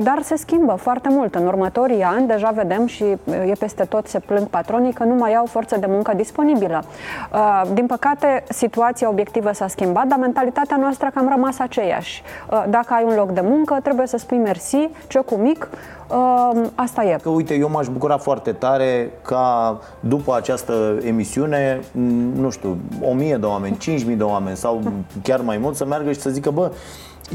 dar 0.00 0.18
se 0.22 0.36
schimbă 0.36 0.72
foarte 0.72 1.08
mult. 1.10 1.34
În 1.34 1.46
următorii 1.46 2.02
ani, 2.02 2.26
deja 2.26 2.50
vedem 2.50 2.86
și 2.86 3.04
e 3.44 3.52
peste 3.58 3.84
tot, 3.84 4.06
se 4.06 4.18
plâng 4.18 4.46
patronii 4.46 4.92
că 4.92 5.04
nu 5.04 5.14
mai 5.14 5.34
au 5.34 5.46
forță 5.46 5.76
de 5.78 5.86
muncă 5.88 6.12
disponibilă. 6.14 6.82
Din 7.72 7.86
păcate, 7.86 8.44
situația 8.48 9.08
obiectivă 9.08 9.52
s-a 9.52 9.66
schimbat, 9.66 10.06
dar 10.06 10.18
mentalitatea 10.18 10.76
noastră 10.76 10.95
că 11.04 11.18
am 11.18 11.28
rămas 11.28 11.58
aceeași. 11.58 12.22
Uh, 12.50 12.64
dacă 12.68 12.94
ai 12.94 13.04
un 13.04 13.14
loc 13.14 13.30
de 13.30 13.40
muncă, 13.40 13.78
trebuie 13.82 14.06
să 14.06 14.16
spui 14.16 14.38
mersi, 14.38 14.88
cu 15.26 15.34
mic, 15.34 15.68
uh, 16.08 16.62
asta 16.74 17.04
e. 17.04 17.18
Că 17.22 17.28
uite, 17.28 17.54
eu 17.54 17.70
m-aș 17.70 17.86
bucura 17.86 18.18
foarte 18.18 18.52
tare 18.52 19.10
ca 19.22 19.78
după 20.00 20.34
această 20.34 20.98
emisiune, 21.02 21.80
nu 22.34 22.50
știu, 22.50 22.78
o 23.00 23.12
mie 23.12 23.36
de 23.36 23.46
oameni, 23.46 23.76
cinci 23.76 24.04
mii 24.04 24.16
de 24.16 24.22
oameni 24.22 24.56
sau 24.56 24.82
chiar 25.22 25.40
mai 25.40 25.58
mult 25.58 25.76
să 25.76 25.86
meargă 25.86 26.12
și 26.12 26.20
să 26.20 26.30
zică, 26.30 26.50
bă, 26.50 26.72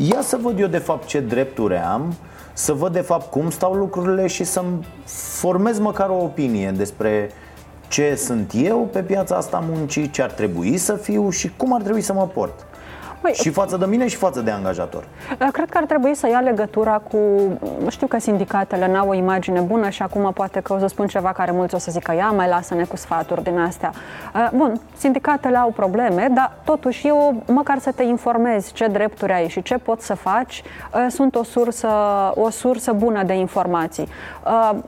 ia 0.09 0.22
să 0.22 0.38
văd 0.41 0.59
eu 0.59 0.68
de 0.68 0.78
fapt 0.78 1.05
ce 1.05 1.20
drepturi 1.20 1.78
am, 1.78 2.14
să 2.53 2.74
văd 2.74 2.93
de 2.93 3.01
fapt 3.01 3.30
cum 3.32 3.49
stau 3.49 3.74
lucrurile 3.74 4.28
și 4.28 4.43
să-mi 4.43 4.88
formez 5.39 5.80
măcar 5.80 6.09
o 6.09 6.24
opinie 6.24 6.74
despre 6.78 7.32
ce 7.88 8.16
sunt 8.16 8.51
eu 8.55 8.89
pe 8.91 9.01
piața 9.01 9.36
asta 9.36 9.64
muncii, 9.70 10.09
ce 10.09 10.22
ar 10.22 10.32
trebui 10.32 10.78
să 10.78 10.93
fiu 10.93 11.30
și 11.30 11.51
cum 11.57 11.74
ar 11.74 11.82
trebui 11.82 12.01
să 12.01 12.14
mă 12.14 12.28
port. 12.34 12.66
Păi, 13.22 13.34
și 13.34 13.49
față 13.49 13.78
de 13.78 13.86
mine 13.86 14.07
și 14.07 14.15
față 14.15 14.41
de 14.41 14.51
angajator. 14.51 15.03
Cred 15.51 15.69
că 15.69 15.78
ar 15.78 15.86
trebui 15.86 16.15
să 16.15 16.28
ia 16.28 16.39
legătura 16.39 17.01
cu... 17.11 17.17
Știu 17.89 18.07
că 18.07 18.19
sindicatele 18.19 18.88
n-au 18.88 19.09
o 19.09 19.13
imagine 19.13 19.59
bună 19.59 19.89
și 19.89 20.01
acum 20.01 20.32
poate 20.34 20.59
că 20.59 20.74
o 20.74 20.78
să 20.78 20.88
spun 20.88 21.07
ceva 21.07 21.32
care 21.32 21.51
mulți 21.51 21.76
o 21.76 21.78
să 21.78 21.91
zică 21.91 22.13
ia, 22.13 22.32
mai 22.36 22.47
lasă-ne 22.47 22.84
cu 22.84 22.95
sfaturi 22.95 23.43
din 23.43 23.59
astea. 23.59 23.91
Bun, 24.53 24.80
sindicatele 24.97 25.57
au 25.57 25.69
probleme, 25.69 26.28
dar 26.34 26.51
totuși 26.63 27.07
eu, 27.07 27.43
măcar 27.47 27.80
să 27.80 27.91
te 27.91 28.03
informezi 28.03 28.74
ce 28.74 28.88
drepturi 28.88 29.32
ai 29.32 29.47
și 29.47 29.61
ce 29.61 29.78
poți 29.78 30.05
să 30.05 30.13
faci, 30.13 30.63
sunt 31.09 31.36
o 31.36 31.43
sursă, 31.43 31.89
o 32.34 32.49
sursă 32.49 32.91
bună 32.91 33.24
de 33.24 33.34
informații. 33.34 34.07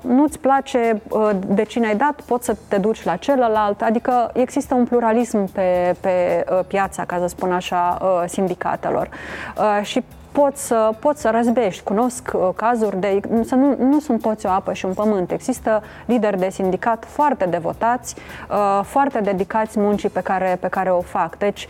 Nu-ți 0.01 0.39
place 0.39 1.01
de 1.47 1.63
cine 1.63 1.88
ai 1.88 1.95
dat, 1.95 2.21
poți 2.25 2.45
să 2.45 2.55
te 2.67 2.77
duci 2.77 3.03
la 3.03 3.15
celălalt, 3.15 3.81
adică 3.81 4.29
există 4.34 4.75
un 4.75 4.86
pluralism 4.86 5.51
pe, 5.51 5.95
pe 5.99 6.45
piața, 6.67 7.05
ca 7.05 7.17
să 7.19 7.27
spun 7.27 7.51
așa, 7.51 7.97
sindicatelor. 8.28 9.09
Uh, 9.57 9.80
și 9.86 10.03
poți 10.32 10.67
să, 10.67 10.89
poți 10.99 11.21
să 11.21 11.30
răzbești. 11.30 11.84
Cunosc 11.84 12.32
uh, 12.34 12.49
cazuri 12.55 12.99
de. 12.99 13.19
Să 13.43 13.55
nu, 13.55 13.76
nu 13.80 13.99
sunt 13.99 14.21
toți 14.21 14.45
o 14.45 14.49
apă 14.49 14.74
și 14.74 14.86
un 14.86 14.93
pământ. 14.93 15.32
Există 15.32 15.84
lideri 16.05 16.39
de 16.39 16.49
sindicat 16.49 17.05
foarte 17.07 17.45
devotați, 17.45 18.15
uh, 18.49 18.82
foarte 18.84 19.19
dedicați 19.19 19.80
muncii 19.80 20.09
pe 20.09 20.21
care, 20.21 20.57
pe 20.59 20.67
care 20.67 20.89
o 20.89 21.01
fac. 21.01 21.38
Deci. 21.38 21.67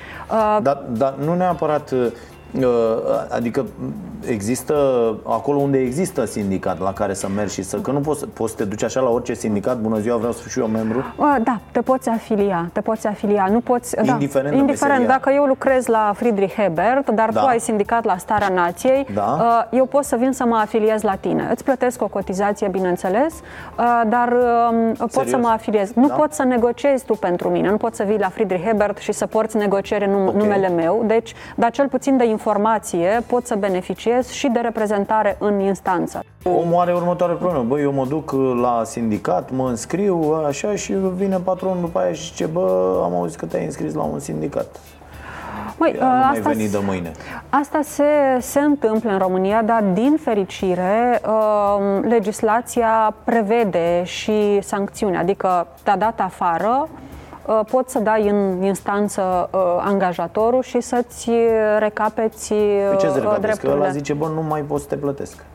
Dar, 0.62 0.84
dar 0.88 1.14
nu 1.14 1.36
neapărat 1.36 1.91
Uh, 1.91 2.12
adică 3.30 3.66
există 4.28 4.76
acolo 5.24 5.60
unde 5.60 5.78
există 5.78 6.26
sindicat 6.26 6.80
la 6.80 6.93
care 6.93 7.14
să 7.14 7.28
mergi 7.36 7.54
și 7.54 7.64
să... 7.64 7.78
Că 7.78 7.91
nu 7.91 7.99
poți, 7.99 8.26
poți 8.26 8.51
să 8.51 8.58
te 8.58 8.64
duci 8.64 8.84
așa 8.84 8.99
la 8.99 9.10
orice 9.10 9.34
sindicat, 9.34 9.78
bună 9.78 9.99
ziua, 9.99 10.18
vreau 10.18 10.32
să 10.32 10.39
fiu 10.41 10.49
și 10.49 10.60
eu 10.60 10.66
membru? 10.66 10.97
Uh, 10.97 11.36
da, 11.43 11.60
te 11.72 11.82
poți 11.82 12.10
afilia, 12.10 12.70
te 12.74 12.82
poți 12.82 13.08
afilia. 13.08 13.47
Nu 13.51 13.60
poți, 13.60 13.95
indiferent, 14.06 14.54
da, 14.54 14.60
indiferent 14.60 15.08
dacă 15.08 15.32
eu 15.36 15.43
lucrez 15.43 15.86
la 15.86 16.12
Friedrich 16.16 16.54
Hebert, 16.56 17.10
dar 17.10 17.30
da. 17.30 17.39
tu 17.41 17.45
ai 17.45 17.60
sindicat 17.60 18.04
la 18.04 18.18
Starea 18.18 18.49
Nației, 18.49 19.08
da. 19.14 19.38
Uh, 19.72 19.78
eu 19.78 19.86
pot 19.86 20.04
să 20.04 20.16
vin 20.16 20.32
să 20.32 20.45
mă 20.45 20.56
afiliez 20.56 21.01
la 21.01 21.16
tine. 21.16 21.47
Îți 21.51 21.64
plătesc 21.64 22.01
o 22.01 22.08
cotizație, 22.08 22.68
bineînțeles, 22.68 23.34
dar 24.08 24.32
um, 24.72 24.93
pot 24.97 25.12
Serios? 25.12 25.30
să 25.30 25.38
mă 25.38 25.47
afiliez. 25.47 25.91
Nu 25.93 26.08
da? 26.08 26.14
poți 26.14 26.36
să 26.36 26.43
negociezi 26.43 27.06
tu 27.06 27.14
pentru 27.14 27.49
mine, 27.49 27.70
nu 27.70 27.78
poți 27.78 27.97
să 27.97 28.04
vii 28.04 28.18
la 28.18 28.30
Friedrich 28.30 28.66
Hebert 28.66 28.97
și 28.97 29.12
să 29.12 29.26
porți 29.26 29.58
negociere 29.58 30.06
în 30.06 30.28
okay. 30.28 30.41
numele 30.41 30.70
meu, 30.70 31.04
deci, 31.06 31.34
dar 31.56 31.72
cel 31.72 31.88
puțin 31.88 32.18
de 32.18 32.24
informație 32.24 32.41
pot 33.28 33.46
să 33.46 33.56
beneficiez 33.56 34.30
și 34.30 34.48
de 34.48 34.60
reprezentare 34.60 35.36
în 35.39 35.60
instanță. 35.60 36.24
Omul 36.44 36.80
are 36.80 36.94
următoarea 36.94 37.36
problemă. 37.36 37.64
Băi, 37.64 37.82
eu 37.82 37.91
mă 37.91 38.06
duc 38.06 38.32
la 38.62 38.82
sindicat, 38.86 39.52
mă 39.52 39.68
înscriu, 39.68 40.44
așa, 40.48 40.76
și 40.76 40.94
vine 40.94 41.38
patronul 41.44 41.78
după 41.82 42.00
aia 42.00 42.14
și 42.14 42.24
zice, 42.24 42.46
bă, 42.46 43.00
am 43.04 43.16
auzit 43.16 43.39
că 43.39 43.46
te-ai 43.46 43.66
înscris 43.66 43.94
la 43.94 44.02
un 44.04 44.20
sindicat. 44.20 44.80
Măi, 45.78 45.96
nu 46.00 46.06
asta, 46.06 46.30
mai 46.44 46.54
veni 46.54 46.70
de 46.70 46.80
mâine. 46.86 47.12
Asta 47.50 47.80
se, 47.82 48.04
se 48.39 48.60
întâmplă 48.60 49.12
în 49.12 49.18
România, 49.18 49.62
dar 49.62 49.84
din 49.94 50.18
fericire 50.22 51.22
uh, 51.28 52.00
legislația 52.02 53.16
prevede 53.24 54.04
și 54.04 54.62
sancțiuni, 54.62 55.18
adică 55.18 55.68
te-a 55.84 55.98
dat 55.98 56.20
afară, 56.20 56.88
Uh, 56.89 57.12
poți 57.72 57.91
să 57.91 58.00
dai 58.00 58.30
în 58.30 58.62
instanță 58.64 59.50
uh, 59.52 59.60
angajatorul 59.80 60.62
și 60.62 60.82
să-ți 60.82 61.30
recapeți 61.80 62.54
Pe 62.54 62.96
ce 63.00 63.08
drepturile. 63.39 63.74
Că 63.74 63.84
ăla 63.84 63.89
zice, 63.89 64.14
bă, 64.14 64.28
nu 64.28 64.41
mai 64.41 64.62
pot 64.62 64.82
să 64.82 64.88
te 64.88 64.96
plătesc. 64.96 65.46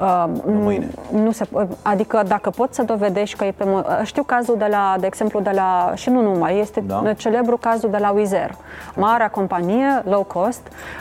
Uh, 0.00 0.24
mâine. 0.44 0.88
Nu 1.12 1.30
se, 1.30 1.48
adică 1.82 2.22
dacă 2.26 2.50
poți 2.50 2.74
să 2.74 2.82
dovedești 2.82 3.36
că 3.36 3.44
e 3.44 3.50
pe... 3.56 3.64
Știu 4.04 4.22
cazul 4.22 4.56
de 4.58 4.66
la, 4.70 4.96
de 5.00 5.06
exemplu, 5.06 5.40
de 5.40 5.50
la... 5.54 5.92
Și 5.94 6.10
nu 6.10 6.22
numai, 6.22 6.58
este 6.58 6.80
da. 6.80 7.12
celebru 7.16 7.56
cazul 7.56 7.90
de 7.90 7.96
la 7.96 8.10
Wizer, 8.10 8.54
marea 8.94 9.30
companie 9.30 10.02
low 10.04 10.22
cost, 10.22 10.60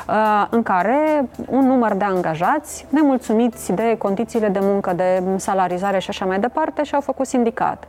uh, 0.10 0.48
în 0.50 0.64
care 0.64 1.30
un 1.50 1.68
număr 1.68 1.94
de 1.94 2.04
angajați, 2.06 2.86
nemulțumiți 2.90 3.72
de 3.72 3.96
condițiile 3.98 4.48
de 4.48 4.60
muncă, 4.62 4.94
de 4.94 5.24
salarizare 5.36 6.00
și 6.00 6.10
așa 6.10 6.26
mai 6.26 6.40
departe, 6.40 6.84
și-au 6.84 7.02
făcut 7.02 7.26
sindicat. 7.26 7.88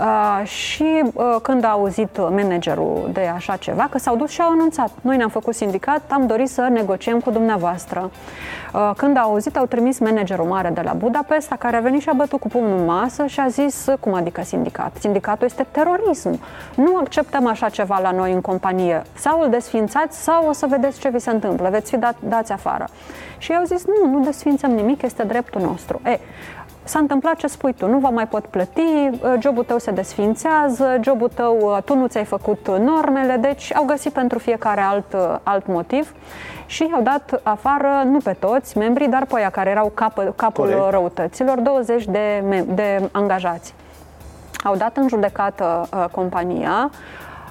Uh, 0.00 0.46
și 0.46 1.02
uh, 1.12 1.36
când 1.42 1.64
a 1.64 1.68
auzit 1.68 2.18
managerul 2.18 3.10
de 3.12 3.30
așa 3.34 3.56
ceva, 3.56 3.86
că 3.90 3.98
s-au 3.98 4.16
dus 4.16 4.30
și 4.30 4.40
au 4.40 4.50
anunțat, 4.50 4.90
noi 5.00 5.16
ne-am 5.16 5.28
făcut 5.28 5.54
sindicat, 5.54 6.00
am 6.08 6.26
dorit 6.26 6.48
să 6.48 6.68
negociem 6.72 7.20
cu 7.20 7.30
dumneavoastră. 7.30 8.10
Uh, 8.74 8.90
când 8.96 9.16
au 9.16 9.30
auzit, 9.30 9.56
au 9.56 9.66
trimis 9.66 9.98
managerul 9.98 10.44
mare 10.44 10.68
de 10.68 10.80
la 10.80 10.92
Budapesta, 10.92 11.56
care 11.56 11.76
a 11.76 11.80
venit 11.80 12.00
și 12.00 12.08
a 12.08 12.12
bătut 12.12 12.40
cu 12.40 12.48
pumnul 12.48 12.78
în 12.78 12.84
masă 12.84 13.26
și 13.26 13.40
a 13.40 13.48
zis, 13.48 13.86
cum 14.00 14.14
adică 14.14 14.42
sindicat? 14.42 14.96
Sindicatul 15.00 15.46
este 15.46 15.66
terorism. 15.70 16.40
Nu 16.74 16.96
acceptăm 16.96 17.46
așa 17.46 17.68
ceva 17.68 17.98
la 17.98 18.10
noi 18.10 18.32
în 18.32 18.40
companie. 18.40 19.02
Sau 19.14 19.40
îl 19.40 19.50
desfințați 19.50 20.22
sau 20.22 20.48
o 20.48 20.52
să 20.52 20.66
vedeți 20.66 21.00
ce 21.00 21.08
vi 21.08 21.18
se 21.18 21.30
întâmplă, 21.30 21.68
veți 21.70 21.90
fi 21.90 21.96
dat, 21.96 22.16
dați 22.28 22.52
afară. 22.52 22.88
Și 23.38 23.52
au 23.52 23.64
zis, 23.64 23.84
nu, 23.86 24.10
nu 24.10 24.24
desfințăm 24.24 24.70
nimic, 24.70 25.02
este 25.02 25.22
dreptul 25.22 25.60
nostru. 25.60 26.00
E, 26.04 26.18
s-a 26.84 26.98
întâmplat 26.98 27.36
ce 27.36 27.46
spui 27.46 27.72
tu, 27.72 27.86
nu 27.88 27.98
vă 27.98 28.08
mai 28.08 28.26
pot 28.26 28.46
plăti, 28.46 28.80
uh, 28.80 29.34
jobul 29.40 29.64
tău 29.64 29.78
se 29.78 29.90
desfințează, 29.90 30.98
jobul 31.00 31.30
tău, 31.34 31.58
uh, 31.60 31.82
tu 31.84 31.96
nu 31.96 32.06
ți-ai 32.06 32.24
făcut 32.24 32.68
normele, 32.68 33.36
deci 33.40 33.74
au 33.74 33.84
găsit 33.84 34.12
pentru 34.12 34.38
fiecare 34.38 34.80
alt, 34.80 35.16
alt 35.42 35.66
motiv 35.66 36.14
și 36.72 36.88
i-au 36.90 37.02
dat 37.02 37.40
afară, 37.42 38.02
nu 38.04 38.18
pe 38.18 38.36
toți 38.38 38.78
membrii, 38.78 39.08
dar 39.08 39.24
pe 39.26 39.36
aia 39.36 39.50
care 39.50 39.70
erau 39.70 39.92
cap, 39.94 40.34
capul 40.36 40.64
Corect. 40.64 40.90
răutăților, 40.90 41.58
20 41.58 42.04
de, 42.04 42.44
de 42.66 43.08
angajați. 43.10 43.74
Au 44.64 44.76
dat 44.76 44.96
în 44.96 45.08
judecată 45.08 45.88
uh, 45.94 46.04
compania, 46.10 46.90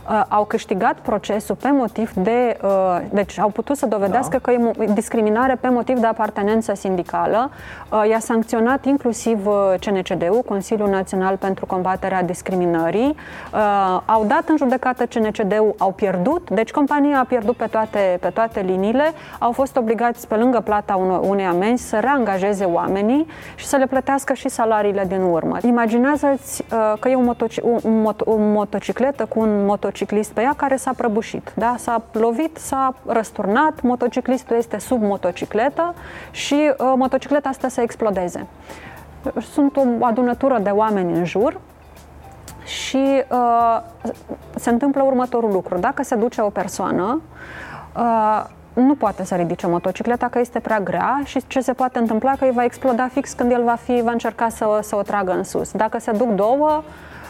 uh, 0.09 0.23
au 0.27 0.43
câștigat 0.43 0.99
procesul 0.99 1.55
pe 1.55 1.69
motiv 1.71 2.11
de. 2.13 2.57
Uh, 2.63 2.69
deci 3.09 3.39
au 3.39 3.49
putut 3.49 3.77
să 3.77 3.85
dovedească 3.85 4.39
da. 4.43 4.51
că 4.51 4.51
e 4.51 4.85
discriminare 4.93 5.55
pe 5.55 5.69
motiv 5.69 5.99
de 5.99 6.07
apartenență 6.07 6.73
sindicală. 6.73 7.49
Uh, 7.91 8.09
i-a 8.09 8.19
sancționat 8.19 8.85
inclusiv 8.85 9.47
uh, 9.47 9.73
CNCD-ul, 9.79 10.41
Consiliul 10.47 10.89
Național 10.89 11.37
pentru 11.37 11.65
Combaterea 11.65 12.23
Discriminării. 12.23 13.15
Uh, 13.53 14.01
au 14.05 14.25
dat 14.25 14.49
în 14.49 14.57
judecată 14.57 15.05
CNCD-ul, 15.05 15.75
au 15.77 15.91
pierdut, 15.91 16.49
deci 16.49 16.71
compania 16.71 17.19
a 17.19 17.23
pierdut 17.23 17.55
pe 17.55 17.65
toate, 17.65 18.17
pe 18.21 18.29
toate 18.29 18.61
liniile. 18.61 19.11
Au 19.39 19.51
fost 19.51 19.77
obligați, 19.77 20.27
pe 20.27 20.35
lângă 20.35 20.59
plata 20.59 20.95
unei 21.21 21.45
amenzi, 21.45 21.89
să 21.89 21.99
reangajeze 21.99 22.63
oamenii 22.63 23.27
și 23.55 23.65
să 23.65 23.75
le 23.75 23.85
plătească 23.85 24.33
și 24.33 24.49
salariile 24.49 25.05
din 25.07 25.21
urmă. 25.21 25.57
Imaginează-ți 25.61 26.63
uh, 26.71 26.93
că 26.99 27.09
e 27.09 27.15
un, 27.15 27.33
motoci- 27.33 27.61
un, 27.83 28.01
mot- 28.01 28.25
o 28.25 28.35
motocicletă 28.37 29.25
cu 29.25 29.39
un 29.39 29.65
motociclet 29.65 29.89
motociclist 29.91 30.31
pe 30.31 30.41
ea 30.41 30.53
care 30.57 30.75
s-a 30.75 30.91
prăbușit. 30.97 31.51
Da? 31.55 31.75
S-a 31.77 32.03
lovit, 32.11 32.57
s-a 32.57 32.95
răsturnat, 33.05 33.81
motociclistul 33.81 34.55
este 34.55 34.79
sub 34.79 35.01
motocicletă 35.01 35.93
și 36.31 36.53
uh, 36.53 36.93
motocicleta 36.95 37.49
asta 37.49 37.67
să 37.67 37.81
explodeze. 37.81 38.47
Sunt 39.51 39.75
o 39.75 40.05
adunătură 40.05 40.59
de 40.59 40.69
oameni 40.69 41.17
în 41.17 41.25
jur 41.25 41.59
și 42.63 43.23
uh, 43.31 43.81
se 44.55 44.69
întâmplă 44.69 45.03
următorul 45.03 45.51
lucru. 45.51 45.77
Dacă 45.77 46.03
se 46.03 46.15
duce 46.15 46.41
o 46.41 46.49
persoană, 46.49 47.21
uh, 47.95 48.45
nu 48.73 48.95
poate 48.95 49.23
să 49.23 49.35
ridice 49.35 49.67
motocicleta 49.67 50.27
că 50.27 50.39
este 50.39 50.59
prea 50.59 50.79
grea 50.79 51.21
și 51.23 51.41
ce 51.47 51.59
se 51.59 51.73
poate 51.73 51.99
întâmpla 51.99 52.31
că 52.39 52.45
îi 52.45 52.51
va 52.51 52.63
exploda 52.63 53.07
fix 53.07 53.33
când 53.33 53.51
el 53.51 53.63
va 53.63 53.75
fi 53.75 54.01
va 54.03 54.11
încerca 54.11 54.49
să, 54.49 54.79
să 54.81 54.95
o 54.95 55.01
tragă 55.01 55.31
în 55.31 55.43
sus. 55.43 55.71
Dacă 55.71 55.99
se 55.99 56.11
duc 56.11 56.29
două, 56.29 56.83
Mm, 56.83 57.20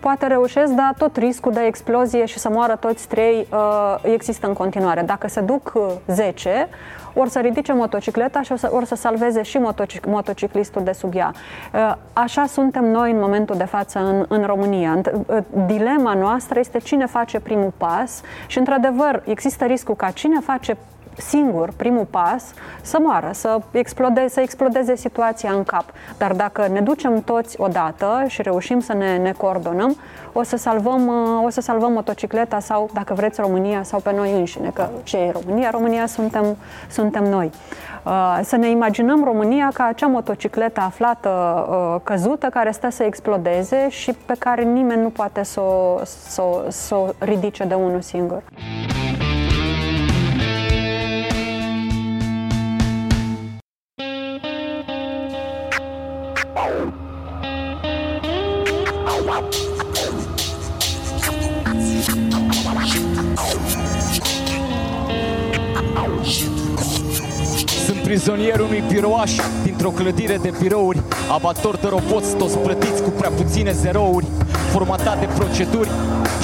poate 0.00 0.26
reușesc, 0.26 0.72
dar 0.72 0.94
tot 0.98 1.16
riscul 1.16 1.52
de 1.52 1.60
explozie 1.60 2.24
și 2.24 2.38
să 2.38 2.48
moară 2.48 2.76
toți 2.76 3.08
trei 3.08 3.46
uh, 3.52 3.96
există 4.02 4.46
în 4.46 4.52
continuare. 4.52 5.02
Dacă 5.02 5.28
se 5.28 5.40
duc 5.40 5.72
uh, 5.74 5.82
10, 6.06 6.68
ori 7.14 7.30
să 7.30 7.38
ridice 7.38 7.72
motocicleta 7.72 8.42
și 8.42 8.52
or 8.52 8.58
să, 8.58 8.68
or 8.72 8.84
să 8.84 8.94
salveze 8.94 9.42
și 9.42 9.58
motocic, 9.58 10.06
motociclistul 10.06 10.84
de 10.84 10.92
sub 10.92 11.14
ea. 11.14 11.32
Uh, 11.74 11.94
așa 12.12 12.46
suntem 12.46 12.84
noi 12.84 13.10
în 13.10 13.18
momentul 13.20 13.56
de 13.56 13.64
față 13.64 13.98
în, 13.98 14.24
în 14.28 14.46
România. 14.46 15.00
Uh, 15.26 15.36
dilema 15.66 16.14
noastră 16.14 16.58
este 16.58 16.78
cine 16.78 17.06
face 17.06 17.40
primul 17.40 17.72
pas 17.76 18.20
și, 18.46 18.58
într-adevăr, 18.58 19.22
există 19.24 19.64
riscul 19.64 19.94
ca 19.94 20.10
cine 20.10 20.40
face 20.40 20.76
singur 21.16 21.70
primul 21.76 22.04
pas 22.10 22.44
să 22.82 22.98
moară, 23.00 23.30
să 23.32 23.58
explodeze, 23.70 24.28
să 24.28 24.40
explodeze 24.40 24.96
situația 24.96 25.52
în 25.52 25.62
cap. 25.62 25.84
Dar 26.18 26.32
dacă 26.32 26.68
ne 26.72 26.80
ducem 26.80 27.20
toți 27.20 27.60
odată 27.60 28.24
și 28.26 28.42
reușim 28.42 28.80
să 28.80 28.92
ne, 28.92 29.16
ne 29.16 29.32
coordonăm, 29.32 29.96
o 30.32 30.42
să, 30.42 30.56
salvăm, 30.56 31.10
o 31.44 31.48
să 31.48 31.60
salvăm 31.60 31.92
motocicleta 31.92 32.58
sau, 32.58 32.90
dacă 32.92 33.14
vreți, 33.14 33.40
România 33.40 33.82
sau 33.82 34.00
pe 34.00 34.12
noi 34.16 34.32
înșine. 34.32 34.70
Că 34.74 34.88
ce 35.02 35.16
e 35.16 35.30
România? 35.42 35.70
România 35.70 36.06
suntem, 36.06 36.56
suntem 36.90 37.24
noi. 37.24 37.50
Uh, 38.04 38.40
să 38.42 38.56
ne 38.56 38.70
imaginăm 38.70 39.24
România 39.24 39.70
ca 39.74 39.84
acea 39.84 40.06
motocicletă 40.06 40.80
aflată 40.80 41.28
uh, 41.70 42.00
căzută 42.02 42.46
care 42.46 42.70
stă 42.70 42.90
să 42.90 43.02
explodeze 43.02 43.88
și 43.88 44.12
pe 44.26 44.34
care 44.38 44.62
nimeni 44.62 45.02
nu 45.02 45.08
poate 45.08 45.42
să 45.42 45.60
o, 45.60 46.00
să, 46.04 46.42
să 46.68 46.94
o 46.94 47.06
ridice 47.18 47.64
de 47.64 47.74
unul 47.74 48.00
singur. 48.00 48.42
Sunt 67.92 68.04
prizonierul 68.04 68.66
unui 68.66 68.82
birouaș 68.88 69.32
dintr-o 69.62 69.90
clădire 69.90 70.38
de 70.42 70.52
birouri, 70.58 71.02
abator 71.32 71.76
de 71.76 71.88
roboți 71.88 72.36
toți 72.36 72.58
plătiți 72.58 73.02
cu 73.02 73.10
prea 73.10 73.30
puține 73.30 73.72
zerouri, 73.72 74.26
formatat 74.70 75.20
de 75.20 75.28
proceduri 75.34 75.90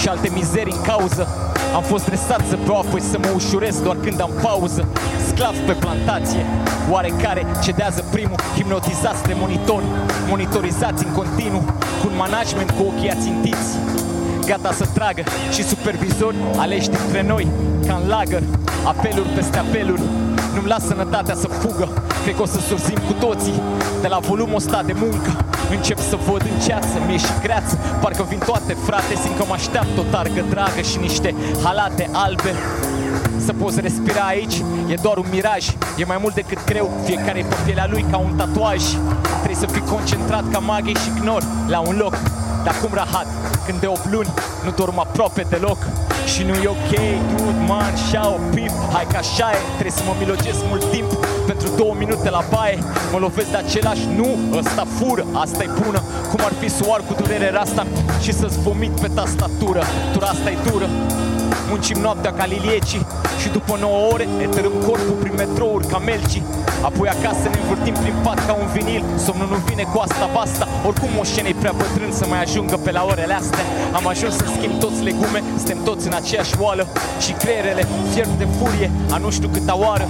și 0.01 0.09
alte 0.09 0.29
mizerii 0.35 0.73
în 0.77 0.83
cauză. 0.83 1.27
Am 1.75 1.83
fost 1.83 2.03
stresat 2.03 2.43
să 2.49 2.59
beau 2.65 2.79
apoi 2.79 3.01
să 3.01 3.19
mă 3.19 3.31
ușurez 3.35 3.81
doar 3.81 3.97
când 3.97 4.21
am 4.21 4.31
pauză. 4.43 4.89
Sclav 5.29 5.55
pe 5.67 5.73
plantație, 5.73 6.47
oarecare 6.91 7.47
cedează 7.63 8.05
primul, 8.11 8.39
hipnotizați 8.57 9.23
de 9.23 9.35
monitori, 9.37 9.85
monitorizați 10.29 11.05
în 11.07 11.13
continuu, 11.13 11.65
cu 12.01 12.07
un 12.11 12.17
management 12.17 12.71
cu 12.71 12.83
ochii 12.83 13.11
ațintiți. 13.11 13.69
Gata 14.47 14.73
să 14.73 14.87
tragă 14.95 15.23
și 15.53 15.63
supervizori 15.63 16.37
aleși 16.57 16.89
dintre 16.89 17.23
noi, 17.23 17.47
ca 17.87 18.01
în 18.03 18.09
lagăr, 18.09 18.43
apeluri 18.85 19.29
peste 19.29 19.59
apeluri, 19.59 20.03
nu-mi 20.59 20.71
las 20.71 20.87
sănătatea 20.87 21.35
să 21.35 21.49
fugă, 21.49 21.89
cred 22.23 22.35
că 22.35 22.43
o 22.43 22.47
să 22.47 22.61
surzim 22.61 22.99
cu 23.07 23.13
toții, 23.13 23.63
de 24.01 24.09
la 24.09 24.19
volumul 24.19 24.57
ăsta 24.57 24.83
de 24.83 24.93
muncă, 24.93 25.31
încep 25.71 25.99
să 25.99 26.17
văd 26.27 26.43
în 26.53 26.61
ceață, 26.67 26.95
mie 27.07 27.17
și 27.17 27.33
greață, 27.43 27.79
parcă 28.01 28.27
vin 28.29 28.39
toate 28.39 28.73
frate, 28.87 29.15
simt 29.23 29.37
că 29.37 29.45
mă 29.47 29.55
așteaptă 29.55 30.01
o 30.01 30.03
targă 30.11 30.45
dragă 30.51 30.81
și 30.81 30.99
niște 30.99 31.35
halate 31.63 32.11
albe, 32.13 32.53
să 33.45 33.53
poți 33.53 33.81
respira 33.81 34.21
aici 34.21 34.63
e 34.89 34.95
doar 35.03 35.17
un 35.17 35.27
miraj 35.31 35.67
E 35.97 36.05
mai 36.05 36.19
mult 36.21 36.35
decât 36.35 36.65
greu, 36.65 36.91
fiecare 37.05 37.45
pe 37.49 37.57
pielea 37.65 37.87
lui 37.91 38.05
ca 38.11 38.17
un 38.17 38.35
tatuaj. 38.37 38.83
Trebuie 39.43 39.55
să 39.55 39.67
fii 39.67 39.83
concentrat 39.91 40.45
ca 40.53 40.59
maghi 40.59 40.93
și 40.93 41.11
knor 41.21 41.43
la 41.69 41.79
un 41.79 41.97
loc 41.97 42.15
Dar 42.69 42.81
cum 42.81 42.91
rahat, 42.93 43.27
când 43.67 43.81
de 43.81 43.87
8 43.87 44.11
luni 44.11 44.29
nu 44.65 44.71
dorm 44.71 44.99
aproape 44.99 45.47
deloc 45.51 45.79
și 46.33 46.43
nu 46.43 46.55
e 46.55 46.67
ok, 46.67 46.93
dude, 47.37 47.65
man, 47.67 47.93
o 48.25 48.39
pip. 48.55 48.71
Hai 48.93 49.07
că 49.11 49.17
așa 49.17 49.51
e, 49.51 49.59
trebuie 49.79 49.99
să 50.01 50.03
mă 50.07 50.15
milogesc 50.19 50.59
mult 50.69 50.91
timp 50.91 51.11
Pentru 51.47 51.69
două 51.77 51.95
minute 51.99 52.31
la 52.31 52.45
baie. 52.51 52.79
Mă 53.13 53.19
lovesc 53.19 53.51
de 53.51 53.57
același, 53.57 54.09
nu, 54.17 54.29
ăsta 54.59 54.87
fură 54.99 55.25
Asta 55.33 55.63
e 55.63 55.71
bună, 55.85 56.03
cum 56.31 56.41
ar 56.45 56.53
fi 56.61 56.69
să 56.69 56.83
o 56.87 57.03
cu 57.09 57.23
durere 57.23 57.51
rasta 57.51 57.87
Și 58.21 58.33
să-ți 58.33 58.61
vomit 58.61 59.01
pe 59.01 59.09
tastatură. 59.15 59.83
Tura 60.13 60.27
asta 60.27 60.51
e 60.51 60.57
dură 60.71 60.89
Muncim 61.69 61.99
noaptea 62.01 62.33
ca 62.33 62.45
liliecii 62.45 63.07
Și 63.41 63.49
după 63.49 63.77
9 63.81 64.13
ore 64.13 64.25
ne 64.39 64.47
tărâm 64.47 64.73
corpul 64.87 65.17
prin 65.23 65.35
metrouri 65.37 65.87
ca 65.87 65.99
melcii. 65.99 66.45
Apoi 66.89 67.09
acasă 67.09 67.47
ne 67.51 67.59
învârtim 67.63 67.95
prin 68.03 68.15
pat 68.23 68.47
ca 68.47 68.53
un 68.63 68.69
vinil. 68.75 69.05
Somnul 69.25 69.49
nu 69.49 69.59
vine 69.69 69.85
cu 69.93 69.99
asta, 70.07 70.29
basta. 70.33 70.69
Oricum 70.87 71.09
moșenei 71.17 71.55
prea 71.55 71.75
bătrân 71.81 72.13
să 72.13 72.25
mai 72.27 72.41
ajungă 72.43 72.77
pe 72.85 72.91
la 72.91 73.03
orele 73.11 73.35
astea. 73.35 73.65
Am 73.93 74.07
ajuns 74.07 74.35
să 74.37 74.47
schimb 74.57 74.75
toți 74.85 75.03
legume 75.03 75.41
Suntem 75.57 75.79
toți 75.89 76.07
în 76.07 76.15
aceeași 76.21 76.55
oală. 76.65 76.87
Și 77.25 77.33
creierele 77.33 77.87
fierb 78.13 78.33
de 78.39 78.47
furie 78.57 78.91
A 79.15 79.17
nu 79.17 79.31
știu 79.31 79.49
câta 79.49 79.77
oară. 79.87 80.07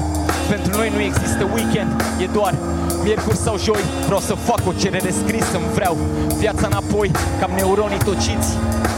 Pentru 0.49 0.71
noi 0.77 0.91
nu 0.97 1.01
există 1.01 1.43
weekend 1.55 1.91
E 2.23 2.27
doar 2.33 2.55
miercuri 3.03 3.37
sau 3.37 3.59
joi. 3.59 3.85
Vreau 4.05 4.21
să 4.21 4.35
fac 4.35 4.61
o 4.67 4.73
cerere 4.73 5.11
scrisă, 5.11 5.57
îmi 5.57 5.73
vreau 5.75 5.97
Viața 6.39 6.67
înapoi, 6.67 7.11
cam 7.41 7.51
neuronii 7.57 7.99
tociți 7.99 8.49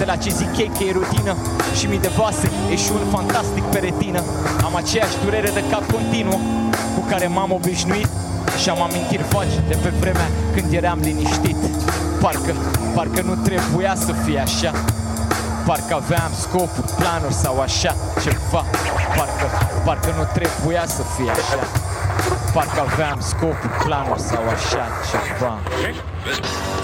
De 0.01 0.07
la 0.07 0.17
ce 0.17 0.31
zic 0.31 0.57
ei 0.57 0.71
că 0.79 0.83
e 0.85 0.93
rutină 0.93 1.37
Și 1.79 1.87
mii 1.87 1.99
de 1.99 2.11
vase, 2.17 2.51
un 2.93 3.05
fantastic 3.11 3.65
pe 3.65 3.79
retină. 3.79 4.23
Am 4.65 4.75
aceeași 4.75 5.17
durere 5.25 5.51
de 5.51 5.63
cap 5.71 5.91
continuă 5.93 6.39
Cu 6.95 7.01
care 7.11 7.27
m-am 7.27 7.53
obișnuit 7.53 8.09
și 8.63 8.69
am 8.69 8.83
amintiri 8.83 9.25
vagi 9.33 9.61
de 9.69 9.77
pe 9.83 9.89
vremea 10.01 10.29
când 10.55 10.73
eram 10.73 10.99
liniștit. 11.03 11.57
Parcă, 12.21 12.53
parcă 12.95 13.23
nu 13.23 13.35
trebuia 13.35 13.95
să 14.07 14.13
fie 14.25 14.39
așa. 14.39 14.73
Parcă 15.67 15.95
aveam 15.95 16.31
scopuri, 16.41 16.93
planuri 16.99 17.35
sau 17.35 17.61
așa 17.61 17.97
ceva. 18.23 18.65
Parcă, 19.17 19.47
parcă 19.85 20.15
nu 20.19 20.25
trebuia 20.39 20.85
să 20.87 21.03
fie 21.17 21.31
așa. 21.31 21.63
Parcă 22.53 22.81
aveam 22.91 23.19
scopuri, 23.21 23.75
planuri 23.85 24.21
sau 24.21 24.43
așa 24.57 24.85
ceva. 25.11 25.59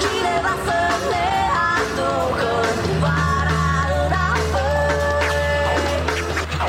Cineva 0.02 0.52
să 0.66 0.78
ne 1.10 1.45